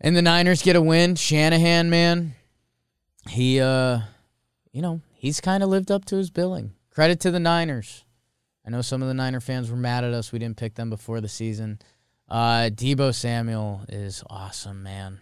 And 0.00 0.16
the 0.16 0.22
Niners 0.22 0.62
get 0.62 0.76
a 0.76 0.80
win. 0.80 1.16
Shanahan, 1.16 1.90
man, 1.90 2.34
he, 3.28 3.60
uh, 3.60 3.98
you 4.70 4.80
know, 4.80 5.00
he's 5.12 5.40
kind 5.40 5.64
of 5.64 5.68
lived 5.68 5.90
up 5.90 6.04
to 6.06 6.16
his 6.16 6.30
billing. 6.30 6.74
Credit 6.90 7.18
to 7.20 7.32
the 7.32 7.40
Niners. 7.40 8.04
I 8.64 8.70
know 8.70 8.82
some 8.82 9.02
of 9.02 9.08
the 9.08 9.14
Niner 9.14 9.40
fans 9.40 9.68
were 9.68 9.76
mad 9.76 10.04
at 10.04 10.12
us. 10.12 10.30
We 10.30 10.38
didn't 10.38 10.58
pick 10.58 10.76
them 10.76 10.90
before 10.90 11.20
the 11.20 11.28
season. 11.28 11.80
Uh, 12.28 12.70
Deebo 12.72 13.12
Samuel 13.12 13.80
is 13.88 14.22
awesome, 14.30 14.82
man. 14.84 15.20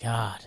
God, 0.00 0.46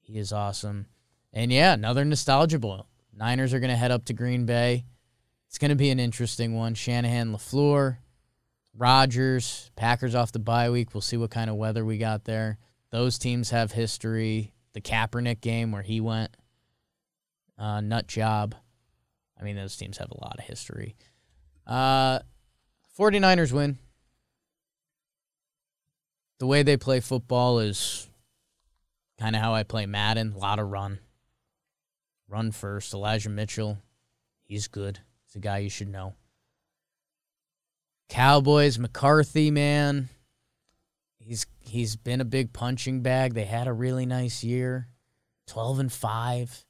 he 0.00 0.18
is 0.18 0.30
awesome. 0.32 0.86
And 1.32 1.50
yeah, 1.50 1.72
another 1.72 2.04
nostalgia 2.04 2.58
bowl. 2.58 2.86
Niners 3.16 3.54
are 3.54 3.60
going 3.60 3.70
to 3.70 3.76
head 3.76 3.90
up 3.90 4.04
to 4.06 4.12
Green 4.12 4.44
Bay. 4.44 4.84
It's 5.46 5.58
going 5.58 5.70
to 5.70 5.76
be 5.76 5.90
an 5.90 6.00
interesting 6.00 6.54
one. 6.54 6.74
Shanahan, 6.74 7.32
LaFleur, 7.32 7.98
Rodgers, 8.76 9.70
Packers 9.76 10.14
off 10.14 10.32
the 10.32 10.38
bye 10.38 10.70
week. 10.70 10.94
We'll 10.94 11.00
see 11.00 11.16
what 11.16 11.30
kind 11.30 11.50
of 11.50 11.56
weather 11.56 11.84
we 11.84 11.98
got 11.98 12.24
there. 12.24 12.58
Those 12.90 13.18
teams 13.18 13.50
have 13.50 13.72
history. 13.72 14.52
The 14.72 14.80
Kaepernick 14.80 15.40
game 15.40 15.72
where 15.72 15.82
he 15.82 16.00
went, 16.00 16.36
uh, 17.58 17.80
nut 17.80 18.06
job. 18.06 18.54
I 19.38 19.42
mean, 19.42 19.56
those 19.56 19.76
teams 19.76 19.98
have 19.98 20.10
a 20.10 20.20
lot 20.20 20.38
of 20.38 20.44
history. 20.44 20.96
Uh, 21.66 22.20
49ers 22.98 23.52
win. 23.52 23.78
The 26.38 26.46
way 26.46 26.62
they 26.62 26.76
play 26.76 27.00
football 27.00 27.58
is 27.58 28.08
kind 29.18 29.34
of 29.34 29.42
how 29.42 29.54
I 29.54 29.62
play 29.62 29.86
Madden. 29.86 30.32
A 30.34 30.38
lot 30.38 30.58
of 30.58 30.68
run. 30.68 31.00
Run 32.28 32.52
first. 32.52 32.94
Elijah 32.94 33.28
Mitchell, 33.28 33.78
he's 34.44 34.68
good. 34.68 35.00
He's 35.26 35.36
a 35.36 35.40
guy 35.40 35.58
you 35.58 35.70
should 35.70 35.88
know. 35.88 36.14
Cowboys, 38.10 38.78
McCarthy, 38.78 39.50
man. 39.50 40.08
He's 41.18 41.46
he's 41.60 41.96
been 41.96 42.20
a 42.20 42.24
big 42.24 42.52
punching 42.52 43.02
bag. 43.02 43.34
They 43.34 43.44
had 43.44 43.68
a 43.68 43.72
really 43.72 44.04
nice 44.04 44.44
year. 44.44 44.88
12 45.46 45.78
and 45.78 45.92
5. 45.92 46.64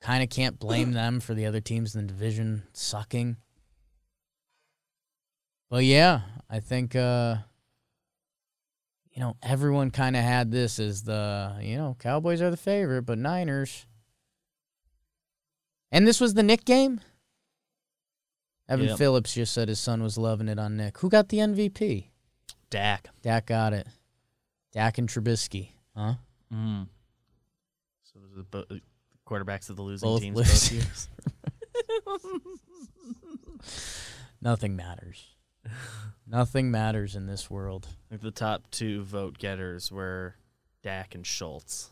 Kind 0.00 0.22
of 0.22 0.30
can't 0.30 0.58
blame 0.58 0.92
them 0.92 1.20
for 1.20 1.34
the 1.34 1.46
other 1.46 1.60
teams 1.60 1.94
in 1.94 2.06
the 2.06 2.12
division 2.12 2.62
sucking. 2.72 3.36
But 5.68 5.84
yeah, 5.84 6.22
I 6.48 6.60
think 6.60 6.96
uh 6.96 7.36
you 9.12 9.20
know, 9.20 9.36
everyone 9.42 9.90
kind 9.90 10.16
of 10.16 10.22
had 10.22 10.52
this 10.52 10.78
as 10.78 11.02
the, 11.02 11.56
you 11.60 11.76
know, 11.76 11.96
Cowboys 11.98 12.40
are 12.40 12.50
the 12.50 12.56
favorite, 12.56 13.02
but 13.02 13.18
Niners. 13.18 13.86
And 15.90 16.06
this 16.06 16.20
was 16.20 16.34
the 16.34 16.44
Nick 16.44 16.64
game? 16.64 17.00
Evan 18.70 18.86
Yep. 18.86 18.98
Phillips 18.98 19.34
just 19.34 19.52
said 19.52 19.68
his 19.68 19.80
son 19.80 20.00
was 20.02 20.16
loving 20.16 20.48
it 20.48 20.58
on 20.58 20.76
Nick. 20.76 20.98
Who 20.98 21.10
got 21.10 21.28
the 21.28 21.38
MVP? 21.38 22.06
Dak. 22.70 23.08
Dak 23.20 23.46
got 23.46 23.72
it. 23.72 23.88
Dak 24.72 24.96
and 24.98 25.08
Trubisky, 25.08 25.70
huh? 25.96 26.14
Mm. 26.54 26.86
So 28.04 28.20
was 28.20 28.38
it 28.38 28.48
bo- 28.48 28.64
uh, 28.70 28.76
quarterbacks 29.26 29.68
of 29.70 29.76
the 29.76 29.82
losing 29.82 30.08
Both 30.08 30.20
teams 30.22 30.36
both 30.36 30.72
years. 30.72 31.08
Nothing 34.40 34.76
matters. 34.76 35.26
Nothing 36.26 36.70
matters 36.70 37.16
in 37.16 37.26
this 37.26 37.50
world. 37.50 37.88
The 38.08 38.30
top 38.30 38.70
two 38.70 39.02
vote 39.02 39.38
getters 39.38 39.90
were 39.90 40.36
Dak 40.82 41.16
and 41.16 41.26
Schultz. 41.26 41.90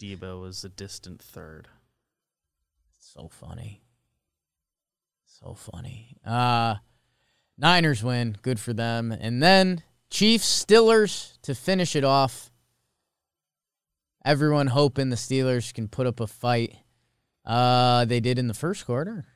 Deebo 0.00 0.40
was 0.40 0.64
a 0.64 0.68
distant 0.68 1.22
third. 1.22 1.68
So 2.98 3.28
funny. 3.28 3.83
So 5.40 5.54
funny. 5.54 6.16
Uh 6.24 6.76
Niners 7.58 8.02
win. 8.04 8.36
Good 8.42 8.60
for 8.60 8.72
them. 8.72 9.10
And 9.10 9.42
then 9.42 9.82
Chiefs 10.10 10.64
Steelers 10.64 11.40
to 11.42 11.54
finish 11.54 11.96
it 11.96 12.04
off. 12.04 12.50
Everyone 14.24 14.68
hoping 14.68 15.10
the 15.10 15.16
Steelers 15.16 15.74
can 15.74 15.88
put 15.88 16.06
up 16.06 16.20
a 16.20 16.28
fight. 16.28 16.76
Uh 17.44 18.04
they 18.04 18.20
did 18.20 18.38
in 18.38 18.46
the 18.46 18.54
first 18.54 18.86
quarter. 18.86 19.26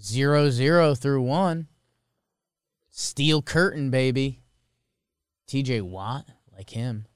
0-0 0.00 0.98
through 0.98 1.22
1. 1.22 1.68
Steel 2.90 3.42
curtain, 3.42 3.90
baby. 3.90 4.42
TJ 5.48 5.82
Watt, 5.82 6.26
like 6.54 6.70
him. 6.70 7.06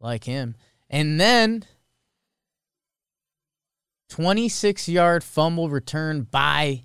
Like 0.00 0.24
him. 0.24 0.56
And 0.90 1.20
then 1.20 1.64
26 4.08 4.88
yard 4.88 5.22
fumble 5.22 5.68
return 5.68 6.22
by 6.22 6.84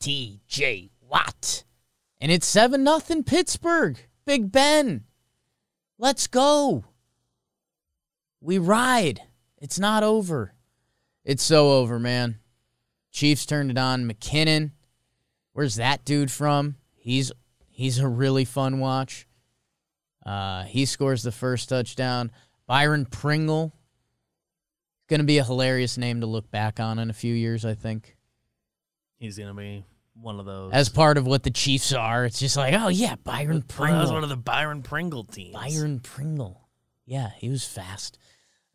TJ 0.00 0.90
Watt. 1.00 1.64
And 2.20 2.32
it's 2.32 2.46
7 2.46 2.82
nothing 2.82 3.24
Pittsburgh. 3.24 3.98
Big 4.24 4.50
Ben. 4.50 5.04
Let's 5.98 6.26
go. 6.26 6.84
We 8.40 8.58
ride. 8.58 9.20
It's 9.58 9.78
not 9.78 10.02
over. 10.02 10.54
It's 11.24 11.42
so 11.42 11.72
over, 11.72 11.98
man. 11.98 12.38
Chiefs 13.10 13.44
turned 13.46 13.70
it 13.70 13.78
on. 13.78 14.08
McKinnon. 14.08 14.72
Where's 15.52 15.76
that 15.76 16.04
dude 16.04 16.30
from? 16.30 16.76
He's 16.94 17.32
he's 17.68 17.98
a 17.98 18.08
really 18.08 18.44
fun 18.44 18.78
watch. 18.78 19.26
Uh, 20.24 20.64
he 20.64 20.86
scores 20.86 21.22
the 21.22 21.32
first 21.32 21.68
touchdown. 21.68 22.30
Byron 22.66 23.04
Pringle. 23.04 23.74
Going 25.08 25.20
to 25.20 25.26
be 25.26 25.38
a 25.38 25.44
hilarious 25.44 25.98
name 25.98 26.20
to 26.20 26.26
look 26.26 26.50
back 26.50 26.78
on 26.78 26.98
in 26.98 27.10
a 27.10 27.14
few 27.14 27.34
years, 27.34 27.64
I 27.64 27.74
think. 27.74 28.16
He's 29.20 29.36
gonna 29.36 29.52
be 29.52 29.84
one 30.20 30.40
of 30.40 30.46
those. 30.46 30.72
As 30.72 30.88
part 30.88 31.18
of 31.18 31.26
what 31.26 31.42
the 31.42 31.50
Chiefs 31.50 31.92
are, 31.92 32.24
it's 32.24 32.38
just 32.38 32.56
like, 32.56 32.74
oh 32.74 32.88
yeah, 32.88 33.16
Byron 33.24 33.62
Pringle. 33.62 33.98
that 33.98 34.02
was 34.02 34.12
one 34.12 34.22
of 34.22 34.28
the 34.28 34.36
Byron 34.36 34.82
Pringle 34.82 35.24
teams. 35.24 35.54
Byron 35.54 36.00
Pringle. 36.00 36.68
Yeah, 37.06 37.30
he 37.36 37.48
was 37.48 37.64
fast. 37.64 38.18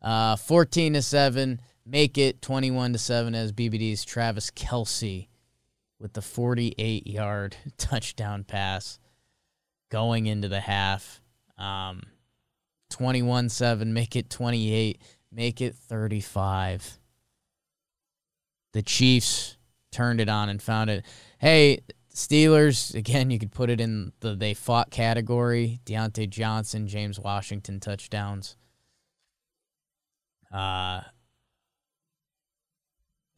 Uh, 0.02 0.36
14 0.36 0.94
to 0.94 1.02
7. 1.02 1.60
Make 1.84 2.18
it 2.18 2.42
21 2.42 2.92
to 2.92 2.98
7 2.98 3.34
as 3.34 3.52
BBD's 3.52 4.04
Travis 4.04 4.50
Kelce 4.50 5.28
with 5.98 6.12
the 6.12 6.22
48 6.22 7.06
yard 7.06 7.56
touchdown 7.78 8.44
pass 8.44 8.98
going 9.90 10.26
into 10.26 10.48
the 10.48 10.60
half. 10.60 11.20
Um, 11.56 12.02
21 12.90 13.48
7. 13.48 13.92
Make 13.92 14.16
it 14.16 14.28
28. 14.30 15.00
Make 15.32 15.60
it 15.60 15.74
35. 15.74 16.98
The 18.72 18.82
Chiefs 18.82 19.56
turned 19.92 20.20
it 20.20 20.28
on 20.28 20.48
and 20.48 20.60
found 20.60 20.90
it. 20.90 21.04
Hey, 21.46 21.84
Steelers, 22.12 22.92
again, 22.96 23.30
you 23.30 23.38
could 23.38 23.52
put 23.52 23.70
it 23.70 23.80
in 23.80 24.10
the 24.18 24.34
they 24.34 24.52
fought 24.52 24.90
category. 24.90 25.78
Diontae 25.86 26.28
Johnson, 26.28 26.88
James 26.88 27.20
Washington 27.20 27.78
touchdowns. 27.78 28.56
Uh 30.52 31.02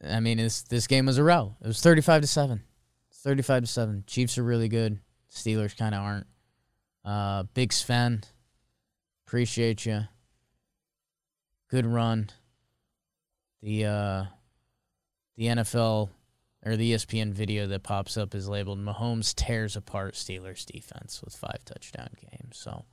I 0.03 0.19
mean, 0.21 0.39
this 0.39 0.63
this 0.63 0.87
game 0.87 1.05
was 1.05 1.19
a 1.19 1.23
row. 1.23 1.55
It 1.61 1.67
was 1.67 1.81
thirty 1.81 2.01
five 2.01 2.21
to 2.21 2.27
seven. 2.27 2.63
Thirty 3.13 3.43
five 3.43 3.61
to 3.61 3.67
seven. 3.67 4.03
Chiefs 4.07 4.39
are 4.39 4.43
really 4.43 4.69
good. 4.69 4.99
Steelers 5.31 5.77
kind 5.77 5.93
of 5.93 6.01
aren't. 6.01 6.27
Uh, 7.05 7.43
Big 7.53 7.71
Sven, 7.71 8.23
appreciate 9.27 9.85
you. 9.85 10.05
Good 11.69 11.85
run. 11.85 12.31
The 13.61 13.85
uh, 13.85 14.23
the 15.37 15.45
NFL 15.45 16.09
or 16.65 16.75
the 16.75 16.93
ESPN 16.93 17.33
video 17.33 17.67
that 17.67 17.83
pops 17.83 18.17
up 18.17 18.35
is 18.35 18.49
labeled 18.49 18.79
Mahomes 18.79 19.33
tears 19.33 19.75
apart 19.75 20.15
Steelers 20.15 20.65
defense 20.65 21.21
with 21.23 21.35
five 21.35 21.63
touchdown 21.65 22.09
games. 22.31 22.57
So, 22.57 22.85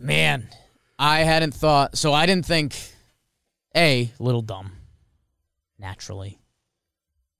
man, 0.00 0.48
I 0.98 1.20
hadn't 1.20 1.54
thought. 1.54 1.96
So 1.96 2.12
I 2.12 2.26
didn't 2.26 2.46
think. 2.46 2.76
A 3.74 4.10
little 4.18 4.42
dumb, 4.42 4.72
naturally, 5.78 6.38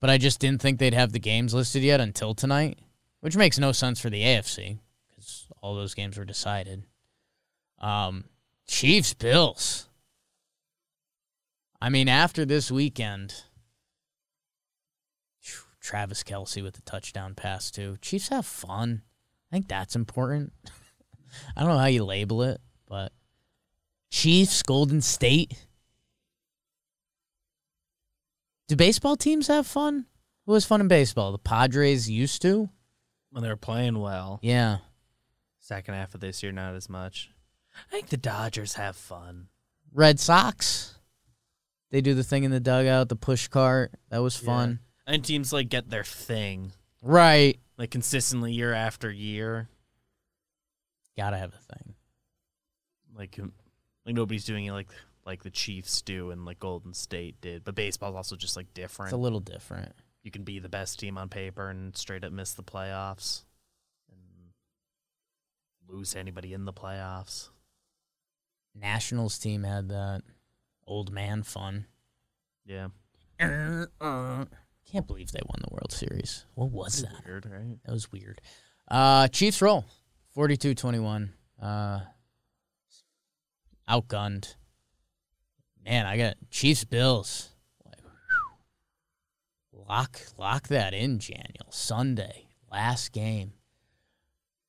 but 0.01 0.09
I 0.09 0.17
just 0.17 0.39
didn't 0.39 0.63
think 0.63 0.79
they'd 0.79 0.95
have 0.95 1.11
the 1.11 1.19
games 1.19 1.53
listed 1.53 1.83
yet 1.83 2.01
until 2.01 2.33
tonight, 2.33 2.79
which 3.19 3.37
makes 3.37 3.59
no 3.59 3.71
sense 3.71 3.99
for 3.99 4.09
the 4.09 4.23
AFC 4.23 4.79
because 5.09 5.45
all 5.61 5.75
those 5.75 5.93
games 5.93 6.17
were 6.17 6.25
decided. 6.25 6.85
Um, 7.77 8.23
Chiefs 8.65 9.13
Bills. 9.13 9.87
I 11.83 11.89
mean, 11.89 12.07
after 12.07 12.45
this 12.45 12.71
weekend, 12.71 13.43
Travis 15.81 16.23
Kelce 16.23 16.63
with 16.63 16.75
the 16.75 16.81
touchdown 16.83 17.35
pass 17.35 17.69
too. 17.69 17.97
Chiefs 18.01 18.29
have 18.29 18.45
fun. 18.45 19.01
I 19.51 19.55
think 19.57 19.67
that's 19.67 19.93
important. 19.93 20.53
I 21.57 21.59
don't 21.59 21.71
know 21.71 21.77
how 21.77 21.87
you 21.87 22.05
label 22.05 22.41
it, 22.43 22.61
but 22.87 23.11
Chiefs, 24.09 24.63
Golden 24.63 25.01
State. 25.01 25.67
Do 28.69 28.77
baseball 28.77 29.17
teams 29.17 29.47
have 29.47 29.67
fun? 29.67 30.05
Who 30.45 30.53
has 30.53 30.63
fun 30.63 30.79
in 30.79 30.87
baseball? 30.87 31.33
The 31.33 31.37
Padres 31.37 32.09
used 32.09 32.41
to. 32.43 32.69
when 33.29 33.43
they 33.43 33.49
were 33.49 33.57
playing 33.57 33.99
well. 33.99 34.39
Yeah. 34.41 34.77
Second 35.59 35.95
half 35.95 36.15
of 36.15 36.21
this 36.21 36.43
year, 36.43 36.53
not 36.53 36.75
as 36.75 36.87
much. 36.87 37.29
I 37.75 37.91
think 37.91 38.07
the 38.07 38.15
Dodgers 38.15 38.75
have 38.75 38.95
fun. 38.95 39.49
Red 39.91 40.21
Sox. 40.21 40.97
They 41.93 42.01
do 42.01 42.15
the 42.15 42.23
thing 42.23 42.43
in 42.43 42.49
the 42.49 42.59
dugout, 42.59 43.09
the 43.09 43.15
push 43.15 43.47
cart. 43.49 43.91
That 44.09 44.23
was 44.23 44.35
fun. 44.35 44.79
And 45.05 45.23
teams 45.23 45.53
like 45.53 45.69
get 45.69 45.91
their 45.91 46.03
thing. 46.03 46.71
Right. 47.03 47.59
like 47.77 47.91
consistently 47.91 48.51
year 48.51 48.73
after 48.73 49.11
year. 49.11 49.69
Gotta 51.15 51.37
have 51.37 51.53
a 51.53 51.75
thing. 51.75 51.93
Like 53.15 53.39
like 54.07 54.15
nobody's 54.15 54.43
doing 54.43 54.65
it 54.65 54.71
like 54.71 54.87
like 55.23 55.43
the 55.43 55.51
Chiefs 55.51 56.01
do 56.01 56.31
and 56.31 56.45
like 56.45 56.57
Golden 56.57 56.95
State 56.95 57.39
did. 57.41 57.63
But 57.63 57.75
baseball's 57.75 58.15
also 58.15 58.35
just 58.35 58.57
like 58.57 58.73
different. 58.73 59.09
It's 59.09 59.13
a 59.13 59.17
little 59.17 59.39
different. 59.39 59.91
you 60.23 60.31
can 60.31 60.41
be 60.41 60.57
the 60.57 60.69
best 60.69 60.99
team 60.99 61.15
on 61.15 61.29
paper 61.29 61.69
and 61.69 61.95
straight 61.95 62.23
up 62.23 62.31
miss 62.31 62.53
the 62.55 62.63
playoffs 62.63 63.43
and 64.09 64.49
lose 65.87 66.15
anybody 66.15 66.53
in 66.55 66.65
the 66.65 66.73
playoffs. 66.73 67.49
Nationals 68.73 69.37
team 69.37 69.63
had 69.63 69.89
that 69.89 70.23
old 70.85 71.11
man 71.11 71.43
fun. 71.43 71.85
Yeah. 72.65 72.87
Can't 73.39 75.07
believe 75.07 75.31
they 75.31 75.41
won 75.45 75.59
the 75.61 75.73
World 75.73 75.91
Series. 75.91 76.45
What 76.55 76.69
was 76.71 77.01
that? 77.01 77.25
Weird, 77.25 77.45
right? 77.45 77.77
That 77.85 77.91
was 77.91 78.11
weird. 78.11 78.41
Uh, 78.87 79.27
Chiefs 79.27 79.61
roll 79.61 79.85
42 80.33 80.75
21. 80.75 81.33
Uh, 81.61 82.01
outgunned. 83.89 84.55
Man, 85.85 86.05
I 86.05 86.17
got 86.17 86.35
Chiefs 86.49 86.83
Bills. 86.83 87.49
Like. 87.85 87.97
Lock 89.87 90.21
lock 90.37 90.67
that 90.69 90.93
in, 90.93 91.17
Daniel. 91.17 91.67
Sunday, 91.69 92.47
last 92.71 93.11
game. 93.11 93.53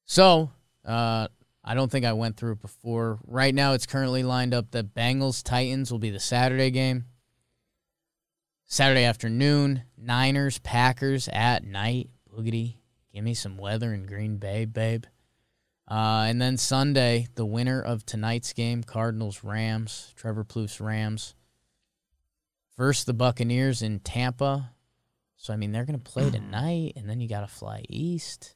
So, 0.07 0.51
uh, 0.85 1.29
I 1.65 1.75
don't 1.75 1.91
think 1.91 2.05
I 2.05 2.13
went 2.13 2.37
through 2.37 2.53
it 2.53 2.63
before. 2.63 3.19
Right 3.27 3.55
now, 3.55 3.73
it's 3.73 3.87
currently 3.87 4.23
lined 4.23 4.53
up 4.53 4.71
that 4.73 4.95
Bengals 4.95 5.43
Titans 5.43 5.91
will 5.91 5.99
be 5.99 6.11
the 6.11 6.21
Saturday 6.21 6.71
game. 6.71 7.07
Saturday 8.67 9.05
afternoon, 9.05 9.83
Niners 9.97 10.59
Packers 10.59 11.29
at 11.29 11.65
night. 11.65 12.11
Boogity, 12.31 12.77
give 13.13 13.25
me 13.25 13.33
some 13.33 13.57
weather 13.57 13.95
in 13.95 14.05
Green 14.05 14.37
Bay, 14.37 14.67
babe. 14.67 15.05
Uh, 15.89 16.25
and 16.29 16.41
then 16.41 16.57
Sunday, 16.57 17.29
the 17.35 17.47
winner 17.47 17.81
of 17.81 18.05
tonight's 18.05 18.53
game, 18.53 18.83
Cardinals 18.83 19.45
Rams, 19.45 20.13
Trevor 20.17 20.45
Plouffe's 20.45 20.81
Rams. 20.81 21.35
First, 22.77 23.07
the 23.07 23.15
Buccaneers 23.15 23.81
in 23.83 24.01
Tampa. 24.01 24.73
So 25.37 25.53
I 25.53 25.57
mean, 25.57 25.73
they're 25.73 25.85
gonna 25.85 25.99
play 25.99 26.31
tonight, 26.31 26.95
and 26.97 27.09
then 27.09 27.21
you 27.21 27.29
gotta 27.29 27.47
fly 27.47 27.85
east. 27.89 28.55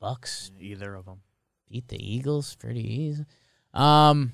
Bucks 0.00 0.50
Either 0.58 0.94
of 0.94 1.04
them. 1.06 1.20
Beat 1.70 1.88
the 1.88 2.14
Eagles 2.14 2.54
pretty 2.56 2.82
easy. 3.02 3.24
Um, 3.72 4.32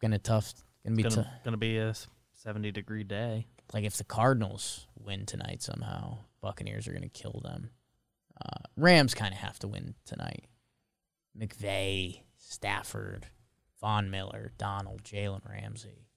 gonna 0.00 0.18
tough. 0.18 0.52
Gonna 0.84 0.96
be 0.96 1.04
Gonna, 1.04 1.14
tough. 1.14 1.26
gonna 1.44 1.56
be 1.56 1.78
a 1.78 1.94
70 2.34 2.72
degree 2.72 3.04
day. 3.04 3.46
Like 3.72 3.84
if 3.84 3.96
the 3.96 4.04
Cardinals 4.04 4.86
win 4.98 5.24
tonight 5.24 5.62
somehow, 5.62 6.18
Buccaneers 6.40 6.88
are 6.88 6.92
gonna 6.92 7.08
kill 7.08 7.40
them. 7.42 7.70
Uh, 8.40 8.64
Rams 8.76 9.14
kind 9.14 9.32
of 9.32 9.38
have 9.38 9.58
to 9.60 9.68
win 9.68 9.94
tonight. 10.04 10.46
McVay, 11.38 12.20
Stafford, 12.36 13.26
Von 13.80 14.10
Miller, 14.10 14.52
Donald, 14.58 15.04
Jalen 15.04 15.48
Ramsey, 15.48 16.08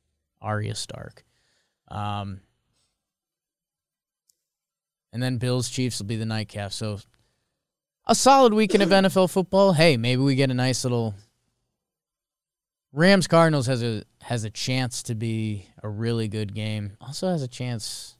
Arya 0.42 0.76
Stark. 0.76 1.24
Um, 1.88 2.42
and 5.14 5.22
then 5.22 5.38
Bills 5.38 5.70
Chiefs 5.70 6.00
will 6.00 6.08
be 6.08 6.16
the 6.16 6.26
nightcap. 6.26 6.74
So 6.74 7.00
a 8.08 8.16
solid 8.16 8.54
weekend 8.54 8.84
of 8.84 8.90
NFL 8.90 9.30
football. 9.30 9.74
Hey, 9.74 9.98
maybe 9.98 10.22
we 10.22 10.36
get 10.36 10.52
a 10.52 10.54
nice 10.54 10.84
little 10.84 11.16
Rams 12.96 13.28
Cardinals 13.28 13.68
has 13.68 13.84
a 13.84 14.04
has 14.22 14.46
a 14.46 14.50
chance 14.50 15.04
to 15.04 15.16
be 15.16 15.68
a 15.84 15.90
really 15.90 16.28
good 16.28 16.56
game. 16.56 16.98
Also 17.02 17.28
has 17.28 17.42
a 17.42 17.48
chance 17.48 18.18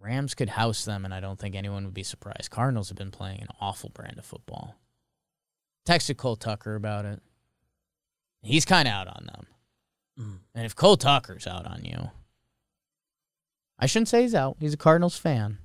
Rams 0.00 0.34
could 0.34 0.48
house 0.48 0.84
them 0.84 1.04
and 1.04 1.14
I 1.14 1.20
don't 1.20 1.38
think 1.38 1.54
anyone 1.54 1.84
would 1.84 1.94
be 1.94 2.02
surprised. 2.02 2.50
Cardinals 2.50 2.88
have 2.88 2.98
been 2.98 3.12
playing 3.12 3.40
an 3.40 3.48
awful 3.60 3.90
brand 3.90 4.18
of 4.18 4.24
football. 4.24 4.74
Texted 5.86 6.16
Cole 6.16 6.36
Tucker 6.36 6.74
about 6.74 7.04
it. 7.04 7.20
He's 8.42 8.64
kind 8.64 8.88
of 8.88 8.94
out 8.94 9.08
on 9.08 9.26
them. 9.26 9.46
Mm. 10.18 10.38
And 10.54 10.66
if 10.66 10.74
Cole 10.74 10.96
Tucker's 10.96 11.46
out 11.46 11.66
on 11.66 11.84
you, 11.84 12.10
I 13.78 13.86
shouldn't 13.86 14.08
say 14.08 14.22
he's 14.22 14.34
out. 14.34 14.56
He's 14.58 14.74
a 14.74 14.78
Cardinals 14.78 15.16
fan. 15.16 15.58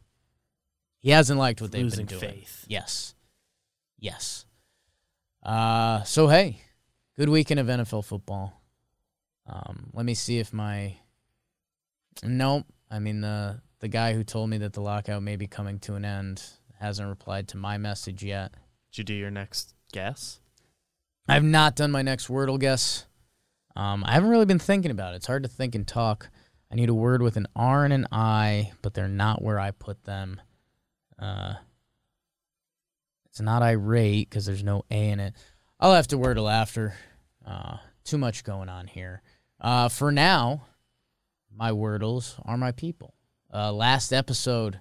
He 1.06 1.12
hasn't 1.12 1.38
liked 1.38 1.62
what 1.62 1.72
they've 1.72 1.84
Losing 1.84 2.08
been 2.08 2.18
doing. 2.18 2.32
faith. 2.34 2.66
Yes. 2.68 3.14
Yes. 4.00 4.44
Uh, 5.44 6.02
so 6.02 6.28
hey, 6.30 6.62
good 7.16 7.30
weekend 7.30 7.60
of 7.60 7.68
NFL 7.68 8.06
football. 8.06 8.60
Um, 9.46 9.92
let 9.94 10.04
me 10.04 10.16
see 10.16 10.40
if 10.40 10.52
my 10.52 10.96
Nope. 12.24 12.66
I 12.90 12.98
mean 12.98 13.22
the 13.22 13.62
the 13.82 13.88
guy 13.88 14.14
who 14.14 14.24
told 14.24 14.50
me 14.50 14.58
that 14.58 14.74
the 14.74 14.82
lockout 14.82 15.22
may 15.22 15.36
be 15.36 15.46
coming 15.46 15.78
to 15.82 15.94
an 15.94 16.06
end 16.06 16.42
hasn't 16.80 17.08
replied 17.08 17.50
to 17.50 17.58
my 17.58 17.78
message 17.78 18.24
yet. 18.24 18.56
Did 18.92 18.98
you 18.98 19.04
do 19.04 19.14
your 19.14 19.30
next 19.30 19.76
guess? 19.92 20.40
I've 21.28 21.44
not 21.44 21.76
done 21.76 21.92
my 21.92 22.02
next 22.02 22.30
Wordle 22.30 22.58
guess. 22.58 23.06
Um, 23.76 24.04
I 24.08 24.14
haven't 24.14 24.30
really 24.32 24.46
been 24.46 24.58
thinking 24.58 24.90
about 24.90 25.14
it. 25.14 25.18
It's 25.18 25.28
hard 25.28 25.44
to 25.44 25.50
think 25.50 25.76
and 25.76 25.88
talk. 25.88 26.32
I 26.72 26.76
need 26.76 26.90
a 26.90 26.96
word 26.96 27.22
with 27.22 27.38
an 27.38 27.46
R 27.56 27.86
and 27.86 27.94
an 27.94 28.08
I, 28.12 28.72
but 28.82 28.96
they're 28.96 29.08
not 29.08 29.44
where 29.44 29.60
I 29.60 29.70
put 29.70 30.06
them. 30.06 30.42
Uh, 31.20 31.56
it's 33.28 33.42
not 33.42 33.62
irate 33.62 34.30
because 34.30 34.46
there's 34.46 34.64
no 34.64 34.84
A 34.92 35.10
in 35.10 35.20
it. 35.20 35.34
I'll 35.80 35.94
have 35.94 36.08
to 36.08 36.18
Wordle 36.18 36.52
after. 36.52 36.96
Uh, 37.46 37.78
too 38.04 38.18
much 38.18 38.44
going 38.44 38.70
on 38.70 38.88
here. 38.88 39.22
Uh, 39.60 39.90
for 39.90 40.12
now, 40.12 40.66
my 41.56 41.72
Wordles 41.72 42.40
are 42.46 42.58
my 42.58 42.72
people. 42.72 43.14
Uh, 43.54 43.72
last 43.72 44.12
episode 44.12 44.80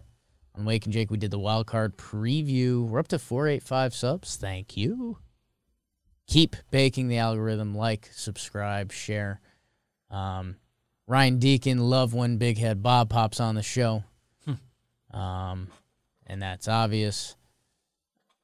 on 0.55 0.65
Wake 0.65 0.85
and 0.85 0.93
Jake, 0.93 1.11
we 1.11 1.19
did 1.19 1.31
the 1.31 1.39
wild 1.39 1.67
card 1.67 1.97
preview. 1.97 2.87
We're 2.87 3.01
up 3.01 3.09
to 3.09 3.19
485 3.19 3.95
subs. 3.95 4.37
Thank 4.37 4.77
you 4.77 5.19
keep 6.27 6.57
baking 6.71 7.09
the 7.09 7.19
algorithm 7.19 7.75
like 7.75 8.09
subscribe 8.13 8.93
share 8.93 9.41
um, 10.11 10.57
ryan 11.07 11.39
deacon 11.39 11.79
love 11.79 12.15
when 12.15 12.39
big 12.39 12.59
head 12.59 12.83
bob 12.83 13.11
pops 13.11 13.41
on 13.41 13.55
the 13.55 13.63
show 13.63 14.03
um, 15.11 15.69
and 16.27 16.43
that's 16.43 16.69
obvious. 16.69 17.37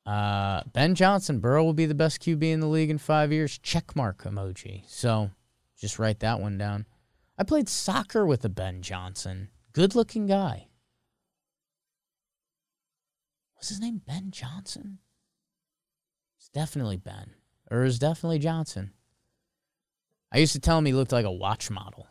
Uh, 0.06 0.62
ben 0.72 0.94
johnson 0.94 1.40
burrow 1.40 1.62
will 1.62 1.74
be 1.74 1.84
the 1.84 1.94
best 1.94 2.22
qb 2.22 2.42
in 2.42 2.60
the 2.60 2.66
league 2.66 2.90
in 2.90 2.98
five 2.98 3.32
years. 3.32 3.58
Check 3.58 3.94
mark 3.94 4.24
emoji. 4.24 4.82
So 4.88 5.30
just 5.78 5.98
write 5.98 6.20
that 6.20 6.40
one 6.40 6.58
down. 6.58 6.86
I 7.38 7.44
played 7.44 7.68
soccer 7.68 8.26
with 8.26 8.44
a 8.44 8.48
ben 8.48 8.82
johnson. 8.82 9.48
Good 9.72 9.94
looking 9.94 10.26
guy. 10.26 10.68
Was 13.58 13.68
his 13.68 13.80
name? 13.80 14.00
Ben 14.06 14.30
johnson? 14.30 14.98
It's 16.38 16.48
definitely 16.48 16.96
ben 16.96 17.34
or 17.70 17.80
it 17.80 17.84
was 17.84 17.98
definitely 17.98 18.38
Johnson. 18.38 18.90
I 20.32 20.38
used 20.38 20.52
to 20.52 20.60
tell 20.60 20.78
him 20.78 20.84
he 20.84 20.92
looked 20.92 21.12
like 21.12 21.24
a 21.24 21.32
watch 21.32 21.70
model. 21.70 22.08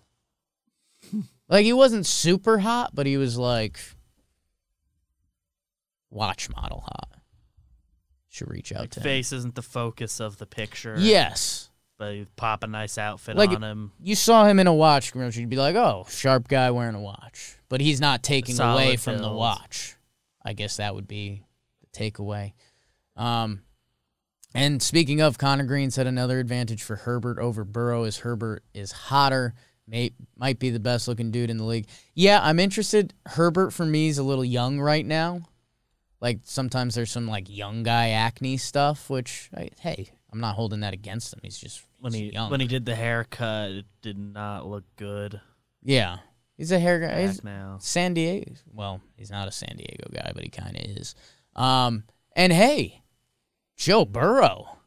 like 1.50 1.66
he 1.66 1.74
wasn't 1.74 2.06
super 2.06 2.60
hot, 2.60 2.96
but 2.96 3.06
he 3.06 3.18
was 3.18 3.38
like 3.38 3.80
watch 6.10 6.50
model 6.50 6.82
hot. 6.82 7.10
Should 8.30 8.50
reach 8.50 8.72
out 8.72 8.82
Like 8.82 8.92
to 8.92 9.00
him. 9.00 9.04
face 9.04 9.32
isn't 9.34 9.56
the 9.56 9.62
focus 9.64 10.20
of 10.20 10.38
the 10.38 10.46
picture. 10.46 10.96
Yes. 11.00 11.70
But 11.98 12.16
you 12.16 12.28
pop 12.36 12.64
a 12.64 12.68
nice 12.68 12.98
outfit 12.98 13.36
Like- 13.36 13.50
on 13.50 13.64
him. 13.64 13.92
You 14.02 14.16
saw 14.16 14.46
him 14.46 14.60
in 14.60 14.68
a 14.68 14.74
watch 14.74 15.12
commercial, 15.12 15.42
you'd 15.42 15.50
be 15.50 15.56
like, 15.58 15.76
oh, 15.76 16.06
sharp 16.10 16.48
guy 16.48 16.72
wearing 16.72 16.96
a 16.96 17.02
watch. 17.02 17.58
But 17.70 17.82
he's 17.82 18.00
not 18.00 18.24
taking 18.24 18.60
away 18.60 18.96
from 18.98 19.18
the 19.18 19.32
watch. 19.32 19.96
I 20.46 20.54
guess 20.54 20.78
that 20.78 20.96
would 20.96 21.08
be 21.08 21.44
the 21.82 21.88
takeaway. 22.00 22.54
Um, 23.16 23.64
and 24.56 24.82
speaking 24.82 25.22
of, 25.22 25.38
Connor 25.38 25.66
Green 25.66 25.92
said 25.92 26.08
another 26.08 26.40
advantage 26.40 26.82
for 26.82 26.96
Herbert 26.96 27.38
over 27.40 27.64
Burrow 27.66 28.06
is 28.06 28.18
Herbert 28.20 28.64
is 28.74 28.92
hotter, 28.92 29.54
may, 29.88 30.12
might 30.38 30.58
be 30.60 30.70
the 30.70 30.80
best 30.80 31.08
looking 31.08 31.30
dude 31.32 31.50
in 31.50 31.58
the 31.58 31.66
league. 31.66 31.88
Yeah, 32.16 32.40
I'm 32.42 32.60
interested. 32.60 33.14
Herbert 33.26 33.72
for 33.72 33.86
me 33.86 34.08
is 34.08 34.18
a 34.18 34.24
little 34.24 34.46
young 34.46 34.80
right 34.80 35.06
now. 35.06 35.42
Like 36.22 36.40
sometimes 36.44 36.96
there's 36.96 37.12
some 37.12 37.28
like 37.28 37.50
young 37.50 37.84
guy 37.84 38.10
acne 38.10 38.58
stuff, 38.58 39.10
which 39.10 39.50
I, 39.56 39.70
hey, 39.80 40.10
I'm 40.32 40.40
not 40.42 40.56
holding 40.56 40.82
that 40.82 40.94
against 40.94 41.34
him. 41.34 41.40
He's 41.44 41.58
just 41.58 41.82
When 42.00 42.14
he's 42.14 42.22
he 42.32 42.34
young. 42.34 42.52
when 42.52 42.60
he 42.60 42.68
did 42.68 42.86
the 42.86 42.96
haircut, 42.96 43.72
it 43.72 43.86
did 44.02 44.18
not 44.18 44.68
look 44.68 44.84
good. 44.98 45.40
yeah, 45.82 46.18
he's 46.58 46.72
a 46.74 46.80
hair 46.80 47.00
guy. 47.00 47.22
He's 47.22 47.44
now. 47.44 47.78
San 47.80 48.14
Diego. 48.14 48.52
Well, 48.74 49.02
he's 49.16 49.32
not 49.32 49.48
a 49.48 49.52
San 49.52 49.78
Diego 49.78 50.10
guy, 50.14 50.32
but 50.34 50.44
he 50.44 50.50
kind 50.50 50.76
of 50.76 50.84
is. 50.98 51.16
Um, 51.56 52.04
and 52.36 52.52
hey, 52.52 53.02
Joe 53.78 54.04
Burrow, 54.04 54.78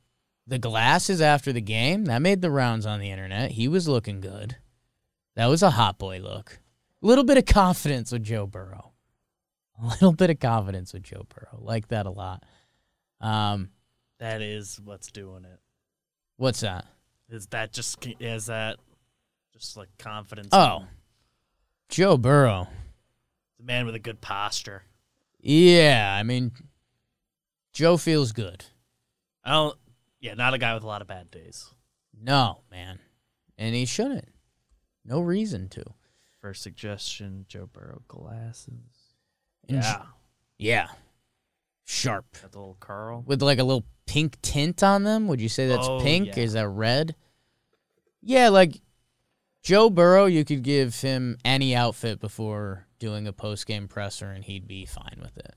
the 0.47 0.59
glasses 0.59 1.23
after 1.23 1.51
the 1.53 1.61
game 1.63 2.05
that 2.07 2.21
made 2.21 2.43
the 2.43 2.51
rounds 2.51 2.85
on 2.85 3.01
the 3.01 3.11
internet. 3.11 3.53
He 3.53 3.69
was 3.69 3.89
looking 3.89 4.21
good. 4.21 4.57
That 5.35 5.47
was 5.47 5.63
a 5.63 5.71
hot 5.71 5.99
boy 5.99 6.19
look. 6.21 6.59
A 7.03 7.07
little 7.07 7.25
bit 7.25 7.39
of 7.39 7.47
confidence 7.47 8.13
with 8.13 8.23
Joe 8.23 8.47
Burrow. 8.47 8.92
A 9.83 9.87
little 9.89 10.13
bit 10.13 10.31
of 10.31 10.39
confidence 10.41 10.93
with 10.93 11.03
Joe 11.03 11.27
Burrow. 11.35 11.61
Like 11.61 11.89
that 11.89 12.07
a 12.07 12.11
lot. 12.11 12.45
Um, 13.21 13.71
That 14.19 14.41
is 14.43 14.81
what's 14.85 15.11
doing 15.13 15.45
it. 15.45 15.61
what's 16.37 16.61
that? 16.61 16.87
Is 17.29 17.47
that 17.49 17.73
just 17.73 18.07
is 18.21 18.47
that 18.47 18.77
just 19.53 19.77
like 19.77 19.89
confidence? 19.99 20.49
Oh, 20.53 20.85
Joe 21.89 22.17
Burrow. 22.17 22.69
the 23.59 23.65
man 23.65 23.87
with 23.87 23.95
a 23.95 23.99
good 24.01 24.21
posture. 24.21 24.83
Yeah, 25.41 26.15
I 26.19 26.23
mean, 26.23 26.53
Joe 27.73 27.97
feels 27.97 28.33
good. 28.33 28.65
I 29.45 29.53
don't. 29.53 29.77
Yeah, 30.21 30.35
not 30.35 30.55
a 30.55 30.59
guy 30.59 30.75
with 30.75 30.85
a 30.85 30.87
lot 30.87 31.03
of 31.03 31.09
bad 31.09 31.31
days. 31.31 31.69
No, 32.21 32.61
man. 32.71 32.99
And 33.59 33.75
he 33.75 33.87
shouldn't. 33.87 34.29
No 35.05 35.21
reason 35.21 35.69
to. 35.71 35.83
First 36.41 36.63
suggestion: 36.63 37.47
Joe 37.49 37.69
Burrow 37.73 38.03
glasses. 38.09 39.02
And 39.69 39.79
yeah, 39.79 39.97
j- 39.99 40.03
Yeah. 40.59 40.89
Sharp. 41.85 42.27
got 42.41 42.53
the 42.53 42.59
little 42.59 42.77
curl. 42.81 43.23
With 43.27 43.43
like 43.43 43.59
a 43.59 43.65
little 43.65 43.85
pink 44.07 44.41
tint 44.43 44.83
on 44.83 45.05
them. 45.05 45.29
Would 45.29 45.41
you 45.41 45.49
say 45.49 45.69
that's 45.69 45.87
Oh, 45.87 46.01
pink? 46.01 46.29
yeah. 46.29 46.39
Is 46.43 46.53
that 46.55 46.69
red? 46.69 47.15
Yeah, 48.23 48.49
like 48.49 48.81
Joe 49.63 49.91
Burrow, 49.91 50.27
you 50.27 50.45
could 50.45 50.63
give 50.63 51.01
him 51.01 51.37
any 51.45 51.75
outfit 51.75 52.21
before 52.21 52.87
doing 52.99 53.27
a 53.27 53.33
post 53.33 53.67
game 53.67 53.89
presser 53.89 54.31
and 54.31 54.45
he'd 54.45 54.67
be 54.69 54.87
fine 54.87 55.19
with 55.21 55.37
it. 55.39 55.55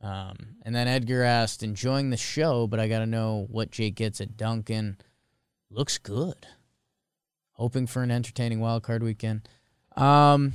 Um, 0.00 0.56
and 0.62 0.74
then 0.74 0.88
Edgar 0.88 1.22
asked, 1.24 1.62
enjoying 1.62 2.10
the 2.10 2.16
show, 2.16 2.66
but 2.66 2.80
I 2.80 2.88
got 2.88 3.00
to 3.00 3.06
know 3.06 3.46
what 3.50 3.70
Jake 3.70 3.96
gets 3.96 4.20
at 4.20 4.36
Dunkin'. 4.36 4.96
Looks 5.70 5.98
good. 5.98 6.46
Hoping 7.52 7.86
for 7.86 8.02
an 8.02 8.10
entertaining 8.10 8.60
wild 8.60 8.82
card 8.82 9.02
weekend. 9.02 9.46
Um, 9.96 10.54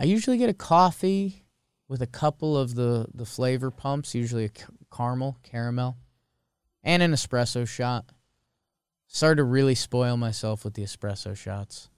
I 0.00 0.04
usually 0.04 0.38
get 0.38 0.48
a 0.48 0.54
coffee 0.54 1.44
with 1.88 2.02
a 2.02 2.06
couple 2.06 2.56
of 2.56 2.74
the, 2.74 3.06
the 3.14 3.24
flavor 3.24 3.70
pumps, 3.70 4.14
usually 4.14 4.46
a 4.46 4.50
caramel, 4.94 5.38
caramel, 5.42 5.96
and 6.82 7.02
an 7.02 7.12
espresso 7.12 7.66
shot. 7.66 8.06
Started 9.08 9.36
to 9.36 9.44
really 9.44 9.74
spoil 9.74 10.16
myself 10.16 10.64
with 10.64 10.74
the 10.74 10.82
espresso 10.82 11.36
shots. 11.36 11.88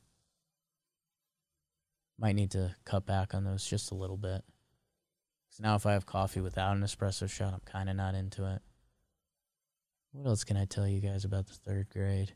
Might 2.18 2.34
need 2.34 2.50
to 2.50 2.74
cut 2.84 3.06
back 3.06 3.32
on 3.34 3.44
those 3.44 3.64
just 3.64 3.90
a 3.90 3.94
little 3.94 4.16
bit. 4.16 4.42
Because 5.48 5.60
now, 5.60 5.74
if 5.74 5.86
I 5.86 5.92
have 5.92 6.04
coffee 6.04 6.40
without 6.40 6.76
an 6.76 6.82
espresso 6.82 7.30
shot, 7.30 7.54
I'm 7.54 7.60
kind 7.64 7.88
of 7.88 7.96
not 7.96 8.14
into 8.14 8.44
it. 8.44 8.60
What 10.12 10.26
else 10.26 10.44
can 10.44 10.56
I 10.56 10.64
tell 10.64 10.86
you 10.86 11.00
guys 11.00 11.24
about 11.24 11.46
the 11.46 11.54
third 11.54 11.88
grade? 11.90 12.34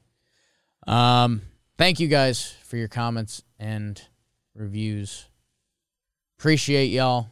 Um, 0.87 1.43
thank 1.77 2.01
you 2.01 2.09
guys 2.09 2.55
for 2.65 2.77
your 2.77 2.89
comments 2.89 3.43
and 3.59 4.01
reviews. 4.55 5.27
Appreciate 6.39 6.87
y'all. 6.87 7.29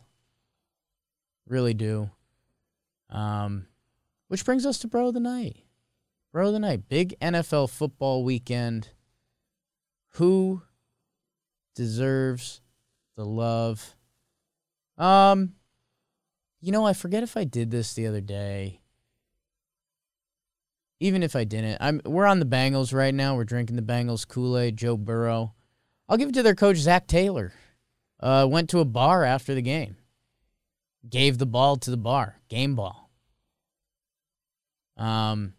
Really 1.50 1.74
do. 1.74 2.08
Um, 3.10 3.66
which 4.28 4.44
brings 4.44 4.64
us 4.64 4.78
to 4.78 4.88
Bro 4.88 5.08
of 5.08 5.14
the 5.14 5.20
Night. 5.20 5.56
Bro 6.32 6.46
of 6.46 6.52
the 6.52 6.60
Night. 6.60 6.88
Big 6.88 7.18
NFL 7.18 7.70
football 7.70 8.22
weekend. 8.22 8.90
Who 10.14 10.62
deserves 11.74 12.60
the 13.16 13.24
love? 13.24 13.96
Um, 14.96 15.54
you 16.60 16.70
know, 16.70 16.86
I 16.86 16.92
forget 16.92 17.24
if 17.24 17.36
I 17.36 17.42
did 17.42 17.72
this 17.72 17.94
the 17.94 18.06
other 18.06 18.20
day. 18.20 18.80
Even 21.00 21.24
if 21.24 21.34
I 21.34 21.42
didn't, 21.42 21.78
I'm 21.80 22.00
we're 22.04 22.26
on 22.26 22.38
the 22.38 22.46
Bengals 22.46 22.94
right 22.94 23.14
now. 23.14 23.34
We're 23.34 23.44
drinking 23.44 23.74
the 23.74 23.82
Bengals 23.82 24.28
Kool-Aid, 24.28 24.76
Joe 24.76 24.96
Burrow. 24.96 25.54
I'll 26.08 26.18
give 26.18 26.28
it 26.28 26.34
to 26.34 26.44
their 26.44 26.54
coach 26.54 26.76
Zac 26.76 27.08
Taylor. 27.08 27.52
Uh, 28.20 28.46
went 28.48 28.70
to 28.70 28.78
a 28.78 28.84
bar 28.84 29.24
after 29.24 29.52
the 29.54 29.62
game. 29.62 29.96
Gave 31.08 31.38
the 31.38 31.46
ball 31.46 31.76
to 31.76 31.90
the 31.90 31.96
bar, 31.96 32.36
game 32.48 32.74
ball. 32.74 33.10
Um, 34.96 35.54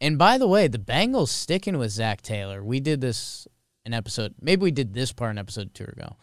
and 0.00 0.16
by 0.16 0.38
the 0.38 0.48
way, 0.48 0.68
the 0.68 0.78
Bengals 0.78 1.28
sticking 1.28 1.78
with 1.78 1.90
Zac 1.90 2.22
Taylor. 2.22 2.64
We 2.64 2.80
did 2.80 3.00
this 3.00 3.46
an 3.84 3.94
episode. 3.94 4.34
Maybe 4.40 4.62
we 4.62 4.70
did 4.70 4.94
this 4.94 5.12
part 5.12 5.32
in 5.32 5.38
episode 5.38 5.74
two 5.74 5.84
ago. 5.84 6.16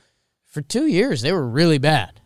For 0.45 0.61
two 0.61 0.87
years, 0.87 1.21
they 1.21 1.31
were 1.31 1.47
really 1.47 1.77
bad. 1.77 2.21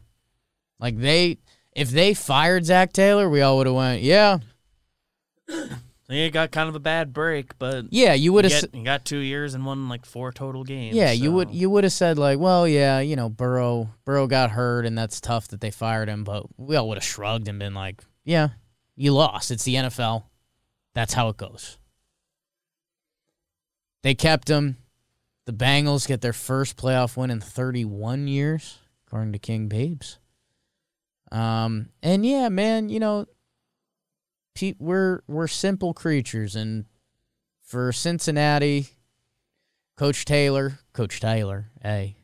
Like 0.80 0.98
they, 0.98 1.40
if 1.74 1.90
they 1.90 2.14
fired 2.14 2.66
Zac 2.66 2.94
Taylor, 2.94 3.30
we 3.30 3.42
all 3.42 3.58
would 3.58 3.68
have 3.68 3.76
went, 3.76 4.02
yeah, 4.02 4.40
He 6.10 6.30
got 6.30 6.52
kind 6.52 6.70
of 6.70 6.76
a 6.76 6.80
bad 6.80 7.12
break, 7.12 7.58
but 7.60 7.88
yeah. 7.90 8.14
You 8.14 8.32
would 8.32 8.46
have, 8.46 8.66
you 8.74 8.84
got 8.84 9.04
two 9.04 9.18
years 9.18 9.54
and 9.56 9.66
won 9.66 9.90
like 9.90 10.06
four 10.06 10.32
total 10.32 10.64
games. 10.64 10.96
yeah. 10.96 11.12
You 11.12 11.34
would, 11.34 11.52
you 11.52 11.70
would 11.70 11.84
have 11.84 11.92
said 11.92 12.18
like, 12.18 12.40
well, 12.40 12.66
yeah, 12.66 13.00
you 13.00 13.18
know, 13.18 13.28
Burrow, 13.28 13.90
Burrow 14.06 14.26
got 14.26 14.52
hurt, 14.52 14.86
and 14.86 14.98
that's 14.98 15.20
tough 15.20 15.50
that 15.50 15.60
they 15.60 15.70
fired 15.72 16.08
him. 16.08 16.24
But 16.24 16.46
we 16.58 16.78
all 16.78 16.88
would 16.88 16.98
have 16.98 17.04
shrugged 17.04 17.50
and 17.50 17.60
been 17.60 17.74
like, 17.74 18.02
yeah, 18.24 18.50
you 18.96 19.14
lost. 19.14 19.52
It's 19.52 19.64
the 19.66 19.76
NFL. 19.76 20.24
That's 20.94 21.14
how 21.14 21.28
it 21.28 21.38
goes. 21.38 21.78
They 24.02 24.16
kept 24.16 24.50
him. 24.50 24.78
The 25.46 25.54
Bengals 25.54 26.08
get 26.08 26.22
their 26.22 26.34
first 26.34 26.78
playoff 26.78 27.18
win 27.18 27.30
in 27.32 27.42
31 27.42 28.28
years, 28.28 28.80
according 29.06 29.34
to 29.34 29.40
King 29.40 29.68
Babes. 29.68 30.20
Um, 31.32 31.90
and 32.02 32.26
yeah, 32.26 32.48
man, 32.50 32.90
you 32.90 33.00
know, 33.00 33.26
we're 34.80 35.22
we're 35.28 35.48
simple 35.48 35.94
creatures, 35.94 36.56
and 36.56 36.86
for 37.64 37.92
Cincinnati, 37.92 38.88
Coach 39.98 40.26
Taylor, 40.26 40.80
Coach 40.94 41.20
Taylor, 41.20 41.72
hey, 41.82 42.18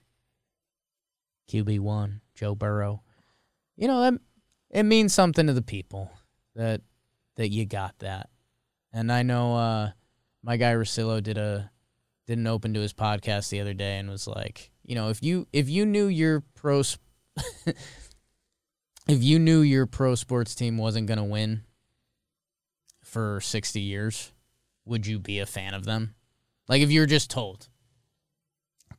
QB 1.49 1.79
one, 1.79 2.21
Joe 2.35 2.55
Burrow, 2.55 3.01
you 3.75 3.87
know 3.87 4.01
that 4.01 4.19
it 4.69 4.83
means 4.83 5.13
something 5.13 5.47
to 5.47 5.53
the 5.53 5.61
people 5.61 6.11
that 6.55 6.81
that 7.35 7.49
you 7.49 7.65
got 7.65 7.97
that, 7.99 8.29
and 8.91 9.11
I 9.11 9.23
know 9.23 9.55
uh, 9.55 9.91
my 10.43 10.57
guy 10.57 10.73
Russillo 10.73 11.21
did 11.21 11.37
a 11.37 11.71
did 12.27 12.37
an 12.37 12.47
open 12.47 12.73
to 12.73 12.79
his 12.79 12.93
podcast 12.93 13.49
the 13.49 13.59
other 13.59 13.73
day 13.73 13.97
and 13.97 14.09
was 14.09 14.27
like, 14.27 14.71
you 14.83 14.95
know, 14.95 15.09
if 15.09 15.21
you 15.23 15.47
if 15.51 15.69
you 15.69 15.85
knew 15.85 16.07
your 16.07 16.41
pro 16.55 16.81
sp- 16.83 17.01
if 19.07 19.23
you 19.23 19.39
knew 19.39 19.61
your 19.61 19.85
pro 19.85 20.15
sports 20.15 20.55
team 20.55 20.77
wasn't 20.77 21.07
going 21.07 21.17
to 21.17 21.23
win 21.23 21.63
for 23.13 23.39
60 23.39 23.79
years, 23.79 24.33
would 24.85 25.05
you 25.05 25.19
be 25.19 25.39
a 25.39 25.45
fan 25.45 25.73
of 25.73 25.85
them? 25.85 26.15
Like 26.67 26.81
if 26.81 26.91
you 26.91 26.99
were 26.99 27.05
just 27.05 27.29
told 27.29 27.69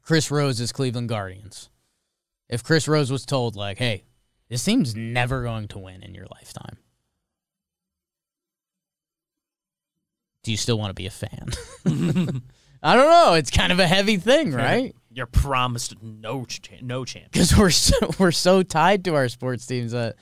Chris 0.02 0.30
Rose 0.30 0.60
is 0.60 0.70
Cleveland 0.72 1.08
Guardians. 1.08 1.68
If 2.48 2.62
Chris 2.62 2.86
Rose 2.86 3.10
was 3.10 3.24
told 3.24 3.56
like, 3.56 3.78
"Hey, 3.78 4.04
this 4.48 4.62
team's 4.62 4.94
never 4.94 5.42
going 5.42 5.66
to 5.68 5.78
win 5.78 6.02
in 6.02 6.14
your 6.14 6.26
lifetime." 6.30 6.76
Do 10.42 10.50
you 10.50 10.58
still 10.58 10.78
want 10.78 10.90
to 10.90 10.94
be 10.94 11.06
a 11.06 11.10
fan? 11.10 11.48
I 12.82 12.94
don't 12.94 13.10
know. 13.10 13.32
It's 13.32 13.50
kind 13.50 13.72
of 13.72 13.78
a 13.78 13.86
heavy 13.86 14.18
thing, 14.18 14.52
right? 14.52 14.94
You're 15.10 15.24
promised 15.26 15.94
no 16.02 16.44
ch- 16.44 16.82
no 16.82 17.06
champion. 17.06 17.30
because 17.32 17.56
we're 17.56 17.70
so, 17.70 17.96
we're 18.18 18.30
so 18.30 18.62
tied 18.62 19.04
to 19.06 19.14
our 19.14 19.30
sports 19.30 19.64
teams 19.64 19.92
that 19.92 20.16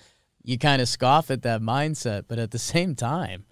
you 0.45 0.59
kind 0.59 0.81
of 0.81 0.89
scoff 0.89 1.33
at 1.33 1.43
that 1.43 1.61
mindset, 1.61 2.25
but 2.29 2.39
at 2.39 2.53
the 2.53 2.59
same 2.59 2.95
time, 2.95 3.47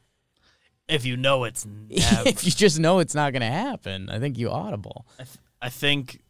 If 0.91 1.05
you 1.07 1.17
know 1.17 1.45
it's 1.45 1.65
never. 1.89 2.29
if 2.29 2.45
you 2.45 2.51
just 2.51 2.79
know 2.79 2.99
it's 2.99 3.15
not 3.15 3.33
going 3.33 3.43
to 3.43 3.47
happen, 3.47 4.11
I 4.11 4.19
think 4.19 4.37
you 4.39 4.51
audible. 4.51 5.07
I, 5.19 5.23
th- 5.25 5.39
I 5.63 5.69
think 5.69 6.23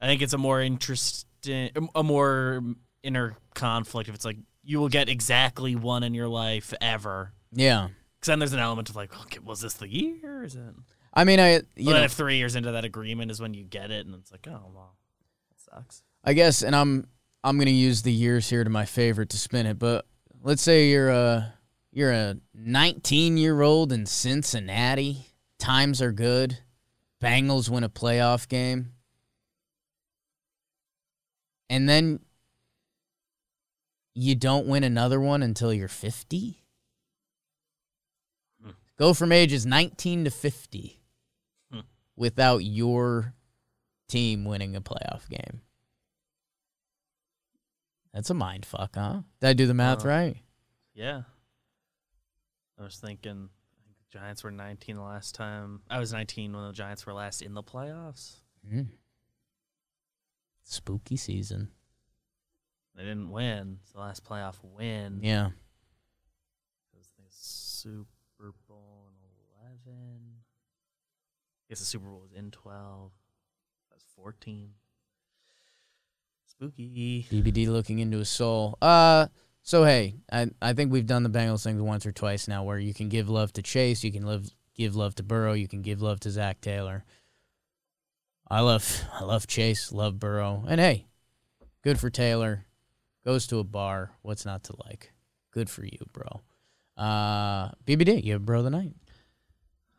I 0.00 0.06
think 0.06 0.22
it's 0.22 0.32
a 0.32 0.38
more 0.38 0.60
interesting, 0.60 1.70
a 1.94 2.02
more 2.02 2.62
inner 3.02 3.36
conflict 3.54 4.08
if 4.08 4.14
it's 4.14 4.24
like 4.24 4.36
you 4.62 4.78
will 4.78 4.88
get 4.88 5.08
exactly 5.08 5.74
one 5.76 6.02
in 6.02 6.14
your 6.14 6.28
life 6.28 6.72
ever. 6.80 7.32
Yeah, 7.52 7.88
Because 8.18 8.28
then 8.28 8.38
there's 8.38 8.52
an 8.52 8.60
element 8.60 8.88
of 8.90 8.96
like, 8.96 9.18
okay, 9.22 9.38
was 9.40 9.60
this 9.60 9.74
the 9.74 9.88
year? 9.88 10.44
Is 10.44 10.54
it? 10.54 10.74
I 11.12 11.24
mean, 11.24 11.40
I 11.40 11.54
you 11.54 11.62
then 11.76 11.94
know, 11.94 12.02
if 12.02 12.12
three 12.12 12.36
years 12.36 12.56
into 12.56 12.72
that 12.72 12.84
agreement 12.84 13.30
is 13.30 13.40
when 13.40 13.52
you 13.54 13.64
get 13.64 13.90
it, 13.90 14.06
and 14.06 14.14
it's 14.14 14.30
like, 14.32 14.46
oh 14.48 14.70
well, 14.74 14.94
that 15.50 15.60
sucks. 15.60 16.02
I 16.24 16.32
guess, 16.32 16.62
and 16.62 16.74
I'm 16.74 17.06
I'm 17.44 17.56
going 17.56 17.66
to 17.66 17.72
use 17.72 18.02
the 18.02 18.12
years 18.12 18.48
here 18.48 18.62
to 18.64 18.70
my 18.70 18.84
favorite 18.86 19.28
to 19.30 19.38
spin 19.38 19.66
it, 19.66 19.78
but 19.78 20.06
let's 20.42 20.62
say 20.62 20.88
you're 20.88 21.10
a 21.10 21.52
you're 21.92 22.10
a 22.12 22.36
19 22.54 23.36
year 23.36 23.60
old 23.60 23.92
in 23.92 24.06
Cincinnati. 24.06 25.26
Times 25.58 26.00
are 26.02 26.12
good. 26.12 26.58
Bengals 27.22 27.68
win 27.68 27.84
a 27.84 27.88
playoff 27.88 28.48
game. 28.48 28.92
And 31.70 31.88
then 31.88 32.20
you 34.14 34.34
don't 34.34 34.66
win 34.66 34.84
another 34.84 35.20
one 35.20 35.42
until 35.42 35.72
you're 35.72 35.88
50? 35.88 36.62
Hmm. 38.62 38.70
Go 38.98 39.14
from 39.14 39.32
ages 39.32 39.64
19 39.64 40.24
to 40.24 40.30
50 40.30 41.00
Hmm. 41.72 41.80
without 42.16 42.58
your 42.58 43.34
team 44.08 44.44
winning 44.44 44.76
a 44.76 44.80
playoff 44.82 45.28
game. 45.28 45.62
That's 48.12 48.28
a 48.28 48.34
mind 48.34 48.66
fuck, 48.66 48.94
huh? 48.96 49.22
Did 49.40 49.46
I 49.48 49.52
do 49.54 49.66
the 49.66 49.72
math 49.72 50.04
Uh, 50.04 50.08
right? 50.08 50.36
Yeah. 50.92 51.22
I 52.78 52.82
was 52.82 52.96
thinking, 52.96 53.48
I 53.50 53.80
think 53.84 53.96
the 53.98 54.18
Giants 54.18 54.44
were 54.44 54.50
19 54.50 54.96
the 54.96 55.02
last 55.02 55.34
time. 55.34 55.80
I 55.90 55.98
was 55.98 56.12
19 56.12 56.52
when 56.52 56.66
the 56.66 56.72
Giants 56.72 57.06
were 57.06 57.12
last 57.12 57.42
in 57.42 57.54
the 57.54 57.62
playoffs. 57.62 58.36
Mm. 58.70 58.88
Spooky 60.64 61.16
season. 61.16 61.68
They 62.94 63.02
didn't 63.02 63.30
win. 63.30 63.78
It's 63.82 63.92
the 63.92 64.00
last 64.00 64.24
playoff 64.24 64.56
win. 64.62 65.20
Yeah. 65.22 65.46
It 65.46 66.98
was 66.98 67.08
the 67.16 67.24
Super 67.30 68.54
Bowl 68.68 69.08
in 69.08 69.94
11. 69.94 70.20
I 71.58 71.64
guess 71.68 71.80
the 71.80 71.86
Super 71.86 72.06
Bowl 72.06 72.20
was 72.20 72.32
in 72.32 72.50
12. 72.50 73.10
That 73.88 73.96
was 73.96 74.04
14. 74.16 74.70
Spooky. 76.46 77.26
BBD 77.30 77.66
looking 77.68 77.98
into 77.98 78.18
his 78.18 78.28
soul. 78.28 78.76
Uh, 78.82 79.26
so 79.62 79.84
hey, 79.84 80.16
I 80.30 80.48
I 80.60 80.72
think 80.72 80.92
we've 80.92 81.06
done 81.06 81.22
the 81.22 81.30
Bengals 81.30 81.64
thing 81.64 81.82
once 81.84 82.04
or 82.06 82.12
twice 82.12 82.48
now, 82.48 82.64
where 82.64 82.78
you 82.78 82.94
can 82.94 83.08
give 83.08 83.28
love 83.28 83.52
to 83.54 83.62
Chase, 83.62 84.02
you 84.04 84.12
can 84.12 84.26
live 84.26 84.50
give 84.74 84.96
love 84.96 85.14
to 85.16 85.22
Burrow, 85.22 85.52
you 85.52 85.68
can 85.68 85.82
give 85.82 86.00
love 86.02 86.20
to 86.20 86.30
Zac 86.30 86.60
Taylor. 86.60 87.04
I 88.50 88.60
love 88.60 89.02
I 89.12 89.24
love 89.24 89.46
Chase, 89.46 89.92
love 89.92 90.18
Burrow, 90.18 90.64
and 90.68 90.80
hey, 90.80 91.06
good 91.82 91.98
for 91.98 92.10
Taylor. 92.10 92.66
Goes 93.24 93.46
to 93.48 93.58
a 93.60 93.64
bar. 93.64 94.10
What's 94.22 94.44
not 94.44 94.64
to 94.64 94.74
like? 94.84 95.12
Good 95.52 95.70
for 95.70 95.84
you, 95.84 95.98
bro. 96.12 96.40
Uh, 96.96 97.70
BBD, 97.86 98.24
you 98.24 98.32
have 98.32 98.44
bro 98.44 98.58
of 98.58 98.64
the 98.64 98.70
night. 98.70 98.92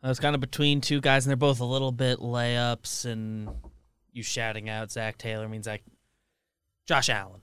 I 0.02 0.08
was 0.08 0.20
kind 0.20 0.34
of 0.34 0.42
between 0.42 0.82
two 0.82 1.00
guys, 1.00 1.24
and 1.24 1.30
they're 1.30 1.36
both 1.36 1.60
a 1.60 1.64
little 1.64 1.90
bit 1.90 2.18
layups. 2.18 3.06
And 3.06 3.48
you 4.12 4.22
shouting 4.22 4.68
out 4.68 4.92
Zac 4.92 5.16
Taylor 5.16 5.48
means 5.48 5.66
like 5.66 5.82
Josh 6.86 7.08
Allen. 7.08 7.40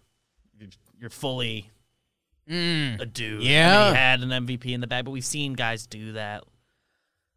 You're- 0.59 0.71
You're 0.99 1.09
fully 1.09 1.71
Mm. 2.51 2.99
a 2.99 3.05
dude. 3.05 3.43
Yeah. 3.43 3.91
He 3.91 3.95
had 3.95 4.21
an 4.21 4.29
MVP 4.29 4.73
in 4.73 4.81
the 4.81 4.87
bag, 4.87 5.05
but 5.05 5.11
we've 5.11 5.23
seen 5.23 5.53
guys 5.53 5.87
do 5.87 6.13
that. 6.13 6.43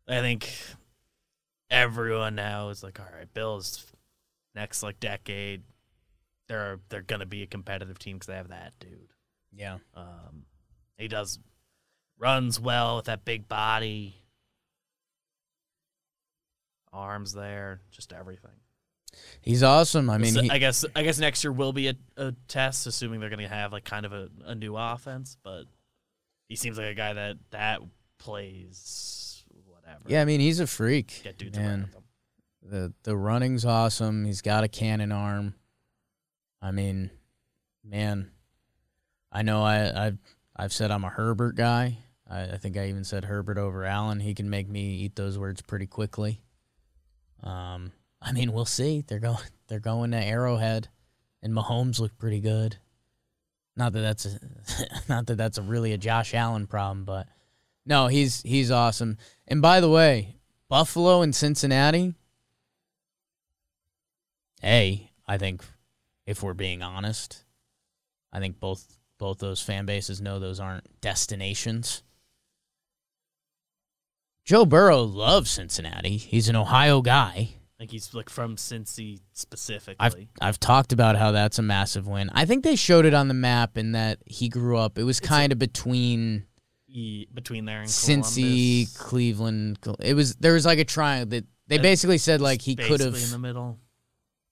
I 0.08 0.20
think 0.20 0.52
everyone 1.70 2.34
now 2.34 2.70
is 2.70 2.82
like, 2.82 2.98
all 2.98 3.06
right, 3.16 3.32
Bills 3.32 3.86
next 4.54 4.82
like 4.82 4.98
decade, 4.98 5.62
they're 6.48 6.80
they're 6.88 7.02
gonna 7.02 7.26
be 7.26 7.42
a 7.42 7.46
competitive 7.46 7.98
team 7.98 8.16
because 8.16 8.26
they 8.26 8.34
have 8.34 8.48
that 8.48 8.72
dude. 8.80 9.12
Yeah. 9.52 9.78
Um, 9.94 10.46
he 10.98 11.06
does 11.08 11.38
runs 12.18 12.58
well 12.58 12.96
with 12.96 13.06
that 13.06 13.24
big 13.24 13.48
body, 13.48 14.16
arms 16.92 17.32
there, 17.32 17.80
just 17.90 18.12
everything. 18.12 18.50
He's 19.40 19.62
awesome. 19.62 20.08
I 20.10 20.18
mean, 20.18 20.32
So 20.32 20.42
he, 20.42 20.50
I 20.50 20.58
guess 20.58 20.84
I 20.96 21.02
guess 21.02 21.18
next 21.18 21.44
year 21.44 21.52
will 21.52 21.72
be 21.72 21.88
a, 21.88 21.94
a 22.16 22.32
test, 22.48 22.86
assuming 22.86 23.20
they're 23.20 23.30
going 23.30 23.40
to 23.42 23.48
have 23.48 23.72
like 23.72 23.84
kind 23.84 24.06
of 24.06 24.12
a, 24.12 24.28
a 24.44 24.54
new 24.54 24.76
offense. 24.76 25.36
But 25.42 25.64
he 26.48 26.56
seems 26.56 26.78
like 26.78 26.86
a 26.86 26.94
guy 26.94 27.12
that 27.12 27.36
that 27.50 27.80
plays 28.18 29.44
whatever. 29.66 30.04
yeah, 30.06 30.22
I 30.22 30.24
mean, 30.24 30.40
he's 30.40 30.60
a 30.60 30.66
freak. 30.66 31.20
get 31.24 31.38
dudes 31.38 31.58
man. 31.58 31.90
The 32.62 32.92
the 33.02 33.16
running's 33.16 33.64
awesome. 33.64 34.24
He's 34.24 34.40
got 34.40 34.64
a 34.64 34.68
cannon 34.68 35.12
arm. 35.12 35.54
I 36.62 36.70
mean, 36.70 37.10
man, 37.84 38.30
I 39.30 39.42
know 39.42 39.62
I 39.62 40.06
I've 40.06 40.18
I've 40.56 40.72
said 40.72 40.90
I'm 40.90 41.04
a 41.04 41.10
Herbert 41.10 41.56
guy. 41.56 41.98
I, 42.28 42.42
I 42.42 42.56
think 42.56 42.78
I 42.78 42.88
even 42.88 43.04
said 43.04 43.26
Herbert 43.26 43.58
over 43.58 43.84
Allen. 43.84 44.20
He 44.20 44.32
can 44.34 44.48
make 44.48 44.68
me 44.68 44.94
eat 44.96 45.16
those 45.16 45.38
words 45.38 45.60
pretty 45.60 45.86
quickly. 45.86 46.40
Um, 47.42 47.92
I 48.24 48.32
mean, 48.32 48.52
we'll 48.52 48.64
see. 48.64 49.04
They're 49.06 49.18
going 49.18 49.38
they're 49.68 49.80
going 49.80 50.12
to 50.12 50.16
Arrowhead, 50.16 50.88
and 51.42 51.52
Mahomes 51.52 52.00
looked 52.00 52.18
pretty 52.18 52.40
good. 52.40 52.76
Not 53.76 53.92
that 53.92 54.00
that's 54.00 54.26
a, 54.26 54.38
not 55.08 55.26
that 55.26 55.36
that's 55.36 55.58
a 55.58 55.62
really 55.62 55.92
a 55.92 55.98
Josh 55.98 56.34
Allen 56.34 56.66
problem, 56.66 57.04
but 57.04 57.28
no, 57.84 58.06
he's 58.06 58.42
he's 58.42 58.70
awesome. 58.70 59.18
And 59.46 59.60
by 59.60 59.80
the 59.80 59.90
way, 59.90 60.36
Buffalo 60.68 61.22
and 61.22 61.34
Cincinnati. 61.34 62.14
Hey, 64.60 65.10
I 65.26 65.36
think 65.36 65.62
if 66.26 66.42
we're 66.42 66.54
being 66.54 66.82
honest, 66.82 67.44
I 68.32 68.40
think 68.40 68.58
both 68.58 68.98
both 69.18 69.38
those 69.38 69.60
fan 69.60 69.84
bases 69.86 70.20
know 70.20 70.38
those 70.38 70.60
aren't 70.60 71.00
destinations. 71.00 72.02
Joe 74.44 74.66
Burrow 74.66 75.02
loves 75.02 75.50
Cincinnati. 75.50 76.16
He's 76.16 76.48
an 76.48 76.56
Ohio 76.56 77.00
guy. 77.00 77.54
Think 77.84 77.92
he's 77.92 78.14
like 78.14 78.30
from 78.30 78.56
Cincy 78.56 79.20
specifically. 79.34 79.96
I've 80.00 80.14
I've 80.40 80.58
talked 80.58 80.94
about 80.94 81.16
how 81.16 81.32
that's 81.32 81.58
a 81.58 81.62
massive 81.62 82.06
win. 82.06 82.30
I 82.32 82.46
think 82.46 82.64
they 82.64 82.76
showed 82.76 83.04
it 83.04 83.12
on 83.12 83.28
the 83.28 83.34
map 83.34 83.76
in 83.76 83.92
that 83.92 84.20
he 84.24 84.48
grew 84.48 84.78
up. 84.78 84.98
It 84.98 85.02
was 85.02 85.20
kind 85.20 85.52
of 85.52 85.58
between 85.58 86.46
between 87.34 87.66
there 87.66 87.80
and 87.80 87.88
Cincy, 87.88 88.84
Columbus, 88.86 88.96
Cleveland. 88.96 89.78
It 90.00 90.14
was 90.14 90.34
there 90.36 90.54
was 90.54 90.64
like 90.64 90.78
a 90.78 90.84
triangle 90.86 91.28
that 91.28 91.44
they 91.66 91.78
Uh, 91.78 91.82
basically 91.82 92.16
said 92.16 92.40
like 92.40 92.62
he 92.62 92.74
could 92.74 93.00
have 93.00 93.14
in 93.22 93.30
the 93.30 93.38
middle. 93.38 93.78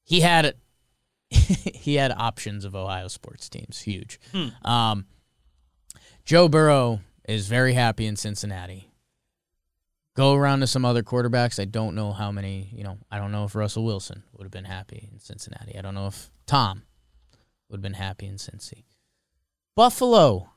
he 0.04 0.20
had 0.20 0.54
he 1.30 1.94
had 1.94 2.12
options 2.12 2.66
of 2.66 2.74
Ohio 2.76 3.08
sports 3.08 3.48
teams. 3.48 3.80
Huge. 3.80 4.20
Hmm. 4.32 4.48
Um, 4.70 5.06
Joe 6.26 6.48
Burrow 6.48 7.00
is 7.26 7.46
very 7.48 7.72
happy 7.72 8.04
in 8.04 8.16
Cincinnati. 8.16 8.91
Go 10.14 10.34
around 10.34 10.60
to 10.60 10.66
some 10.66 10.84
other 10.84 11.02
quarterbacks. 11.02 11.58
I 11.58 11.64
don't 11.64 11.94
know 11.94 12.12
how 12.12 12.30
many. 12.30 12.68
You 12.72 12.84
know, 12.84 12.98
I 13.10 13.18
don't 13.18 13.32
know 13.32 13.44
if 13.44 13.54
Russell 13.54 13.84
Wilson 13.84 14.22
would 14.32 14.44
have 14.44 14.52
been 14.52 14.64
happy 14.64 15.08
in 15.10 15.18
Cincinnati. 15.18 15.76
I 15.76 15.82
don't 15.82 15.94
know 15.94 16.06
if 16.06 16.30
Tom 16.46 16.82
would 17.68 17.78
have 17.78 17.82
been 17.82 17.94
happy 17.94 18.26
in 18.26 18.34
Cincy. 18.34 18.84
Buffalo. 19.74 20.50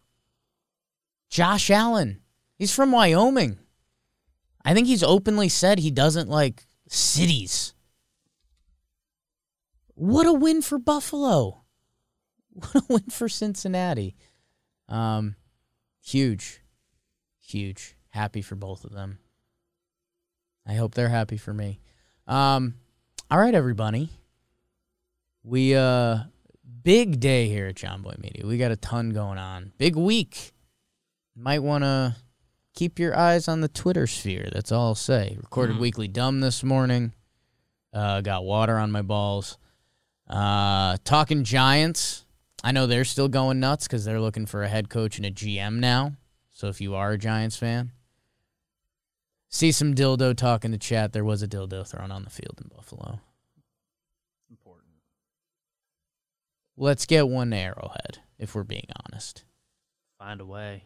Josh 1.30 1.70
Allen. 1.70 2.22
He's 2.58 2.74
from 2.74 2.92
Wyoming. 2.92 3.60
I 4.64 4.74
think 4.74 4.88
he's 4.88 5.04
openly 5.04 5.48
said 5.48 5.80
he 5.80 5.92
doesn't 5.92 6.30
like 6.30 6.66
cities. 6.90 7.74
What 9.94 10.28
a 10.28 10.34
win 10.34 10.62
for 10.62 10.78
Buffalo. 10.78 11.62
What 12.58 12.76
a 12.76 12.84
win 12.88 13.04
for 13.10 13.28
Cincinnati. 13.28 14.16
Um, 14.88 15.36
huge. 16.02 16.62
Huge. 17.42 17.98
Happy 18.12 18.42
for 18.42 18.56
both 18.56 18.86
of 18.86 18.94
them. 18.94 19.20
I 20.68 20.74
hope 20.76 20.96
they're 20.96 21.10
happy 21.10 21.38
for 21.38 21.54
me. 21.54 21.80
Um, 22.28 22.76
all 23.30 23.40
right, 23.40 23.54
everybody. 23.54 24.10
We 25.44 25.76
uh 25.76 26.20
big 26.84 27.20
day 27.20 27.48
here 27.48 27.68
at 27.68 27.76
Jomboy 27.76 28.18
Media. 28.20 28.46
We 28.46 28.58
got 28.58 28.72
a 28.72 28.76
ton 28.76 29.12
going 29.12 29.38
on. 29.38 29.72
Big 29.78 29.96
week. 29.96 30.54
Might 31.36 31.60
want 31.60 31.84
to 31.84 32.16
keep 32.74 32.98
your 33.00 33.16
eyes 33.16 33.48
on 33.48 33.62
the 33.62 33.68
Twitter 33.68 34.08
sphere. 34.08 34.50
That's 34.52 34.72
all 34.72 34.88
I'll 34.88 34.96
say. 34.96 35.36
Recorded 35.40 35.76
Mhm. 35.78 35.80
weekly 35.82 36.08
dumb 36.08 36.40
this 36.42 36.64
morning. 36.64 37.14
Uh, 37.94 38.22
got 38.22 38.44
water 38.44 38.78
on 38.78 38.92
my 38.92 39.02
balls. 39.02 39.58
Uh, 40.28 40.98
talking 41.04 41.44
Giants. 41.44 42.26
I 42.64 42.72
know 42.72 42.88
they're 42.88 43.06
still 43.06 43.28
going 43.28 43.60
nuts 43.60 43.86
because 43.88 44.04
they're 44.06 44.20
looking 44.22 44.46
for 44.48 44.64
a 44.64 44.68
head 44.68 44.90
coach 44.90 45.18
and 45.18 45.26
a 45.26 45.32
GM 45.32 45.80
now. 45.80 46.14
So 46.52 46.68
if 46.68 46.82
you 46.82 46.96
are 46.96 47.12
a 47.12 47.18
Giants 47.18 47.58
fan, 47.58 47.92
see 49.56 49.72
some 49.72 49.96
dildo 49.96 50.36
talk 50.36 50.66
in 50.66 50.72
the 50.72 50.78
chat. 50.78 51.14
There 51.14 51.24
was 51.24 51.42
a 51.42 51.48
dildo 51.48 51.88
thrown 51.88 52.12
on 52.12 52.24
the 52.24 52.30
field 52.30 52.60
in 52.62 52.68
Buffalo. 52.76 53.20
Important. 54.50 54.92
Let's 56.78 57.06
get 57.06 57.28
one 57.30 57.54
Arrowhead, 57.54 58.20
if 58.38 58.54
we're 58.54 58.64
being 58.64 58.88
honest. 59.06 59.46
Find 60.20 60.42
a 60.42 60.46
way. 60.46 60.84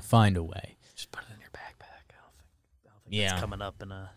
Find 0.00 0.36
a 0.36 0.42
way. 0.42 0.76
Just 0.94 1.10
put 1.10 1.24
it 1.24 1.34
in 1.34 1.40
your 1.40 1.50
backpack. 1.50 2.14
I 2.14 2.20
don't 2.22 2.36
think. 2.36 2.48
I 2.86 2.88
don't 2.90 3.02
think 3.04 3.14
Yeah. 3.16 3.32
it's 3.32 3.40
coming 3.40 3.60
up 3.60 3.82
in 3.82 3.90
a. 3.92 4.10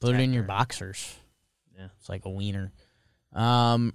Put 0.00 0.14
it 0.14 0.20
in 0.20 0.32
your 0.32 0.44
boxers. 0.44 1.14
Yeah. 1.76 1.88
It's 1.98 2.08
like 2.08 2.24
a 2.24 2.30
wiener. 2.30 2.72
Um, 3.34 3.92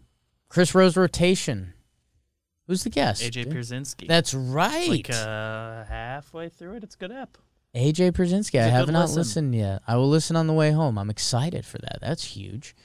Chris 0.50 0.76
Rose 0.76 0.96
rotation. 0.96 1.74
Who's 2.68 2.84
the 2.84 2.90
guest? 2.92 3.24
AJ 3.24 3.46
Pierzynski. 3.52 4.08
That's 4.08 4.34
right. 4.34 4.88
Like 4.90 5.10
uh, 5.10 5.84
halfway 5.86 6.50
through 6.50 6.76
it, 6.76 6.84
it's 6.84 6.96
good 6.96 7.12
app. 7.12 7.38
AJ 7.76 8.14
Pierzynski. 8.14 8.60
I 8.60 8.68
have 8.68 8.90
not 8.90 9.02
listen. 9.04 9.18
listened 9.18 9.56
yet. 9.56 9.82
I 9.86 9.98
will 9.98 10.10
listen 10.10 10.36
on 10.36 10.48
the 10.48 10.54
way 10.54 10.72
home. 10.72 10.98
I'm 10.98 11.10
excited 11.10 11.66
for 11.66 11.78
that. 11.80 12.00
That's 12.02 12.24
huge. 12.24 12.76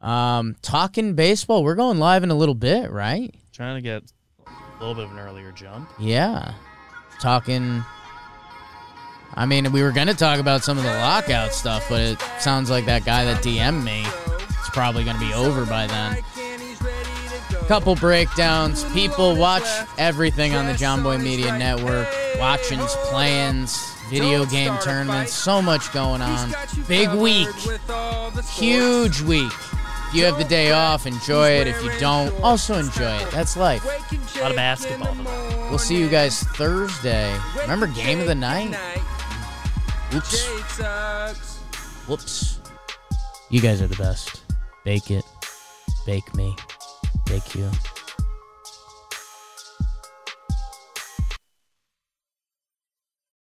Um, 0.00 0.54
talking 0.62 1.14
baseball. 1.14 1.64
We're 1.64 1.74
going 1.74 1.98
live 1.98 2.22
in 2.22 2.30
a 2.30 2.34
little 2.34 2.54
bit, 2.54 2.90
right? 2.90 3.34
Trying 3.52 3.76
to 3.76 3.82
get 3.82 4.04
a 4.46 4.78
little 4.78 4.94
bit 4.94 5.04
of 5.04 5.10
an 5.10 5.18
earlier 5.18 5.50
jump. 5.50 5.90
Yeah. 5.98 6.54
Talking. 7.20 7.82
I 9.34 9.46
mean, 9.46 9.72
we 9.72 9.82
were 9.82 9.90
going 9.90 10.06
to 10.06 10.14
talk 10.14 10.38
about 10.38 10.62
some 10.62 10.78
of 10.78 10.84
the 10.84 10.90
lockout 10.90 11.52
stuff, 11.52 11.86
but 11.88 12.00
it 12.00 12.20
sounds 12.38 12.70
like 12.70 12.86
that 12.86 13.04
guy 13.04 13.24
that 13.24 13.42
DM'd 13.42 13.84
me 13.84 14.02
is 14.02 14.70
probably 14.72 15.02
going 15.02 15.18
to 15.18 15.26
be 15.26 15.34
over 15.34 15.66
by 15.66 15.86
then. 15.88 16.22
Couple 17.66 17.96
breakdowns. 17.96 18.84
People 18.92 19.34
watch 19.34 19.66
everything 19.98 20.54
on 20.54 20.66
the 20.66 20.72
Jomboy 20.72 21.20
Media 21.20 21.58
Network. 21.58 22.06
Watchings, 22.38 22.94
plans, 23.08 23.95
video 24.08 24.44
game 24.44 24.76
tournaments. 24.78 25.32
So 25.32 25.60
much 25.60 25.92
going 25.92 26.22
on. 26.22 26.54
Big 26.88 27.10
week. 27.10 27.48
Huge 28.54 29.20
week. 29.22 29.52
If 30.08 30.14
you 30.14 30.24
have 30.24 30.38
the 30.38 30.44
day 30.44 30.70
off, 30.70 31.06
enjoy 31.06 31.48
it. 31.50 31.66
If 31.66 31.82
you 31.82 31.90
don't, 31.98 32.32
also 32.42 32.74
enjoy 32.74 33.16
it. 33.16 33.30
That's 33.32 33.56
life. 33.56 33.84
A 33.84 34.40
lot 34.40 34.50
of 34.50 34.56
basketball 34.56 35.14
today. 35.14 35.66
We'll 35.68 35.78
see 35.78 35.98
you 35.98 36.08
guys 36.08 36.42
Thursday. 36.42 37.36
Remember 37.60 37.88
game 37.88 38.20
of 38.20 38.26
the 38.26 38.34
night? 38.34 38.76
Oops. 40.14 40.46
Whoops. 42.06 42.60
You 43.50 43.60
guys 43.60 43.82
are 43.82 43.88
the 43.88 43.96
best. 43.96 44.42
Bake 44.84 45.10
it. 45.10 45.24
Bake 46.06 46.34
me. 46.34 46.54
Bake 47.26 47.54
you. 47.56 47.68